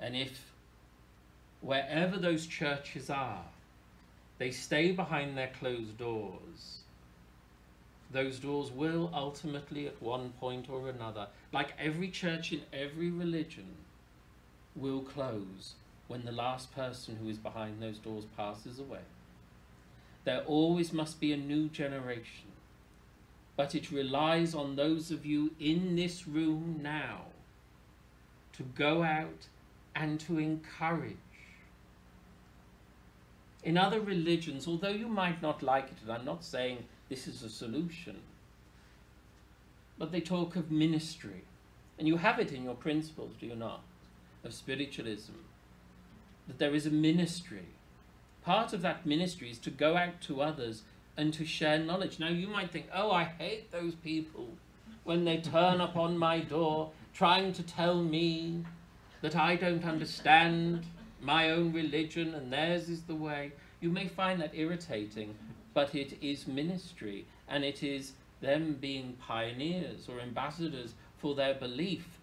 And 0.00 0.16
if 0.16 0.52
wherever 1.60 2.16
those 2.16 2.46
churches 2.46 3.10
are, 3.10 3.44
they 4.38 4.50
stay 4.50 4.92
behind 4.92 5.36
their 5.36 5.50
closed 5.58 5.98
doors, 5.98 6.80
those 8.10 8.38
doors 8.38 8.70
will 8.70 9.10
ultimately, 9.14 9.86
at 9.86 10.00
one 10.02 10.30
point 10.40 10.70
or 10.70 10.88
another, 10.88 11.28
like 11.52 11.74
every 11.78 12.08
church 12.08 12.52
in 12.52 12.62
every 12.72 13.10
religion, 13.10 13.66
will 14.74 15.00
close 15.00 15.74
when 16.06 16.24
the 16.24 16.32
last 16.32 16.74
person 16.74 17.18
who 17.20 17.28
is 17.28 17.36
behind 17.36 17.82
those 17.82 17.98
doors 17.98 18.24
passes 18.36 18.78
away. 18.78 19.00
There 20.24 20.42
always 20.46 20.92
must 20.92 21.20
be 21.20 21.32
a 21.32 21.36
new 21.36 21.68
generation, 21.68 22.52
but 23.56 23.74
it 23.74 23.90
relies 23.90 24.54
on 24.54 24.76
those 24.76 25.10
of 25.10 25.26
you 25.26 25.52
in 25.60 25.96
this 25.96 26.26
room 26.26 26.80
now 26.82 27.22
to 28.54 28.62
go 28.62 29.02
out 29.02 29.46
and 29.94 30.18
to 30.20 30.38
encourage. 30.38 31.16
In 33.64 33.76
other 33.76 34.00
religions, 34.00 34.66
although 34.66 34.88
you 34.88 35.08
might 35.08 35.42
not 35.42 35.62
like 35.62 35.84
it, 35.84 35.98
and 36.02 36.12
I'm 36.12 36.24
not 36.24 36.44
saying 36.44 36.84
this 37.08 37.26
is 37.26 37.42
a 37.42 37.48
solution, 37.48 38.18
but 39.98 40.12
they 40.12 40.20
talk 40.20 40.56
of 40.56 40.70
ministry. 40.70 41.44
And 41.98 42.06
you 42.06 42.16
have 42.16 42.38
it 42.38 42.52
in 42.52 42.64
your 42.64 42.74
principles, 42.74 43.34
do 43.40 43.46
you 43.46 43.56
not? 43.56 43.82
Of 44.44 44.54
spiritualism. 44.54 45.32
That 46.46 46.58
there 46.58 46.74
is 46.74 46.86
a 46.86 46.90
ministry. 46.90 47.66
Part 48.44 48.72
of 48.72 48.82
that 48.82 49.04
ministry 49.04 49.50
is 49.50 49.58
to 49.58 49.70
go 49.70 49.96
out 49.96 50.20
to 50.22 50.40
others 50.40 50.82
and 51.16 51.34
to 51.34 51.44
share 51.44 51.78
knowledge. 51.78 52.20
Now, 52.20 52.28
you 52.28 52.46
might 52.46 52.70
think, 52.70 52.86
oh, 52.94 53.10
I 53.10 53.24
hate 53.24 53.72
those 53.72 53.94
people 53.96 54.48
when 55.02 55.24
they 55.24 55.38
turn 55.38 55.80
up 55.80 55.96
on 55.96 56.16
my 56.16 56.40
door 56.40 56.92
trying 57.12 57.52
to 57.54 57.62
tell 57.62 58.02
me 58.02 58.64
that 59.20 59.34
I 59.34 59.56
don't 59.56 59.84
understand 59.84 60.84
my 61.20 61.50
own 61.50 61.72
religion 61.72 62.34
and 62.34 62.52
theirs 62.52 62.88
is 62.88 63.02
the 63.02 63.14
way. 63.14 63.52
You 63.80 63.90
may 63.90 64.06
find 64.06 64.40
that 64.40 64.54
irritating, 64.54 65.34
but 65.78 65.94
it 65.94 66.18
is 66.20 66.48
ministry 66.48 67.24
and 67.48 67.64
it 67.64 67.84
is 67.84 68.14
them 68.40 68.76
being 68.80 69.16
pioneers 69.20 70.08
or 70.08 70.18
ambassadors 70.20 70.94
for 71.18 71.36
their 71.36 71.54
belief. 71.54 72.18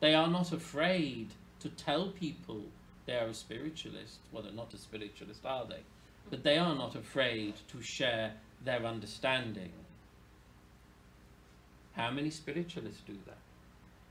They 0.00 0.12
are 0.12 0.26
not 0.26 0.50
afraid 0.50 1.28
to 1.60 1.68
tell 1.68 2.08
people 2.08 2.62
they 3.06 3.14
are 3.14 3.28
a 3.28 3.34
spiritualist. 3.34 4.18
Well, 4.32 4.42
they're 4.42 4.50
not 4.50 4.74
a 4.74 4.76
spiritualist, 4.76 5.46
are 5.46 5.66
they? 5.66 5.82
But 6.30 6.42
they 6.42 6.58
are 6.58 6.74
not 6.74 6.96
afraid 6.96 7.54
to 7.68 7.80
share 7.80 8.32
their 8.64 8.84
understanding. 8.84 9.70
How 11.92 12.10
many 12.10 12.30
spiritualists 12.30 13.02
do 13.06 13.14
that? 13.26 13.38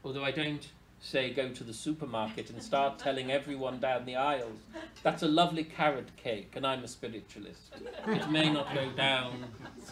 Although 0.05 0.23
I 0.23 0.31
don't 0.31 0.69
say 0.99 1.31
go 1.31 1.49
to 1.49 1.63
the 1.63 1.73
supermarket 1.73 2.49
and 2.49 2.61
start 2.61 2.99
telling 2.99 3.31
everyone 3.31 3.79
down 3.79 4.05
the 4.05 4.15
aisles 4.15 4.59
that's 5.03 5.23
a 5.23 5.27
lovely 5.27 5.63
carrot 5.63 6.09
cake 6.17 6.53
and 6.55 6.65
I'm 6.65 6.83
a 6.83 6.87
spiritualist. 6.87 7.73
It 8.07 8.29
may 8.29 8.49
not 8.51 8.73
go 8.73 8.89
down 8.91 9.45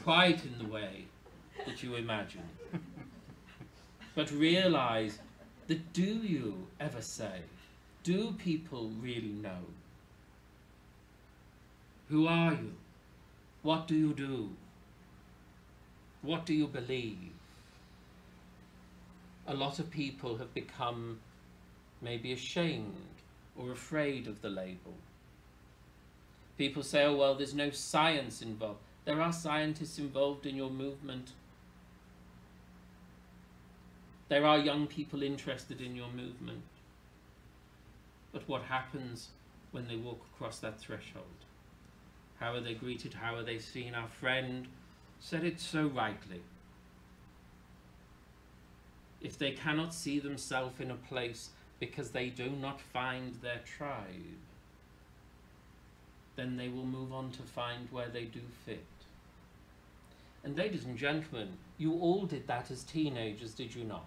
quite 0.04 0.44
in 0.44 0.58
the 0.58 0.72
way 0.72 1.06
that 1.66 1.84
you 1.84 1.96
imagine. 1.96 2.50
But 4.16 4.32
realize 4.32 5.20
that 5.68 5.94
do 5.94 6.04
you 6.04 6.68
ever 6.80 7.02
say, 7.02 7.42
do 8.04 8.34
people 8.34 8.92
really 9.02 9.36
know? 9.42 9.66
Who 12.10 12.28
are 12.28 12.54
you? 12.54 12.74
What 13.62 13.88
do 13.88 13.96
you 13.96 14.14
do? 14.14 14.52
What 16.22 16.46
do 16.46 16.54
you 16.54 16.68
believe? 16.68 17.35
A 19.48 19.54
lot 19.54 19.80
of 19.80 19.92
people 19.92 20.38
have 20.38 20.54
become 20.54 21.20
maybe 22.02 22.34
ashamed 22.34 22.96
or 23.56 23.72
afraid 23.72 24.28
of 24.28 24.42
the 24.42 24.50
label. 24.50 24.96
People 26.58 26.84
say, 26.84 27.04
oh, 27.04 27.16
well, 27.16 27.36
there's 27.36 27.54
no 27.54 27.70
science 27.70 28.42
involved. 28.42 28.80
There 29.04 29.22
are 29.22 29.34
scientists 29.34 30.00
involved 30.00 30.46
in 30.46 30.56
your 30.56 30.70
movement. 30.70 31.32
There 34.30 34.46
are 34.46 34.58
young 34.58 34.88
people 34.88 35.22
interested 35.22 35.82
in 35.82 35.96
your 35.96 36.10
movement. 36.10 36.64
But 38.32 38.48
what 38.48 38.64
happens 38.64 39.30
when 39.72 39.88
they 39.88 39.96
walk 39.96 40.22
across 40.34 40.60
that 40.60 40.80
threshold? 40.80 41.26
How 42.40 42.54
are 42.54 42.62
they 42.62 42.74
greeted? 42.74 43.14
How 43.14 43.36
are 43.36 43.44
they 43.44 43.60
seen? 43.60 43.94
Our 43.94 44.08
friend 44.08 44.68
said 45.20 45.44
it 45.44 45.60
so 45.60 45.88
rightly. 45.88 46.42
If 49.26 49.40
they 49.40 49.54
cannot 49.54 49.92
see 49.92 50.20
themselves 50.20 50.80
in 50.80 50.92
a 50.92 50.96
place 51.10 51.50
because 51.80 52.12
they 52.12 52.30
do 52.30 52.52
not 52.52 52.80
find 52.80 53.34
their 53.42 53.60
tribe, 53.66 54.38
then 56.36 56.58
they 56.58 56.68
will 56.68 56.86
move 56.86 57.12
on 57.12 57.32
to 57.32 57.42
find 57.42 57.88
where 57.92 58.08
they 58.08 58.26
do 58.26 58.42
fit. 58.68 58.86
And 60.44 60.56
ladies 60.56 60.86
and 60.86 60.96
gentlemen, 60.96 61.54
you 61.80 61.94
all 61.94 62.28
did 62.28 62.46
that 62.46 62.70
as 62.70 62.84
teenagers, 62.84 63.56
did 63.56 63.74
you 63.74 63.84
not? 63.84 64.06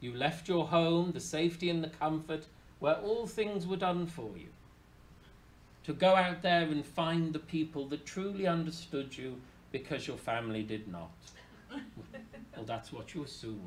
You 0.00 0.14
left 0.14 0.48
your 0.48 0.66
home, 0.66 1.12
the 1.12 1.20
safety 1.20 1.70
and 1.70 1.84
the 1.84 1.88
comfort, 1.88 2.46
where 2.80 2.96
all 2.96 3.28
things 3.28 3.68
were 3.68 3.76
done 3.76 4.08
for 4.08 4.36
you, 4.36 4.48
to 5.84 5.92
go 5.92 6.16
out 6.16 6.42
there 6.42 6.62
and 6.62 6.84
find 6.84 7.32
the 7.32 7.38
people 7.38 7.86
that 7.90 8.04
truly 8.04 8.48
understood 8.48 9.16
you 9.16 9.40
because 9.70 10.08
your 10.08 10.18
family 10.18 10.64
did 10.64 10.88
not. 10.88 11.12
well, 12.56 12.64
that's 12.64 12.92
what 12.92 13.14
you 13.14 13.22
assumed 13.24 13.60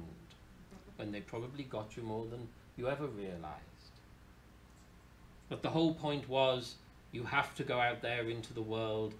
when 0.96 1.12
they 1.12 1.22
probably 1.22 1.64
got 1.64 1.96
you 1.96 2.04
more 2.04 2.26
than 2.26 2.48
you 2.76 2.90
ever 2.90 3.08
realized. 3.08 3.64
But 5.48 5.62
the 5.62 5.70
whole 5.70 5.94
point 5.94 6.28
was 6.28 6.76
you 7.12 7.24
have 7.24 7.56
to 7.56 7.64
go 7.64 7.80
out 7.80 8.02
there 8.02 8.30
into 8.30 8.54
the 8.54 8.62
world 8.62 9.14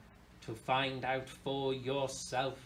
to 0.46 0.54
find 0.54 1.06
out 1.06 1.30
for 1.30 1.74
yourself, 1.74 2.58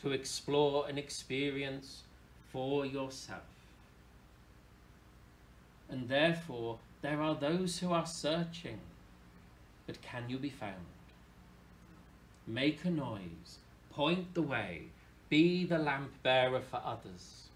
to 0.00 0.12
explore 0.12 0.86
and 0.88 0.98
experience 0.98 2.02
for 2.50 2.84
yourself. 2.84 3.42
And 5.88 6.08
therefore, 6.08 6.78
there 7.02 7.20
are 7.20 7.34
those 7.34 7.78
who 7.78 7.92
are 7.92 8.06
searching, 8.06 8.78
but 9.86 10.00
can 10.02 10.24
you 10.28 10.38
be 10.38 10.50
found? 10.50 10.74
Make 12.46 12.84
a 12.84 12.90
noise, 12.90 13.58
point 13.90 14.34
the 14.34 14.42
way, 14.42 14.88
be 15.32 15.64
the 15.64 15.78
lamp 15.78 16.12
bearer 16.22 16.60
for 16.60 16.78
others. 16.84 17.48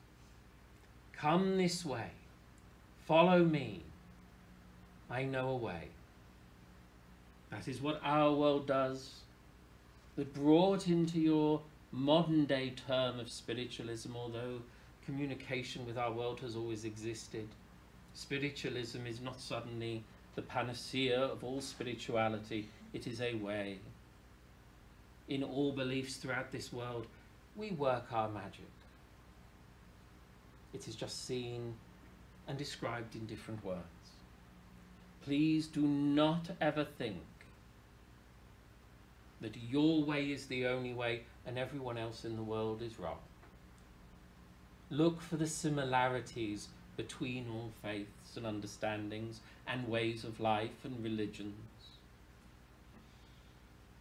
Come 1.12 1.58
this 1.58 1.84
way, 1.84 2.08
follow 3.04 3.44
me, 3.44 3.82
I 5.10 5.24
know 5.24 5.50
a 5.50 5.56
way. 5.56 5.88
That 7.50 7.68
is 7.68 7.82
what 7.82 8.00
our 8.02 8.32
world 8.32 8.66
does, 8.66 9.16
that 10.16 10.32
brought 10.32 10.88
into 10.88 11.20
your 11.20 11.60
modern 11.92 12.46
day 12.46 12.72
term 12.88 13.20
of 13.20 13.28
spiritualism, 13.28 14.16
although 14.16 14.62
communication 15.04 15.84
with 15.84 15.98
our 15.98 16.12
world 16.12 16.40
has 16.40 16.56
always 16.56 16.86
existed. 16.86 17.46
Spiritualism 18.14 19.06
is 19.06 19.20
not 19.20 19.38
suddenly 19.38 20.02
the 20.34 20.40
panacea 20.40 21.20
of 21.20 21.44
all 21.44 21.60
spirituality, 21.60 22.70
it 22.94 23.06
is 23.06 23.20
a 23.20 23.34
way. 23.34 23.76
In 25.28 25.42
all 25.42 25.72
beliefs 25.72 26.16
throughout 26.16 26.52
this 26.52 26.72
world, 26.72 27.06
we 27.56 27.70
work 27.70 28.12
our 28.12 28.28
magic. 28.28 28.70
It 30.72 30.86
is 30.88 30.94
just 30.94 31.26
seen 31.26 31.74
and 32.46 32.58
described 32.58 33.14
in 33.14 33.26
different 33.26 33.64
words. 33.64 33.80
Please 35.22 35.66
do 35.66 35.80
not 35.80 36.50
ever 36.60 36.84
think 36.84 37.22
that 39.40 39.56
your 39.56 40.04
way 40.04 40.30
is 40.30 40.46
the 40.46 40.66
only 40.66 40.94
way 40.94 41.22
and 41.46 41.58
everyone 41.58 41.98
else 41.98 42.24
in 42.24 42.36
the 42.36 42.42
world 42.42 42.82
is 42.82 42.98
wrong. 42.98 43.18
Look 44.90 45.20
for 45.20 45.36
the 45.36 45.48
similarities 45.48 46.68
between 46.96 47.46
all 47.50 47.70
faiths 47.82 48.36
and 48.36 48.46
understandings 48.46 49.40
and 49.66 49.88
ways 49.88 50.24
of 50.24 50.40
life 50.40 50.84
and 50.84 51.02
religions. 51.02 51.54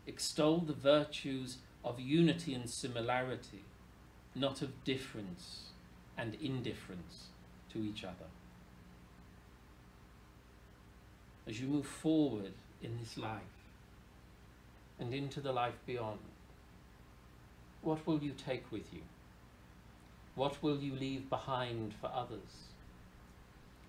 Extol 0.08 0.60
the 0.60 0.74
virtues 0.74 1.58
of 1.86 2.00
unity 2.00 2.56
and 2.56 2.68
similarity, 2.68 3.64
not 4.34 4.62
of 4.64 4.84
difference 4.84 5.70
and 6.18 6.36
indifference 6.42 7.28
to 7.72 7.78
each 7.78 8.04
other. 8.04 8.26
As 11.48 11.62
you 11.62 11.68
move 11.68 11.86
forward 11.86 12.54
in 12.82 12.98
this 13.00 13.18
life 13.18 13.42
and 15.00 15.14
into 15.14 15.40
the 15.40 15.52
life 15.52 15.78
beyond, 15.86 16.20
what 17.84 18.06
will 18.08 18.18
you 18.18 18.32
take 18.32 18.72
with 18.72 18.92
you? 18.92 19.02
What 20.34 20.62
will 20.64 20.80
you 20.80 20.96
leave 20.96 21.30
behind 21.30 21.94
for 22.02 22.12
others? 22.14 22.70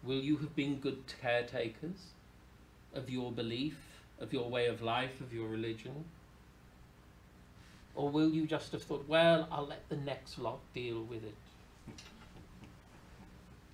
Will 0.05 0.21
you 0.21 0.37
have 0.37 0.55
been 0.55 0.77
good 0.77 1.03
caretakers 1.21 2.13
of 2.95 3.09
your 3.09 3.33
belief, 3.33 3.79
of 4.21 4.35
your 4.35 4.51
way 4.51 4.67
of 4.67 4.83
life, 4.83 5.21
of 5.23 5.33
your 5.33 5.49
religion? 5.49 6.05
Or 7.97 8.11
will 8.11 8.31
you 8.31 8.47
just 8.47 8.73
have 8.73 8.83
thought, 8.83 9.09
well, 9.09 9.49
I'll 9.51 9.67
let 9.67 9.89
the 9.89 9.97
next 9.97 10.39
lot 10.39 10.61
deal 10.75 11.03
with 11.03 11.25
it? 11.25 11.35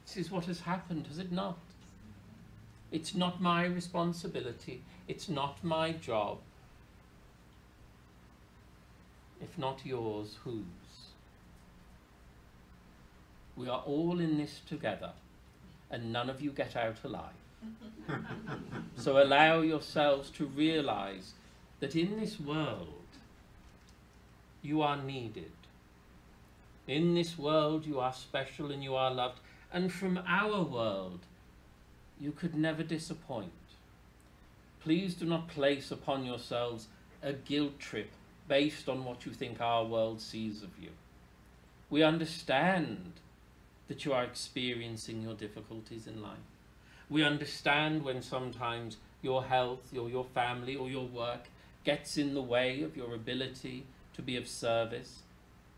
This 0.07 0.17
is 0.17 0.31
what 0.31 0.45
has 0.45 0.61
happened, 0.61 1.09
has 1.09 1.19
it 1.19 1.33
not? 1.33 1.59
It's 2.93 3.15
not 3.15 3.41
my 3.41 3.65
responsibility. 3.65 4.83
It's 5.09 5.29
not 5.29 5.65
my 5.65 5.93
job. 5.93 6.39
If 9.41 9.59
not 9.59 9.85
yours, 9.85 10.37
whose? 10.45 10.63
We 13.57 13.69
are 13.69 13.83
all 13.85 14.21
in 14.21 14.39
this 14.39 14.61
together, 14.69 15.11
and 15.91 16.13
none 16.13 16.31
of 16.31 16.41
you 16.41 16.51
get 16.53 16.77
out 16.77 16.97
alive. 17.03 17.33
so 18.97 19.23
allow 19.23 19.61
yourselves 19.63 20.31
to 20.31 20.47
realize 20.47 21.33
that 21.81 21.97
in 21.97 22.21
this 22.21 22.39
world, 22.39 23.02
you 24.63 24.83
are 24.83 24.97
needed. 24.97 25.53
In 26.87 27.15
this 27.15 27.39
world, 27.39 27.87
you 27.87 28.01
are 28.01 28.13
special 28.13 28.71
and 28.71 28.83
you 28.83 28.95
are 28.95 29.13
loved. 29.13 29.41
And 29.73 29.93
from 29.93 30.21
our 30.27 30.63
world, 30.63 31.21
you 32.21 32.33
could 32.33 32.55
never 32.55 32.83
disappoint. 32.83 33.53
Please 34.81 35.15
do 35.15 35.25
not 35.25 35.49
place 35.49 35.91
upon 35.91 36.25
yourselves 36.25 36.89
a 37.23 37.33
guilt 37.33 37.79
trip 37.79 38.11
based 38.49 38.89
on 38.89 39.05
what 39.05 39.25
you 39.25 39.33
think 39.33 39.61
our 39.61 39.85
world 39.85 40.21
sees 40.21 40.63
of 40.63 40.71
you. 40.81 40.91
We 41.89 42.03
understand 42.03 43.13
that 43.89 44.05
you 44.05 44.13
are 44.13 44.25
experiencing 44.25 45.23
your 45.23 45.35
difficulties 45.35 46.07
in 46.07 46.23
life. 46.23 46.39
We 47.09 47.23
understand 47.23 48.05
when 48.05 48.23
sometimes 48.23 48.97
your 49.21 49.45
health 49.45 49.97
or 49.97 50.09
your 50.09 50.25
family 50.25 50.75
or 50.75 50.89
your 50.89 51.07
work 51.07 51.49
gets 51.85 52.17
in 52.17 52.35
the 52.35 52.43
way 52.43 52.83
of 52.83 52.97
your 52.97 53.15
ability 53.15 53.85
to 54.15 54.23
be 54.23 54.37
of 54.37 54.49
service. 54.49 55.23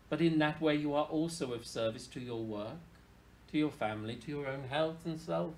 But 0.09 0.21
in 0.21 0.39
that 0.39 0.61
way, 0.61 0.75
you 0.75 0.93
are 0.93 1.05
also 1.05 1.53
of 1.53 1.65
service 1.65 2.07
to 2.07 2.19
your 2.19 2.41
work, 2.41 2.79
to 3.51 3.57
your 3.57 3.71
family, 3.71 4.15
to 4.15 4.31
your 4.31 4.47
own 4.47 4.63
health 4.69 5.05
and 5.05 5.19
self. 5.19 5.53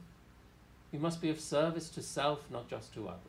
You 0.92 1.00
must 1.00 1.22
be 1.22 1.30
of 1.30 1.40
service 1.40 1.90
to 1.90 2.02
self, 2.02 2.50
not 2.50 2.70
just 2.70 2.94
to 2.94 3.08
others. 3.08 3.22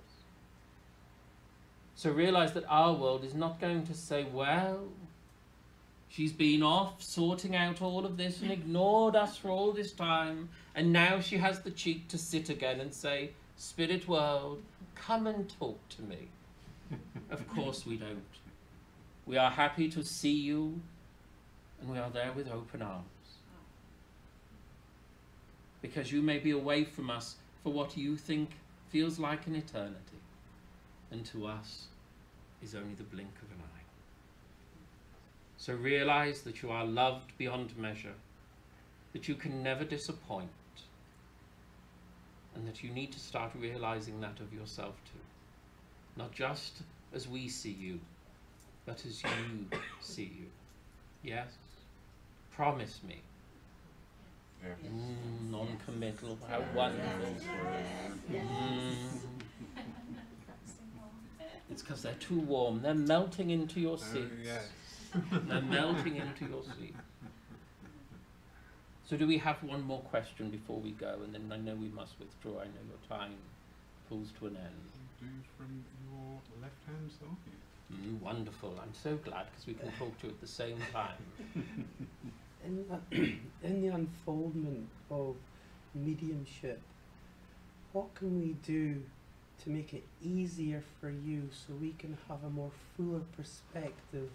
So 1.97 2.13
realize 2.13 2.53
that 2.53 2.65
our 2.69 2.95
world 2.95 3.25
is 3.25 3.35
not 3.35 3.61
going 3.61 3.85
to 3.87 3.95
say, 3.95 4.25
well, 4.33 4.85
she's 6.09 6.33
been 6.33 6.63
off 6.63 7.03
sorting 7.03 7.57
out 7.57 7.83
all 7.83 8.07
of 8.07 8.17
this 8.17 8.41
and 8.41 8.53
ignored 8.53 9.17
us 9.17 9.37
for 9.37 9.51
all 9.51 9.73
this 9.73 9.93
time, 9.93 10.49
and 10.77 10.93
now 10.93 11.19
she 11.19 11.37
has 11.39 11.61
the 11.61 11.73
cheek 11.73 12.07
to 12.09 12.19
sit 12.19 12.51
again 12.51 12.81
and 12.81 12.95
say, 12.95 13.31
Spirit 13.57 14.07
world, 14.07 14.63
come 14.95 15.27
and 15.27 15.53
talk 15.59 15.81
to 15.89 16.03
me. 16.03 16.29
of 17.31 17.47
course 17.49 17.85
we 17.85 17.97
don't. 17.97 18.23
We 19.29 19.37
are 19.37 19.51
happy 19.51 19.91
to 19.91 20.03
see 20.03 20.33
you, 20.33 20.81
and 21.83 21.91
we 21.91 21.99
are 21.99 22.09
there 22.09 22.33
with 22.33 22.51
open 22.51 22.81
arms. 22.81 23.05
Because 25.83 26.11
you 26.11 26.23
may 26.23 26.39
be 26.39 26.53
away 26.53 26.85
from 26.85 27.11
us 27.11 27.37
for 27.63 27.71
what 27.71 27.95
you 27.95 28.17
think 28.17 28.53
feels 28.89 29.19
like 29.19 29.47
an 29.47 29.55
eternity, 29.55 30.23
and 31.11 31.27
to 31.27 31.47
us 31.47 31.89
is 32.63 32.75
only 32.75 32.95
the 32.95 33.03
blink 33.03 33.35
of 33.43 33.51
an 33.51 33.63
eye. 33.63 33.85
So 35.59 35.75
realize 35.75 36.41
that 36.41 36.63
you 36.63 36.71
are 36.71 36.87
loved 36.87 37.37
beyond 37.37 37.77
measure, 37.77 38.15
that 39.13 39.29
you 39.29 39.35
can 39.35 39.63
never 39.63 39.85
disappoint, 39.85 40.49
and 42.55 42.67
that 42.67 42.83
you 42.83 42.89
need 42.89 43.13
to 43.13 43.21
start 43.21 43.53
realizing 43.61 44.23
that 44.23 44.41
of 44.41 44.55
yourself 44.55 44.95
too. 45.05 45.21
Not 46.17 46.33
just 46.33 46.81
as 47.13 47.29
we 47.29 47.49
see 47.49 47.77
you, 47.79 48.01
but 48.89 49.05
as 49.05 49.23
you 49.23 49.29
see 50.01 50.31
you. 50.41 50.47
Yes? 51.23 51.49
Promise 52.53 53.01
me. 53.07 53.21
Yeah. 54.65 54.71
Mm, 54.91 55.51
non-committal, 55.51 56.39
how 56.49 56.65
wonderful. 56.75 57.37
Mm. 58.33 58.95
It's 61.71 61.83
because 61.83 62.03
they're 62.03 62.15
too 62.15 62.41
warm. 62.41 62.81
They're 62.81 62.95
melting 62.95 63.51
into 63.51 63.79
your 63.79 63.93
Oh, 63.93 63.97
seats. 63.97 64.33
yes. 64.43 64.69
They're 65.33 65.61
melting 65.61 66.17
into 66.17 66.47
your 66.47 66.63
seat. 66.65 66.95
So 69.09 69.17
do 69.19 69.27
we 69.27 69.39
have 69.39 69.63
one 69.63 69.83
more 69.83 70.01
question 70.01 70.49
before 70.51 70.81
we 70.81 70.93
go? 70.93 71.21
And 71.23 71.35
then 71.35 71.51
I 71.53 71.59
know 71.59 71.75
we 71.75 71.89
must 71.89 72.19
withdraw. 72.19 72.61
I 72.61 72.65
know 72.65 72.85
your 72.89 73.19
time 73.19 73.35
pulls 74.09 74.33
to 74.39 74.47
an 74.47 74.57
end. 74.57 74.91
Do 75.21 75.27
from 75.57 75.85
your 76.11 76.41
left 76.63 76.85
hand 76.87 77.11
side. 77.11 77.68
Mm, 77.93 78.21
wonderful. 78.21 78.79
I'm 78.83 78.93
so 78.93 79.17
glad 79.17 79.47
because 79.51 79.67
we 79.67 79.75
can 79.75 79.91
talk 79.99 80.19
to 80.21 80.27
you 80.27 80.33
at 80.33 80.41
the 80.41 80.47
same 80.47 80.77
time. 80.93 81.17
in 82.65 82.85
the, 82.89 83.17
in 83.63 83.83
the 83.83 83.89
unfoldment 83.89 84.89
of 85.11 85.37
mediumship, 85.95 86.81
what 87.93 88.15
can 88.15 88.39
we 88.41 88.55
do 88.67 89.03
to 89.65 89.71
make 89.71 89.95
it 89.95 90.05
easier 90.23 90.83
for 91.01 91.11
you 91.11 91.49
so 91.51 91.73
we 91.81 91.93
can 91.99 92.17
have 92.29 92.45
a 92.45 92.51
more 92.51 92.71
fuller 92.97 93.23
perspective 93.37 94.31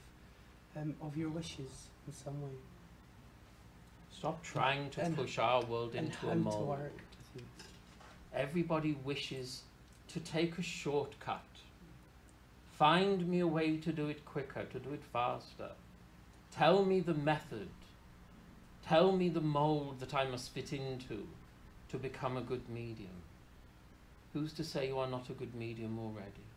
um, 0.75 0.95
of 1.01 1.15
your 1.15 1.29
wishes 1.29 1.87
in 2.07 2.13
some 2.13 2.41
way? 2.41 2.49
Stop 4.11 4.41
trying 4.43 4.89
to 4.91 5.01
And- 5.01 5.15
push 5.15 5.37
our 5.37 5.63
world 5.65 5.95
into 5.95 6.29
a 6.29 6.35
mold. 6.35 6.79
Everybody 8.33 8.97
wishes 9.03 9.61
to 10.07 10.19
take 10.19 10.57
a 10.57 10.61
shortcut. 10.63 11.43
Find 12.73 13.27
me 13.27 13.39
a 13.39 13.47
way 13.47 13.77
to 13.77 13.91
do 13.91 14.07
it 14.07 14.25
quicker, 14.25 14.63
to 14.63 14.79
do 14.79 14.93
it 14.93 15.03
faster. 15.13 15.69
Tell 16.51 16.83
me 16.83 16.99
the 17.01 17.13
method. 17.13 17.69
Tell 18.83 19.11
me 19.11 19.29
the 19.29 19.41
mold 19.41 19.99
that 19.99 20.13
I 20.13 20.25
must 20.25 20.53
fit 20.53 20.73
into 20.73 21.27
to 21.89 21.97
become 21.97 22.35
a 22.35 22.41
good 22.41 22.67
medium. 22.67 23.21
Who's 24.33 24.53
to 24.53 24.63
say 24.63 24.87
you 24.87 24.97
are 24.97 25.07
not 25.07 25.29
a 25.29 25.33
good 25.33 25.53
medium 25.53 25.99
already? 25.99 26.47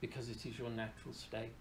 Because 0.00 0.28
it 0.28 0.44
is 0.44 0.58
your 0.58 0.70
natural 0.70 1.14
state. 1.14 1.52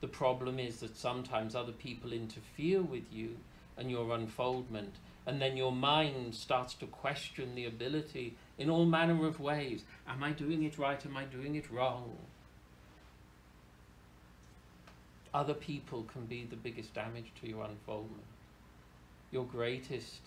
The 0.00 0.06
problem 0.06 0.60
is 0.60 0.78
that 0.78 0.96
sometimes 0.96 1.56
other 1.56 1.72
people 1.72 2.12
interfere 2.12 2.80
with 2.80 3.12
you 3.12 3.36
and 3.76 3.90
your 3.90 4.14
unfoldment, 4.14 4.94
and 5.26 5.42
then 5.42 5.56
your 5.56 5.72
mind 5.72 6.36
starts 6.36 6.74
to 6.74 6.86
question 6.86 7.56
the 7.56 7.64
ability 7.64 8.36
in 8.56 8.70
all 8.70 8.86
manner 8.86 9.26
of 9.26 9.40
ways. 9.40 9.82
Am 10.06 10.22
I 10.22 10.30
doing 10.30 10.62
it 10.62 10.78
right? 10.78 11.04
Am 11.04 11.16
I 11.16 11.24
doing 11.24 11.56
it 11.56 11.70
wrong? 11.70 12.16
Other 15.34 15.54
people 15.54 16.02
can 16.12 16.26
be 16.26 16.44
the 16.44 16.56
biggest 16.56 16.92
damage 16.92 17.32
to 17.40 17.48
your 17.48 17.64
unfoldment. 17.64 18.24
Your 19.30 19.44
greatest 19.44 20.20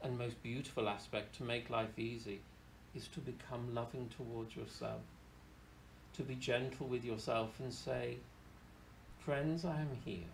and 0.00 0.18
most 0.18 0.42
beautiful 0.42 0.88
aspect 0.88 1.36
to 1.36 1.42
make 1.42 1.68
life 1.68 1.98
easy 1.98 2.40
is 2.94 3.08
to 3.08 3.20
become 3.20 3.74
loving 3.74 4.08
towards 4.08 4.56
yourself, 4.56 5.02
to 6.14 6.22
be 6.22 6.34
gentle 6.34 6.86
with 6.86 7.04
yourself 7.04 7.60
and 7.60 7.72
say, 7.72 8.16
Friends, 9.18 9.66
I 9.66 9.80
am 9.80 9.98
here. 10.02 10.32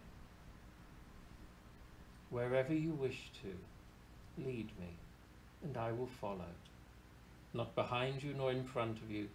Wherever 2.30 2.74
you 2.74 2.92
wish 2.92 3.30
to, 3.42 4.42
lead 4.44 4.70
me, 4.78 4.94
and 5.64 5.76
I 5.76 5.90
will 5.90 6.10
follow. 6.20 6.54
Not 7.52 7.74
behind 7.74 8.22
you 8.22 8.32
nor 8.32 8.52
in 8.52 8.62
front 8.62 8.98
of 8.98 9.10
you, 9.10 9.28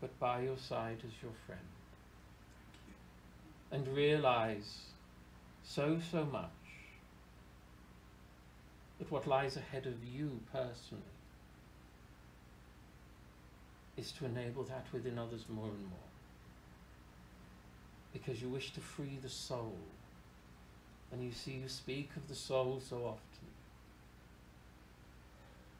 but 0.00 0.18
by 0.20 0.42
your 0.42 0.58
side 0.58 0.98
as 1.06 1.22
your 1.22 1.32
friend. 1.46 1.69
And 3.72 3.86
realize 3.88 4.78
so, 5.62 6.00
so 6.10 6.24
much 6.24 6.50
that 8.98 9.10
what 9.10 9.26
lies 9.26 9.56
ahead 9.56 9.86
of 9.86 10.04
you 10.04 10.40
personally 10.52 11.02
is 13.96 14.12
to 14.12 14.24
enable 14.24 14.64
that 14.64 14.86
within 14.92 15.18
others 15.18 15.44
more 15.48 15.68
and 15.68 15.84
more. 15.84 16.08
Because 18.12 18.42
you 18.42 18.48
wish 18.48 18.72
to 18.72 18.80
free 18.80 19.18
the 19.22 19.28
soul. 19.28 19.78
And 21.12 21.24
you 21.24 21.32
see, 21.32 21.52
you 21.52 21.68
speak 21.68 22.10
of 22.16 22.28
the 22.28 22.34
soul 22.34 22.80
so 22.86 22.96
often. 22.96 23.48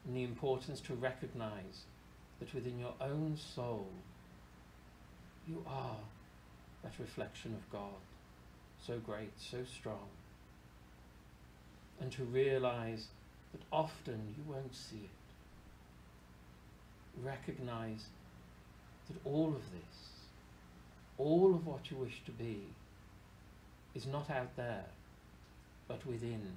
And 0.05 0.15
the 0.15 0.23
importance 0.23 0.79
to 0.81 0.93
recognize 0.93 1.85
that 2.39 2.53
within 2.53 2.79
your 2.79 2.93
own 2.99 3.37
soul, 3.37 3.87
you 5.47 5.63
are 5.67 5.97
that 6.83 6.93
reflection 6.99 7.53
of 7.53 7.71
God, 7.71 8.01
so 8.85 8.97
great, 8.97 9.31
so 9.37 9.59
strong. 9.63 10.09
And 11.99 12.11
to 12.13 12.23
realize 12.23 13.07
that 13.51 13.61
often 13.71 14.33
you 14.35 14.43
won't 14.51 14.75
see 14.75 15.03
it. 15.03 15.09
Recognize 17.23 18.05
that 19.07 19.29
all 19.29 19.49
of 19.49 19.71
this, 19.71 20.09
all 21.17 21.53
of 21.53 21.67
what 21.67 21.91
you 21.91 21.97
wish 21.97 22.21
to 22.25 22.31
be, 22.31 22.61
is 23.93 24.07
not 24.07 24.29
out 24.29 24.55
there, 24.55 24.85
but 25.87 26.05
within, 26.05 26.53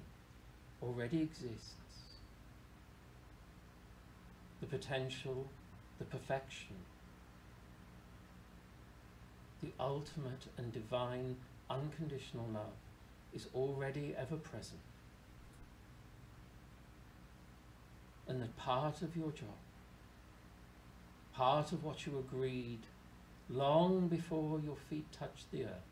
already 0.83 1.23
exists. 1.23 1.75
The 4.61 4.67
potential, 4.67 5.49
the 5.99 6.05
perfection, 6.05 6.77
the 9.65 9.73
ultimate 9.83 10.47
and 10.59 10.73
divine 10.73 11.37
unconditional 11.71 12.47
love 12.53 12.77
is 13.33 13.47
already 13.55 14.15
ever 14.19 14.37
present. 14.37 14.81
And 18.29 18.41
that 18.43 18.57
part 18.57 19.01
of 19.03 19.17
your 19.17 19.31
job, 19.31 19.61
part 21.35 21.73
of 21.73 21.83
what 21.83 22.07
you 22.07 22.19
agreed 22.19 22.81
long 23.49 24.09
before 24.09 24.61
your 24.61 24.77
feet 24.91 25.07
touched 25.13 25.51
the 25.51 25.65
earth, 25.65 25.91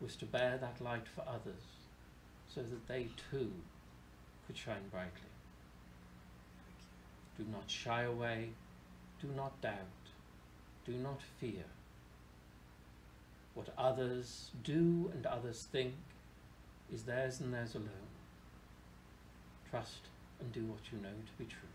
was 0.00 0.16
to 0.16 0.24
bear 0.24 0.58
that 0.58 0.82
light 0.82 1.06
for 1.14 1.22
others 1.22 1.62
so 2.52 2.60
that 2.60 2.88
they 2.88 3.08
too 3.30 3.52
could 4.46 4.56
shine 4.56 4.88
brightly. 4.90 5.32
Do 7.38 7.44
not 7.50 7.70
shy 7.70 8.02
away, 8.02 8.50
do 9.20 9.28
not 9.36 9.60
doubt, 9.60 10.10
do 10.84 10.92
not 10.92 11.20
fear. 11.40 11.64
What 13.54 13.68
others 13.76 14.50
do 14.64 15.10
and 15.14 15.26
others 15.26 15.66
think 15.70 15.94
is 16.92 17.02
theirs 17.02 17.40
and 17.40 17.52
theirs 17.52 17.74
alone. 17.74 17.88
Trust 19.70 20.08
and 20.40 20.52
do 20.52 20.64
what 20.66 20.80
you 20.92 20.98
know 20.98 21.08
to 21.08 21.32
be 21.38 21.44
true, 21.44 21.68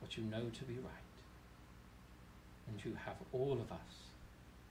what 0.00 0.16
you 0.16 0.24
know 0.24 0.50
to 0.52 0.64
be 0.64 0.74
right. 0.74 0.92
And 2.68 2.84
you 2.84 2.96
have 3.04 3.16
all 3.32 3.52
of 3.54 3.70
us 3.72 4.10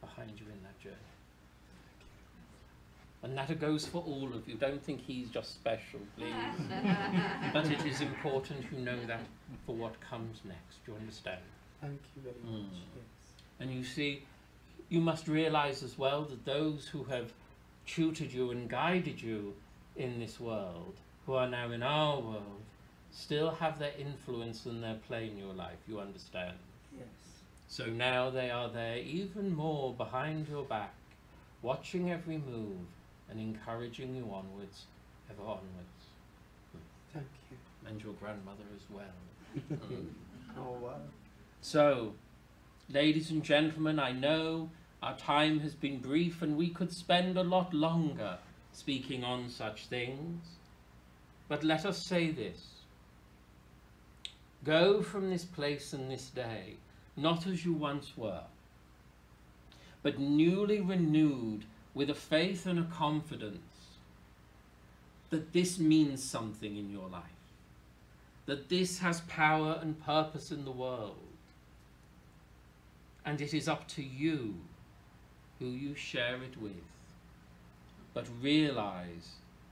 behind 0.02 0.32
you 0.40 0.46
in 0.46 0.62
that 0.64 0.80
journey. 0.80 0.96
And 3.24 3.36
that 3.38 3.60
goes 3.60 3.88
for 3.88 4.04
all 4.04 4.30
of 4.36 4.48
you. 4.48 4.56
Don't 4.56 4.84
think 4.84 5.02
he's 5.02 5.30
just 5.30 5.56
special, 5.56 6.00
please. 6.16 6.30
but 7.54 7.66
it 7.72 7.84
is 7.86 8.02
important 8.02 8.66
you 8.72 8.80
know 8.86 9.04
that 9.08 9.22
for 9.66 9.76
what 9.76 10.00
comes 10.00 10.42
next. 10.46 10.86
Do 10.86 10.92
you 10.92 10.98
understand? 11.00 11.42
Thank 11.82 12.00
you 12.16 12.22
very 12.22 12.36
Mm. 12.36 12.64
much. 12.64 12.72
Yes. 12.96 13.34
And 13.60 13.72
you 13.74 13.84
see, 13.84 14.24
you 14.90 15.02
must 15.02 15.28
realize 15.28 15.84
as 15.84 15.98
well 15.98 16.24
that 16.24 16.46
those 16.46 16.88
who 16.88 17.04
have 17.06 17.34
tutored 17.86 18.32
you 18.32 18.52
and 18.52 18.70
guided 18.70 19.22
you 19.22 19.54
in 19.96 20.20
this 20.20 20.40
world, 20.40 20.96
who 21.26 21.34
are 21.34 21.48
now 21.48 21.72
in 21.72 21.84
our 21.84 22.20
world, 22.20 22.62
still 23.12 23.52
have 23.52 23.80
their 23.80 23.94
influence 23.98 24.66
and 24.66 24.84
their 24.84 25.00
play 25.08 25.28
in 25.28 25.38
your 25.38 25.54
life. 25.54 25.78
You 25.88 26.00
understand? 26.00 26.58
Yes. 26.98 27.08
So 27.68 27.86
now 27.86 28.30
they 28.30 28.52
are 28.52 28.70
there 28.70 28.98
even 28.98 29.56
more 29.56 29.94
behind 29.94 30.48
your 30.48 30.64
back, 30.64 30.94
watching 31.62 32.12
every 32.12 32.38
move 32.38 32.86
and 33.30 33.40
encouraging 33.40 34.16
you 34.16 34.24
onwards, 34.24 34.86
ever 35.30 35.42
onwards. 35.42 36.06
Thank 37.14 37.26
you. 37.50 37.58
And 37.88 38.02
your 38.04 38.14
grandmother 38.14 38.64
as 38.76 38.84
well. 38.90 39.80
Mm. 39.90 40.08
Oh 40.58 40.78
wow. 40.82 41.02
So, 41.60 42.14
ladies 42.90 43.32
and 43.32 43.44
gentlemen, 43.44 44.00
I 44.00 44.12
know 44.12 44.70
our 45.02 45.18
time 45.18 45.60
has 45.60 45.74
been 45.74 46.00
brief 46.00 46.42
and 46.42 46.58
we 46.58 46.70
could 46.70 46.94
spend 46.94 47.38
a 47.38 47.44
lot 47.44 47.74
longer 47.74 48.38
speaking 48.72 49.24
on 49.24 49.50
such 49.50 49.88
things. 49.88 50.46
But 51.48 51.64
let 51.64 51.86
us 51.86 51.98
say 51.98 52.32
this 52.32 52.76
Go 54.64 55.02
from 55.02 55.30
this 55.30 55.46
place 55.46 55.94
and 55.94 56.10
this 56.10 56.30
day, 56.30 56.76
not 57.16 57.46
as 57.48 57.66
you 57.66 57.74
once 57.74 58.14
were, 58.18 58.44
but 60.02 60.20
newly 60.20 60.82
renewed 60.82 61.66
with 61.94 62.10
a 62.10 62.16
faith 62.16 62.66
and 62.66 62.80
a 62.80 62.84
confidence 62.84 63.60
that 65.30 65.54
this 65.54 65.80
means 65.80 66.24
something 66.24 66.78
in 66.78 66.92
your 66.92 67.10
life, 67.10 67.24
that 68.46 68.70
this 68.70 69.00
has 69.00 69.22
power 69.22 69.80
and 69.82 70.04
purpose 70.04 70.52
in 70.52 70.66
the 70.66 70.72
world. 70.72 71.25
And 73.26 73.42
it 73.42 73.54
is 73.54 73.68
up 73.68 73.88
to 73.90 74.04
you 74.04 74.56
who 75.60 75.68
you 75.68 75.96
share 75.96 76.44
it 76.44 76.62
with. 76.62 76.74
But 78.14 78.28
realize 78.42 79.32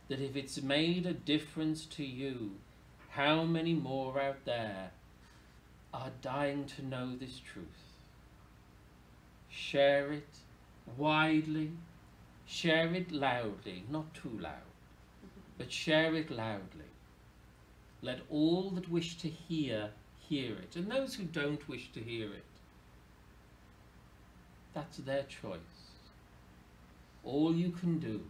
that 0.09 0.19
if 0.19 0.35
it's 0.35 0.61
made 0.61 1.05
a 1.05 1.13
difference 1.13 1.85
to 1.85 2.03
you, 2.03 2.51
how 3.09 3.43
many 3.43 3.73
more 3.73 4.19
out 4.19 4.43
there 4.45 4.91
are 5.93 6.11
dying 6.21 6.65
to 6.65 6.85
know 6.85 7.15
this 7.15 7.39
truth? 7.39 7.65
Share 9.49 10.11
it 10.11 10.27
widely, 10.97 11.71
share 12.45 12.93
it 12.93 13.11
loudly, 13.11 13.83
not 13.89 14.13
too 14.13 14.37
loud, 14.39 14.73
but 15.57 15.71
share 15.71 16.15
it 16.15 16.31
loudly. 16.31 16.91
Let 18.01 18.21
all 18.29 18.71
that 18.71 18.89
wish 18.89 19.17
to 19.17 19.29
hear 19.29 19.91
hear 20.27 20.55
it, 20.55 20.75
and 20.75 20.89
those 20.89 21.15
who 21.15 21.23
don't 21.23 21.67
wish 21.69 21.91
to 21.91 21.99
hear 21.99 22.27
it, 22.27 22.45
that's 24.73 24.97
their 24.97 25.23
choice. 25.23 25.59
All 27.23 27.55
you 27.55 27.69
can 27.69 27.99
do 27.99 28.21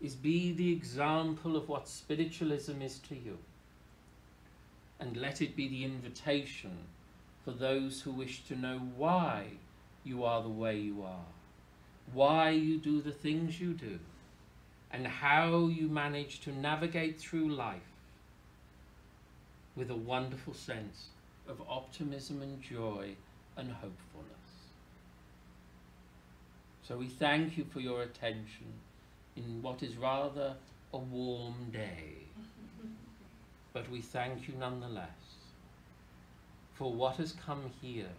is 0.00 0.14
be 0.14 0.52
the 0.52 0.72
example 0.72 1.56
of 1.56 1.68
what 1.68 1.88
spiritualism 1.88 2.80
is 2.82 2.98
to 3.08 3.14
you, 3.14 3.38
and 5.00 5.16
let 5.16 5.40
it 5.42 5.56
be 5.56 5.68
the 5.68 5.84
invitation 5.84 6.76
for 7.44 7.50
those 7.50 8.00
who 8.02 8.10
wish 8.10 8.44
to 8.44 8.56
know 8.56 8.78
why 8.96 9.46
you 10.04 10.24
are 10.24 10.42
the 10.42 10.48
way 10.48 10.76
you 10.78 11.02
are, 11.02 11.26
why 12.12 12.50
you 12.50 12.78
do 12.78 13.00
the 13.00 13.12
things 13.12 13.60
you 13.60 13.72
do, 13.72 13.98
and 14.92 15.06
how 15.06 15.66
you 15.66 15.88
manage 15.88 16.40
to 16.40 16.52
navigate 16.52 17.18
through 17.18 17.48
life 17.48 17.80
with 19.76 19.90
a 19.90 19.96
wonderful 19.96 20.54
sense 20.54 21.08
of 21.48 21.60
optimism 21.68 22.42
and 22.42 22.62
joy 22.62 23.14
and 23.56 23.70
hopefulness. 23.70 24.37
So 26.88 26.96
we 26.96 27.06
thank 27.06 27.58
you 27.58 27.66
for 27.70 27.80
your 27.80 28.00
attention 28.00 28.72
in 29.36 29.60
what 29.60 29.82
is 29.82 29.94
rather 29.98 30.54
a 30.94 30.98
warm 30.98 31.70
day. 31.70 32.14
But 33.74 33.90
we 33.90 34.00
thank 34.00 34.48
you 34.48 34.54
nonetheless 34.58 35.26
for 36.76 36.90
what 36.90 37.16
has 37.16 37.32
come 37.32 37.70
here, 37.82 38.14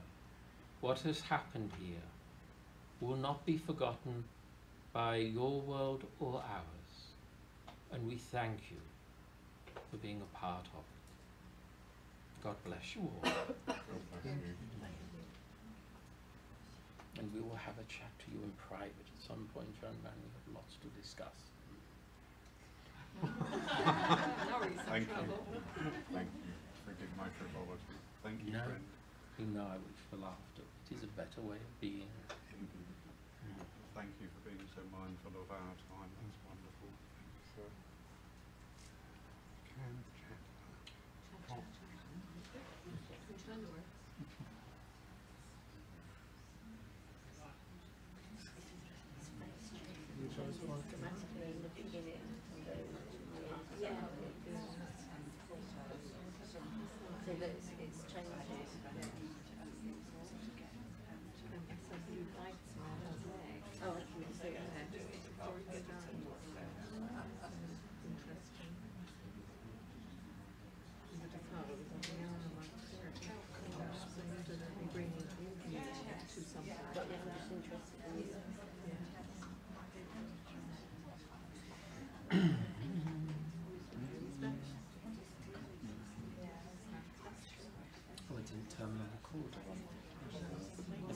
what 0.82 1.00
has 1.00 1.22
happened 1.22 1.72
here, 1.84 2.08
will 3.02 3.18
not 3.18 3.44
be 3.44 3.58
forgotten 3.58 4.26
by 4.94 5.16
your 5.16 5.62
world 5.62 6.04
or 6.20 6.36
ours. 6.36 6.94
And 7.92 8.08
we 8.08 8.18
thank 8.18 8.60
you 8.70 8.82
for 9.90 9.98
being 9.98 10.22
a 10.22 10.38
part 10.38 10.68
of 10.78 10.84
it. 10.94 12.44
God 12.44 12.56
bless 12.64 12.96
you 12.96 13.10
all. 13.10 13.76
And 17.20 17.28
we 17.36 17.44
will 17.44 17.60
have 17.60 17.76
a 17.76 17.84
chat 17.92 18.08
to 18.24 18.28
you 18.32 18.40
in 18.40 18.52
private 18.56 18.96
at 18.96 19.20
some 19.20 19.44
point, 19.52 19.68
young 19.84 20.00
man. 20.08 20.16
We 20.24 20.32
have 20.40 20.48
lots 20.56 20.80
to 20.80 20.88
discuss. 20.96 21.36
Now 23.20 24.64
he's 24.64 24.80
in 24.80 24.88
Thank 24.88 25.12
you. 25.12 25.28
Thank 26.16 26.32
you. 26.32 26.56
Forgive 26.88 27.12
my 27.20 27.28
frivolity. 27.36 28.00
Thank 28.24 28.40
you, 28.48 28.56
No. 28.56 28.64
friend. 28.64 28.88
You 29.36 29.52
know 29.52 29.68
I 29.68 29.76
wish 29.84 30.00
for 30.08 30.16
laughter. 30.24 30.64
It 30.64 30.96
is 30.96 31.04
a 31.04 31.12
better 31.20 31.44
way 31.44 31.60
of 31.60 31.74
being. 31.84 32.08
Thank 33.92 34.16
you 34.24 34.32
for 34.32 34.42
being 34.48 34.64
so 34.72 34.80
mindful 34.88 35.36
of 35.44 35.52
our 35.52 35.76
time. 35.92 36.12
That's 36.24 36.40
wonderful. 36.48 36.88
Thank 37.20 37.36
you, 37.36 37.44
sir. 37.52 37.68
Can 39.76 39.92
chat. 40.24 40.40
Turn 43.44 43.60
the 43.60 43.68
words. 43.76 43.92
So 57.26 57.36
that 57.40 57.50
it's, 57.50 57.70
it's 57.80 58.02
changing. 58.12 58.34
Oh, 63.82 63.94
I 63.96 64.02
can 64.02 64.34
see 64.34 64.48
it. 64.50 64.62
But 76.94 77.06
yeah, 77.10 77.16
I'm 77.22 77.32
just 77.38 77.52
interested 77.52 78.00
in 78.08 78.18
you. 78.20 78.36
Oh, 88.32 88.38
it 88.38 88.46
didn't 88.46 88.70
turn 88.78 88.88
on 88.88 89.10
record. 89.12 89.54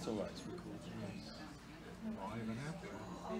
It's 0.03 0.09
all 0.09 0.15
right. 0.15 0.27
It's 0.31 0.41
recording. 0.43 0.81
Live 2.19 2.49
and 2.49 2.59
out 2.67 2.81
there. 2.81 2.91
Um, 3.31 3.39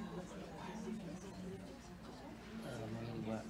a 2.64 3.00
little 3.04 3.24
wet. 3.28 3.44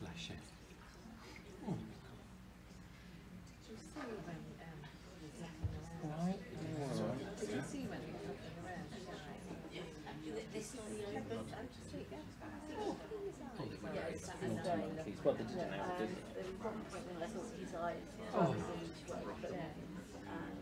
Flash 0.00 0.30
it. 0.30 0.38
Monkeys. 15.24 15.24
Well, 15.24 15.34
they 15.34 15.44
didn't 15.44 15.72
have, 15.72 15.98
did 15.98 16.08
they? 16.08 16.22
there 16.34 16.44
was 16.48 16.58
one 16.64 16.78
point 16.90 17.04
when 17.12 17.20
I 17.20 17.28
thought 17.28 17.48
his 17.60 17.72
eyes 17.76 18.04
were 18.32 18.52
beginning 18.56 18.90
to 18.90 19.12
open, 19.20 19.52
and 20.30 20.56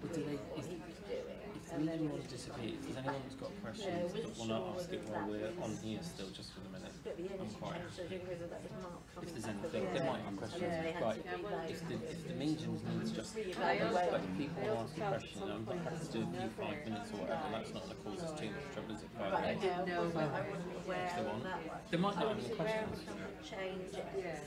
But 0.00 0.12
do 0.14 0.20
they, 0.22 0.36
what 0.36 0.58
is, 0.60 0.66
he 0.68 0.76
was 0.78 0.98
doing. 1.08 1.40
if 1.56 1.64
the 1.67 1.67
And 1.78 1.86
then 1.86 1.94
medium 2.02 2.10
it 2.10 2.18
wants 2.18 2.26
was 2.26 2.42
to 2.42 2.50
disappear, 2.50 2.74
if 2.74 2.82
there's 2.82 2.98
anyone 2.98 3.22
who's 3.22 3.38
got 3.38 3.52
questions 3.62 3.86
Yeah, 3.86 4.26
that 4.26 4.34
want 4.34 4.50
to 4.50 4.58
ask 4.74 4.90
it 4.90 5.02
while 5.06 5.26
we're 5.30 5.54
on 5.62 5.72
here 5.78 6.02
still, 6.02 6.30
just 6.34 6.50
for 6.50 6.60
the 6.66 6.70
minute. 6.74 6.90
But 7.06 7.14
the 7.14 7.22
quite 7.54 7.78
change, 7.78 7.94
I 7.94 8.02
don't 8.02 8.18
know 8.18 8.34
whether 8.34 8.48
that 8.50 8.60
was 8.66 8.74
Mark 8.82 9.22
If 9.22 9.30
there's 9.30 9.46
anything, 9.46 9.82
again. 9.86 9.94
there 9.94 10.06
might 10.10 10.22
be 10.26 10.32
questions. 10.42 10.58
And 10.58 10.72
then 10.74 10.82
they 10.82 10.94
had 10.98 11.02
Right. 11.06 11.22
If 11.70 11.80
the, 11.86 11.94
if 12.02 12.18
the 12.26 12.34
mediums 12.34 12.82
needs 12.82 13.10
just, 13.14 13.30
but 13.38 14.18
if 14.26 14.32
people 14.34 14.58
They 14.58 14.70
want 14.74 14.90
to 14.90 14.98
ask 14.98 14.98
a 14.98 15.06
question, 15.06 15.38
some 15.38 15.54
I'm 15.54 15.62
point 15.70 15.82
happy 15.86 16.02
to 16.02 16.10
do 16.10 16.18
a 16.18 16.30
few 16.34 16.50
five 16.58 16.78
minutes 16.82 17.08
or 17.14 17.16
whatever, 17.22 17.46
that's 17.54 17.70
not 17.78 17.82
gonna 17.86 18.02
cause 18.02 18.20
us 18.26 18.32
too 18.34 18.50
much 18.50 18.66
trouble, 18.74 18.90
is 18.98 19.02
it? 19.06 19.10
Five 19.14 19.30
minutes? 19.38 19.62
didn't 19.62 19.86
know, 19.86 20.02
Well, 20.18 20.34
I 20.34 20.42
wasn't 20.50 20.74
aware 20.82 21.06
if 21.06 21.14
they 21.14 21.22
want. 21.30 21.42
that. 21.46 21.60
They 21.94 21.98
might 22.02 22.16
not 22.18 22.26
have 22.26 22.38
any 22.42 22.50
questions. 22.58 22.98
change 23.46 23.86
Yeah. 24.18 24.42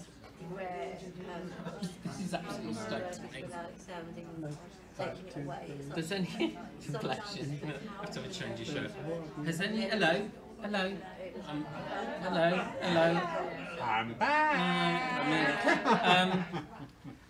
where, 0.51 0.99
um, 1.31 1.47
This 2.03 2.19
is 2.27 2.33
absolutely 2.35 2.75
stoked 2.75 3.15
to 5.05 5.09
make. 5.09 5.17
without 5.17 5.17
it 5.17 5.31
sounding, 5.31 5.41
No, 5.41 5.41
taking 5.41 5.41
it 5.41 5.45
away. 5.45 5.95
Does 5.95 6.11
any, 6.11 6.57
bless 7.01 7.37
you, 7.37 7.43
have 8.01 8.11
to 8.11 8.21
have 8.21 8.29
a 8.29 8.33
change 8.33 8.61
of 8.61 8.67
shirt. 8.67 8.91
Has 9.45 9.61
any, 9.61 9.81
hello, 9.81 10.21
hello, 10.61 10.93
um, 11.49 11.65
hello, 12.21 12.65
hello. 12.81 13.21
I'm 13.81 14.13
back. 14.13 16.05
um, 16.05 16.45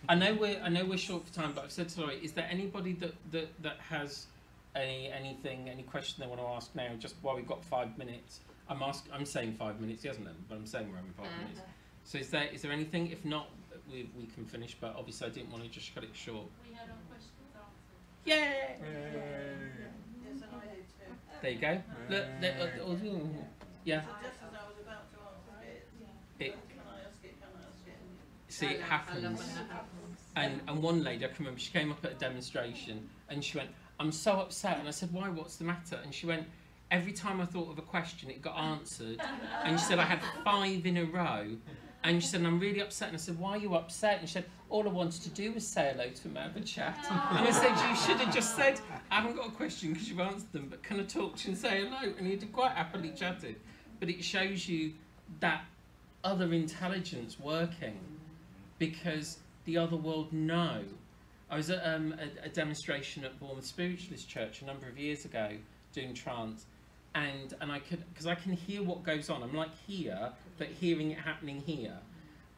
I 0.08 0.14
know 0.14 0.34
we're 0.34 0.60
I 0.62 0.68
know 0.68 0.84
we're 0.84 0.98
short 0.98 1.24
for 1.26 1.32
time, 1.32 1.52
but 1.54 1.64
I've 1.64 1.70
said 1.72 1.90
sorry. 1.90 2.16
Is 2.16 2.32
there 2.32 2.46
anybody 2.50 2.92
that, 2.94 3.14
that, 3.30 3.62
that 3.62 3.76
has 3.88 4.26
any 4.74 5.10
anything 5.10 5.68
any 5.68 5.82
question 5.84 6.20
they 6.22 6.26
want 6.28 6.40
to 6.40 6.46
ask 6.46 6.74
now? 6.74 6.88
Just 6.98 7.14
while 7.22 7.36
we've 7.36 7.46
got 7.46 7.64
five 7.64 7.96
minutes, 7.96 8.40
I'm 8.68 8.82
ask 8.82 9.04
I'm 9.12 9.24
saying 9.24 9.54
five 9.58 9.80
minutes. 9.80 10.02
He 10.02 10.08
hasn't 10.08 10.26
done, 10.26 10.36
but 10.48 10.56
I'm 10.56 10.66
saying 10.66 10.88
we're 10.90 10.96
having 10.96 11.12
five 11.12 11.26
Uh, 11.26 11.42
minutes. 11.42 11.60
So 12.04 12.18
is 12.18 12.28
there 12.30 12.48
is 12.52 12.62
there 12.62 12.72
anything? 12.72 13.10
If 13.12 13.24
not, 13.24 13.48
we 13.90 14.10
we 14.18 14.26
can 14.26 14.44
finish. 14.44 14.76
But 14.78 14.94
obviously, 14.98 15.28
I 15.28 15.30
didn't 15.30 15.50
want 15.52 15.62
to 15.64 15.70
just 15.70 15.94
cut 15.94 16.02
it 16.04 16.10
short. 16.14 16.46
We 16.68 16.74
had 16.74 16.88
our 16.90 16.96
questions 17.08 17.38
answered. 17.54 17.72
Yay! 18.24 18.34
Yay. 18.34 18.76
Yes, 18.80 20.42
and 20.42 20.44
I 20.54 20.64
did 20.74 20.84
too. 20.86 21.12
There 21.42 21.50
you 21.50 21.58
go. 21.58 21.82
Look, 22.08 22.24
let- 22.40 22.60
uh, 22.60 22.66
yeah. 23.84 24.02
So 24.02 24.06
just 24.22 24.36
as 24.42 24.54
I 24.54 24.68
was 24.68 24.78
about 24.80 25.10
to 25.12 25.18
answer 25.18 25.66
it, 25.66 25.88
It 26.44 26.52
can 26.68 26.78
I 26.86 27.00
ask 27.08 27.24
it, 27.24 27.34
can 27.40 27.48
I 27.56 27.66
ask 27.66 27.86
it? 27.86 28.52
see 28.52 28.66
it 28.66 28.70
I 28.70 28.74
I 28.74 28.78
love 28.78 28.88
happens. 28.88 29.24
when 29.24 29.48
that 29.48 29.72
happens. 29.72 30.18
And, 30.36 30.60
and 30.68 30.82
one 30.82 31.02
lady, 31.02 31.24
I 31.24 31.28
can 31.28 31.38
remember, 31.40 31.58
she 31.60 31.72
came 31.72 31.90
up 31.90 32.04
at 32.04 32.12
a 32.12 32.14
demonstration 32.14 33.08
and 33.28 33.42
she 33.44 33.58
went, 33.58 33.70
I'm 33.98 34.12
so 34.12 34.32
upset. 34.34 34.78
And 34.78 34.86
I 34.88 34.92
said, 34.92 35.12
Why? 35.12 35.28
What's 35.28 35.56
the 35.56 35.64
matter? 35.64 35.98
And 36.02 36.14
she 36.14 36.26
went, 36.26 36.46
Every 36.90 37.12
time 37.12 37.40
I 37.40 37.46
thought 37.46 37.70
of 37.70 37.78
a 37.78 37.82
question, 37.82 38.30
it 38.30 38.40
got 38.42 38.56
answered. 38.56 39.20
And 39.64 39.78
she 39.80 39.86
said, 39.86 39.98
I 39.98 40.04
had 40.04 40.20
five 40.44 40.84
in 40.86 40.96
a 40.98 41.04
row. 41.04 41.46
And 42.04 42.22
she 42.22 42.28
said, 42.28 42.42
I'm 42.44 42.58
really 42.58 42.80
upset. 42.80 43.08
And 43.08 43.16
I 43.16 43.20
said, 43.20 43.38
Why 43.38 43.50
are 43.52 43.58
you 43.58 43.74
upset? 43.74 44.20
And 44.20 44.28
she 44.28 44.34
said, 44.34 44.44
All 44.72 44.88
I 44.88 44.90
wanted 44.90 45.20
to 45.24 45.28
do 45.28 45.52
was 45.52 45.66
say 45.66 45.92
hello 45.92 46.08
to 46.08 46.22
him, 46.22 46.38
a 46.38 46.60
chat. 46.62 46.96
And 47.10 47.46
I 47.46 47.50
said, 47.50 47.72
You 47.90 47.94
should 47.94 48.16
have 48.24 48.34
just 48.34 48.56
said, 48.56 48.80
I 49.10 49.16
haven't 49.20 49.36
got 49.36 49.48
a 49.48 49.50
question 49.50 49.92
because 49.92 50.08
you've 50.08 50.18
answered 50.18 50.50
them, 50.52 50.68
but 50.70 50.82
can 50.82 50.98
I 50.98 51.02
talk 51.02 51.36
to 51.36 51.44
you 51.44 51.52
and 51.52 51.60
say 51.60 51.84
hello? 51.84 52.14
And 52.16 52.26
he 52.26 52.36
did 52.36 52.54
quite 52.54 52.72
happily 52.72 53.12
chatted. 53.14 53.56
But 54.00 54.08
it 54.08 54.24
shows 54.24 54.66
you 54.66 54.94
that 55.40 55.66
other 56.24 56.54
intelligence 56.54 57.38
working 57.38 57.98
because 58.78 59.40
the 59.66 59.76
other 59.76 59.96
world 59.96 60.32
know. 60.32 60.80
I 61.50 61.56
was 61.58 61.68
at 61.68 61.84
um, 61.84 62.14
a, 62.18 62.46
a 62.46 62.48
demonstration 62.48 63.26
at 63.26 63.38
Bournemouth 63.38 63.66
Spiritualist 63.66 64.26
Church 64.26 64.62
a 64.62 64.64
number 64.64 64.88
of 64.88 64.96
years 64.98 65.26
ago 65.26 65.50
doing 65.92 66.14
trance, 66.14 66.64
and 67.14 67.52
and 67.60 67.70
I 67.70 67.78
could 67.78 68.02
because 68.10 68.26
I 68.26 68.36
can 68.36 68.54
hear 68.54 68.82
what 68.82 69.02
goes 69.02 69.28
on. 69.28 69.42
I'm 69.42 69.54
like 69.54 69.74
here, 69.86 70.32
but 70.56 70.68
hearing 70.68 71.10
it 71.10 71.18
happening 71.18 71.60
here, 71.60 71.98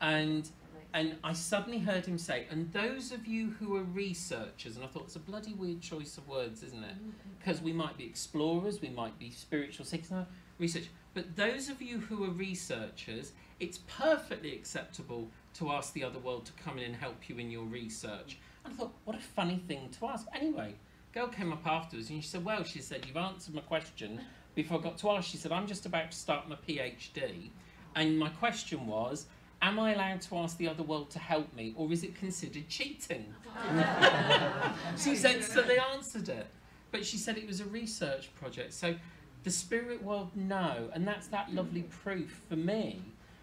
and 0.01 0.49
and 0.95 1.17
I 1.25 1.33
suddenly 1.33 1.81
heard 1.81 2.07
him 2.07 2.19
say, 2.19 2.47
and 2.51 2.73
those 2.73 3.11
of 3.11 3.27
you 3.27 3.51
who 3.59 3.77
are 3.77 3.83
researchers, 3.83 4.77
and 4.77 4.85
I 4.85 4.89
thought 4.89 5.07
it's 5.07 5.17
a 5.17 5.21
bloody 5.21 5.53
weird 5.53 5.81
choice 5.81 6.17
of 6.17 6.29
words, 6.29 6.63
isn't 6.63 6.85
it? 6.85 6.95
Mm-hmm. 6.95 7.11
Because 7.39 7.61
we 7.61 7.73
might 7.73 7.99
be 7.99 8.05
explorers, 8.05 8.81
we 8.81 8.91
might 8.91 9.19
be 9.19 9.33
spiritual 9.33 9.85
seekers, 9.85 10.13
research. 10.59 10.89
But 11.13 11.35
those 11.35 11.69
of 11.69 11.83
you 11.83 11.99
who 11.99 12.25
are 12.25 12.31
researchers, 12.31 13.33
it's 13.59 13.79
perfectly 13.89 14.55
acceptable 14.55 15.29
to 15.55 15.73
ask 15.73 15.93
the 15.95 16.05
other 16.05 16.21
world 16.21 16.47
to 16.47 16.53
come 16.53 16.79
in 16.79 16.85
and 16.85 16.95
help 16.95 17.29
you 17.29 17.39
in 17.39 17.51
your 17.51 17.65
research. 17.65 18.39
And 18.65 18.73
I 18.73 18.77
thought, 18.77 18.93
what 19.05 19.17
a 19.17 19.21
funny 19.21 19.61
thing 19.67 19.89
to 19.99 20.07
ask. 20.07 20.29
Anyway, 20.33 20.77
girl 21.13 21.27
came 21.27 21.53
up 21.53 21.67
afterwards 21.67 22.09
and 22.11 22.23
she 22.23 22.29
said, 22.29 22.45
well, 22.45 22.63
she 22.63 22.81
said, 22.81 23.05
you've 23.05 23.17
answered 23.17 23.55
my 23.55 23.63
question 23.63 24.21
before 24.55 24.79
I 24.79 24.83
got 24.83 24.99
to 24.99 25.11
ask. 25.11 25.29
She 25.29 25.39
said, 25.39 25.51
I'm 25.51 25.67
just 25.67 25.87
about 25.87 26.13
to 26.13 26.17
start 26.17 26.49
my 26.49 26.57
PhD. 26.69 27.51
And 27.97 28.17
my 28.17 28.29
question 28.29 28.87
was, 28.87 29.27
am 29.69 29.79
I 29.81 29.95
allowed 29.95 30.21
to 30.23 30.37
ask 30.37 30.57
the 30.59 30.69
other 30.69 30.83
world 30.83 31.11
to 31.11 31.19
help 31.19 31.55
me 31.55 31.75
or 31.77 31.91
is 31.93 32.05
it 32.05 32.15
considered 32.17 32.69
cheating? 32.69 33.33
she 34.99 35.17
said, 35.17 35.43
so 35.43 35.63
they 35.63 35.79
answered 35.79 36.29
it. 36.29 36.47
But 36.91 37.05
she 37.05 37.17
said 37.17 37.39
it 37.39 37.47
was 37.47 37.61
a 37.61 37.65
research 37.65 38.35
project. 38.35 38.73
So 38.73 38.95
the 39.43 39.51
spirit 39.51 40.03
world 40.03 40.31
know, 40.37 40.91
and 40.93 41.07
that's 41.07 41.29
that 41.29 41.53
lovely 41.53 41.83
proof 41.83 42.43
for 42.49 42.57
me. 42.57 43.01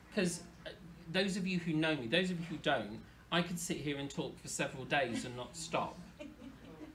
Because 0.09 0.41
uh, 0.65 0.69
those 1.11 1.37
of 1.37 1.47
you 1.47 1.59
who 1.59 1.73
know 1.73 1.95
me, 1.95 2.07
those 2.07 2.31
of 2.31 2.39
you 2.39 2.45
who 2.45 2.57
don't, 2.57 2.99
I 3.31 3.41
could 3.41 3.59
sit 3.59 3.77
here 3.77 3.97
and 3.97 4.09
talk 4.09 4.37
for 4.39 4.47
several 4.47 4.85
days 4.85 5.25
and 5.25 5.35
not 5.35 5.55
stop 5.55 5.97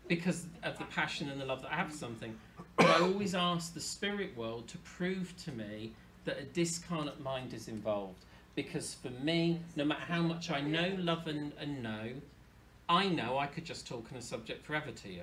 because 0.07 0.47
of 0.63 0.79
the 0.79 0.85
passion 0.85 1.31
and 1.31 1.41
the 1.41 1.45
love 1.45 1.63
that 1.63 1.73
I 1.73 1.77
have 1.77 1.91
for 1.91 1.97
something. 1.97 2.37
But 2.77 2.87
I 2.87 3.01
always 3.01 3.35
ask 3.35 3.75
the 3.75 3.81
spirit 3.81 4.37
world 4.37 4.69
to 4.69 4.79
prove 4.79 5.35
to 5.45 5.53
me 5.53 5.95
that 6.25 6.39
a 6.39 6.45
discarnate 6.45 7.21
mind 7.21 7.55
is 7.55 7.69
involved. 7.69 8.26
Because 8.57 8.95
for 8.95 9.11
me, 9.11 9.61
no 9.77 9.85
matter 9.85 10.01
how 10.09 10.23
much 10.23 10.51
I 10.51 10.61
know, 10.61 10.97
love, 10.99 11.29
and, 11.29 11.53
and 11.61 11.83
know, 11.83 12.09
I 12.89 13.09
know 13.09 13.39
I 13.39 13.47
could 13.47 13.65
just 13.65 13.87
talk 13.87 14.07
on 14.11 14.19
a 14.19 14.23
subject 14.23 14.67
forever 14.67 14.91
to 14.91 15.09
you 15.09 15.23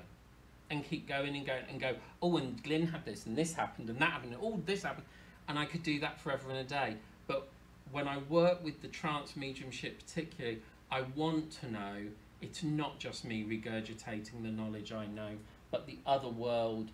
and 0.70 0.88
keep 0.88 1.08
going 1.08 1.36
and 1.36 1.46
going 1.46 1.64
and 1.70 1.82
go, 1.82 1.96
oh, 2.22 2.38
and 2.38 2.62
Glyn 2.64 2.88
had 2.88 3.04
this 3.06 3.26
and 3.26 3.36
this 3.36 3.54
happened 3.54 3.90
and 3.90 4.00
that 4.00 4.12
happened 4.12 4.34
and 4.34 4.42
all 4.42 4.62
this 4.66 4.84
happened. 4.84 5.08
And 5.50 5.60
I 5.60 5.66
could 5.66 5.84
do 5.84 6.00
that 6.00 6.22
forever 6.22 6.50
and 6.50 6.60
a 6.60 6.64
day. 6.64 6.96
But 7.28 7.48
when 7.92 8.08
I 8.08 8.20
work 8.30 8.64
with 8.64 8.82
the 8.82 8.88
trance 8.88 9.36
mediumship, 9.36 10.00
particularly, 10.06 10.60
I 10.92 11.02
want 11.16 11.52
to 11.62 11.72
know 11.72 11.96
it's 12.42 12.64
not 12.64 13.00
just 13.00 13.26
me 13.26 13.44
regurgitating 13.44 14.44
the 14.44 14.50
knowledge 14.50 14.92
I 14.92 15.08
know, 15.08 15.32
but 15.72 15.88
the 15.88 15.98
other 16.06 16.30
world 16.30 16.90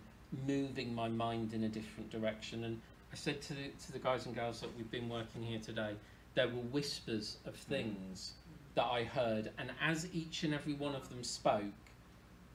moving 0.46 0.94
my 0.94 1.08
mind 1.08 1.52
in 1.52 1.64
a 1.64 1.68
different 1.68 2.10
direction. 2.10 2.64
And 2.64 2.80
I 3.12 3.16
said 3.16 3.42
to 3.42 3.54
the, 3.54 3.68
to 3.86 3.92
the 3.92 3.98
guys 3.98 4.26
and 4.26 4.34
girls 4.34 4.60
that 4.60 4.74
we've 4.76 4.90
been 4.90 5.08
working 5.08 5.42
here 5.42 5.58
today, 5.58 5.94
there 6.34 6.48
were 6.48 6.62
whispers 6.72 7.38
of 7.46 7.54
mm. 7.54 7.58
things 7.58 8.32
that 8.74 8.84
I 8.84 9.04
heard, 9.04 9.50
and 9.58 9.70
as 9.82 10.06
each 10.12 10.44
and 10.44 10.54
every 10.54 10.74
one 10.74 10.94
of 10.94 11.08
them 11.08 11.24
spoke, 11.24 11.64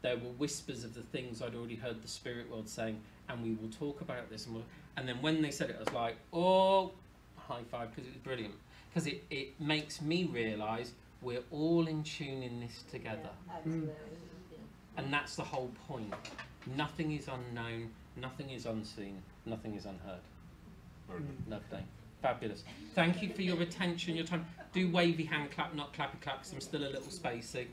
there 0.01 0.17
were 0.17 0.31
whispers 0.37 0.83
of 0.83 0.93
the 0.93 1.01
things 1.01 1.41
I'd 1.41 1.55
already 1.55 1.75
heard 1.75 2.01
the 2.01 2.07
spirit 2.07 2.49
world 2.49 2.69
saying, 2.69 3.01
and 3.27 3.43
we 3.43 3.53
will 3.53 3.69
talk 3.69 4.01
about 4.01 4.29
this. 4.29 4.45
And, 4.45 4.55
we'll, 4.55 4.65
and 4.97 5.07
then 5.07 5.21
when 5.21 5.41
they 5.41 5.51
said 5.51 5.69
it, 5.71 5.77
I 5.77 5.79
was 5.79 5.93
like, 5.93 6.15
oh, 6.31 6.91
high 7.37 7.63
five, 7.69 7.89
because 7.89 8.07
it 8.07 8.13
was 8.13 8.21
brilliant. 8.23 8.53
Because 8.89 9.07
it, 9.07 9.23
it 9.29 9.59
makes 9.59 10.01
me 10.01 10.25
realise 10.25 10.93
we're 11.21 11.43
all 11.51 11.87
in 11.87 12.03
tune 12.03 12.43
in 12.43 12.59
this 12.59 12.83
together. 12.89 13.19
Yeah, 13.47 13.53
mm. 13.53 13.57
absolutely. 13.57 13.93
And 14.97 15.11
that's 15.11 15.35
the 15.35 15.43
whole 15.43 15.71
point. 15.87 16.13
Nothing 16.77 17.11
is 17.11 17.27
unknown, 17.27 17.89
nothing 18.15 18.51
is 18.51 18.65
unseen, 18.65 19.21
nothing 19.45 19.75
is 19.75 19.85
unheard. 19.85 20.21
Mm. 20.21 21.09
Very 21.09 21.19
good. 21.19 21.51
Lovely. 21.51 21.83
Fabulous. 22.25 22.63
Thank 22.95 23.21
you 23.21 23.29
for 23.29 23.43
your 23.43 23.61
attention, 23.61 24.15
your 24.15 24.25
time. 24.25 24.47
Do 24.73 24.89
wavy 24.89 25.25
hand 25.25 25.51
clap, 25.51 25.75
not 25.75 25.93
clappy 25.93 26.19
clap, 26.21 26.37
'cause 26.41 26.51
I'm 26.53 26.59
still 26.59 26.81
a 26.81 26.89
little 26.89 27.03
spacey. 27.11 27.67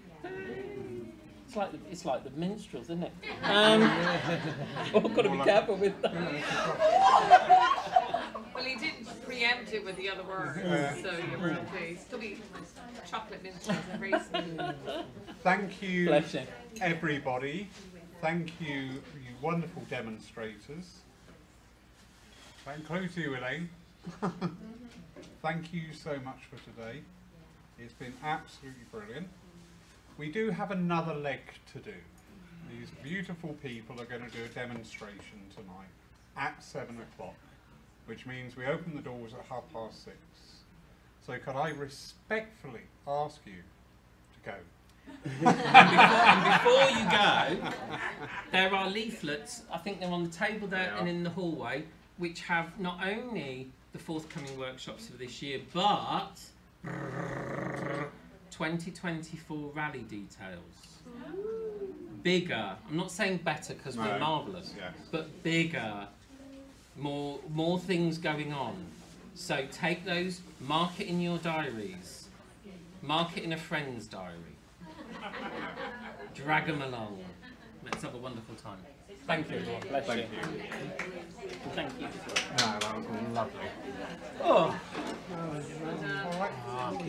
It's 1.46 1.56
like 1.56 1.72
the, 1.72 1.78
it's 1.90 2.04
like 2.04 2.22
the 2.22 2.30
minstrels, 2.38 2.84
isn't 2.90 3.02
it? 3.04 3.12
Um, 3.44 3.82
oh, 4.94 4.96
I've 4.96 5.14
got 5.14 5.22
to 5.22 5.30
be 5.30 5.38
careful 5.38 5.76
with 5.76 5.98
that. 6.02 6.12
Well, 8.54 8.64
he 8.64 8.74
didn't 8.74 9.24
preempt 9.24 9.72
it 9.72 9.86
with 9.86 9.96
the 9.96 10.10
other 10.10 10.22
words, 10.22 10.60
so 11.00 11.12
you 11.32 11.38
were 11.38 11.56
okay. 11.74 11.96
Still 11.96 12.18
be 12.18 12.36
chocolate 13.10 13.42
minstrels 13.42 13.78
and 13.90 14.02
racing. 14.02 14.60
Thank 15.42 15.80
you, 15.80 16.08
Bless 16.08 16.34
you. 16.34 16.42
everybody. 16.82 17.70
Thank 18.20 18.60
you, 18.60 18.76
you 18.76 19.34
wonderful 19.40 19.82
demonstrators. 19.88 20.98
That 22.66 22.76
includes 22.76 23.16
you, 23.16 23.34
Elaine. 23.34 23.70
Thank 25.42 25.72
you 25.72 25.92
so 25.92 26.18
much 26.24 26.40
for 26.50 26.56
today. 26.70 27.00
It's 27.78 27.94
been 27.94 28.14
absolutely 28.22 28.84
brilliant. 28.90 29.28
We 30.18 30.30
do 30.30 30.50
have 30.50 30.70
another 30.70 31.14
leg 31.14 31.40
to 31.72 31.78
do. 31.78 31.94
These 32.70 32.88
beautiful 33.02 33.54
people 33.62 34.00
are 34.00 34.04
going 34.04 34.24
to 34.24 34.30
do 34.30 34.44
a 34.44 34.48
demonstration 34.48 35.40
tonight 35.54 35.90
at 36.36 36.62
seven 36.62 36.98
o'clock, 37.00 37.34
which 38.06 38.26
means 38.26 38.56
we 38.56 38.66
open 38.66 38.94
the 38.96 39.02
doors 39.02 39.32
at 39.34 39.44
half 39.48 39.64
past 39.72 40.04
six. 40.04 40.16
So 41.26 41.38
could 41.38 41.56
I 41.56 41.70
respectfully 41.70 42.82
ask 43.06 43.40
you 43.46 43.52
to 43.52 44.50
go? 44.50 44.56
and, 45.24 45.40
before, 45.40 45.52
and 45.52 46.64
before 46.64 46.90
you 46.90 47.10
go, 47.10 47.72
there 48.52 48.74
are 48.74 48.88
leaflets, 48.88 49.62
I 49.72 49.78
think 49.78 50.00
they're 50.00 50.10
on 50.10 50.24
the 50.24 50.30
table 50.30 50.68
there 50.68 50.92
They 50.92 51.00
and 51.00 51.08
in 51.08 51.22
the 51.22 51.30
hallway, 51.30 51.84
which 52.18 52.42
have 52.42 52.78
not 52.78 53.00
only 53.04 53.70
the 53.92 53.98
forthcoming 53.98 54.58
workshops 54.58 55.06
for 55.06 55.16
this 55.16 55.42
year, 55.42 55.60
but 55.72 56.40
2024 58.50 59.70
rally 59.74 60.00
details. 60.00 61.00
Bigger. 62.22 62.76
I'm 62.88 62.96
not 62.96 63.10
saying 63.10 63.38
better 63.44 63.74
because 63.74 63.96
we're 63.96 64.18
marvellous, 64.18 64.72
Yes. 64.76 64.94
but 65.10 65.42
bigger. 65.42 66.06
More, 66.96 67.40
more 67.52 67.78
things 67.78 68.18
going 68.18 68.52
on. 68.52 68.76
So 69.34 69.66
take 69.72 70.04
those, 70.04 70.40
mark 70.60 71.00
it 71.00 71.06
in 71.08 71.20
your 71.20 71.38
diaries, 71.38 72.28
mark 73.00 73.36
it 73.36 73.44
in 73.44 73.52
a 73.52 73.56
friend's 73.56 74.06
diary, 74.06 74.36
drag 76.34 76.66
them 76.66 76.82
along. 76.82 77.24
Let's 77.82 78.02
have 78.02 78.14
a 78.14 78.18
wonderful 78.18 78.54
time. 78.56 78.78
Thank 79.26 79.50
you. 79.50 79.60
Bless 79.88 80.06
Thank 80.06 80.20
you. 80.20 80.26
you. 80.26 80.42
Thank 81.74 82.00
you. 82.00 82.06
No, 82.06 82.08
ah, 82.58 82.78
that 82.80 82.96
was 82.96 83.06
lovely. 83.34 83.60
Oh. 84.42 84.80
Do 86.92 87.06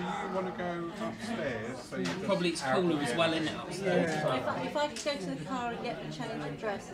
you 0.00 0.34
want 0.34 0.46
to 0.46 0.52
go 0.56 0.90
upstairs? 1.06 1.78
So 1.88 1.96
you 1.96 2.06
Probably 2.24 2.48
it's 2.50 2.62
cooler 2.62 3.02
as 3.02 3.14
well, 3.16 3.32
isn't 3.34 3.48
it, 3.48 3.54
upstairs? 3.54 4.14
If 4.14 4.26
I, 4.26 4.62
if 4.62 4.76
I 4.76 4.88
could 4.88 5.04
go 5.04 5.12
to 5.16 5.26
the 5.26 5.44
car 5.44 5.72
and 5.72 5.82
get 5.84 6.02
the 6.02 6.12
change 6.12 6.44
of 6.44 6.60
dress, 6.60 6.92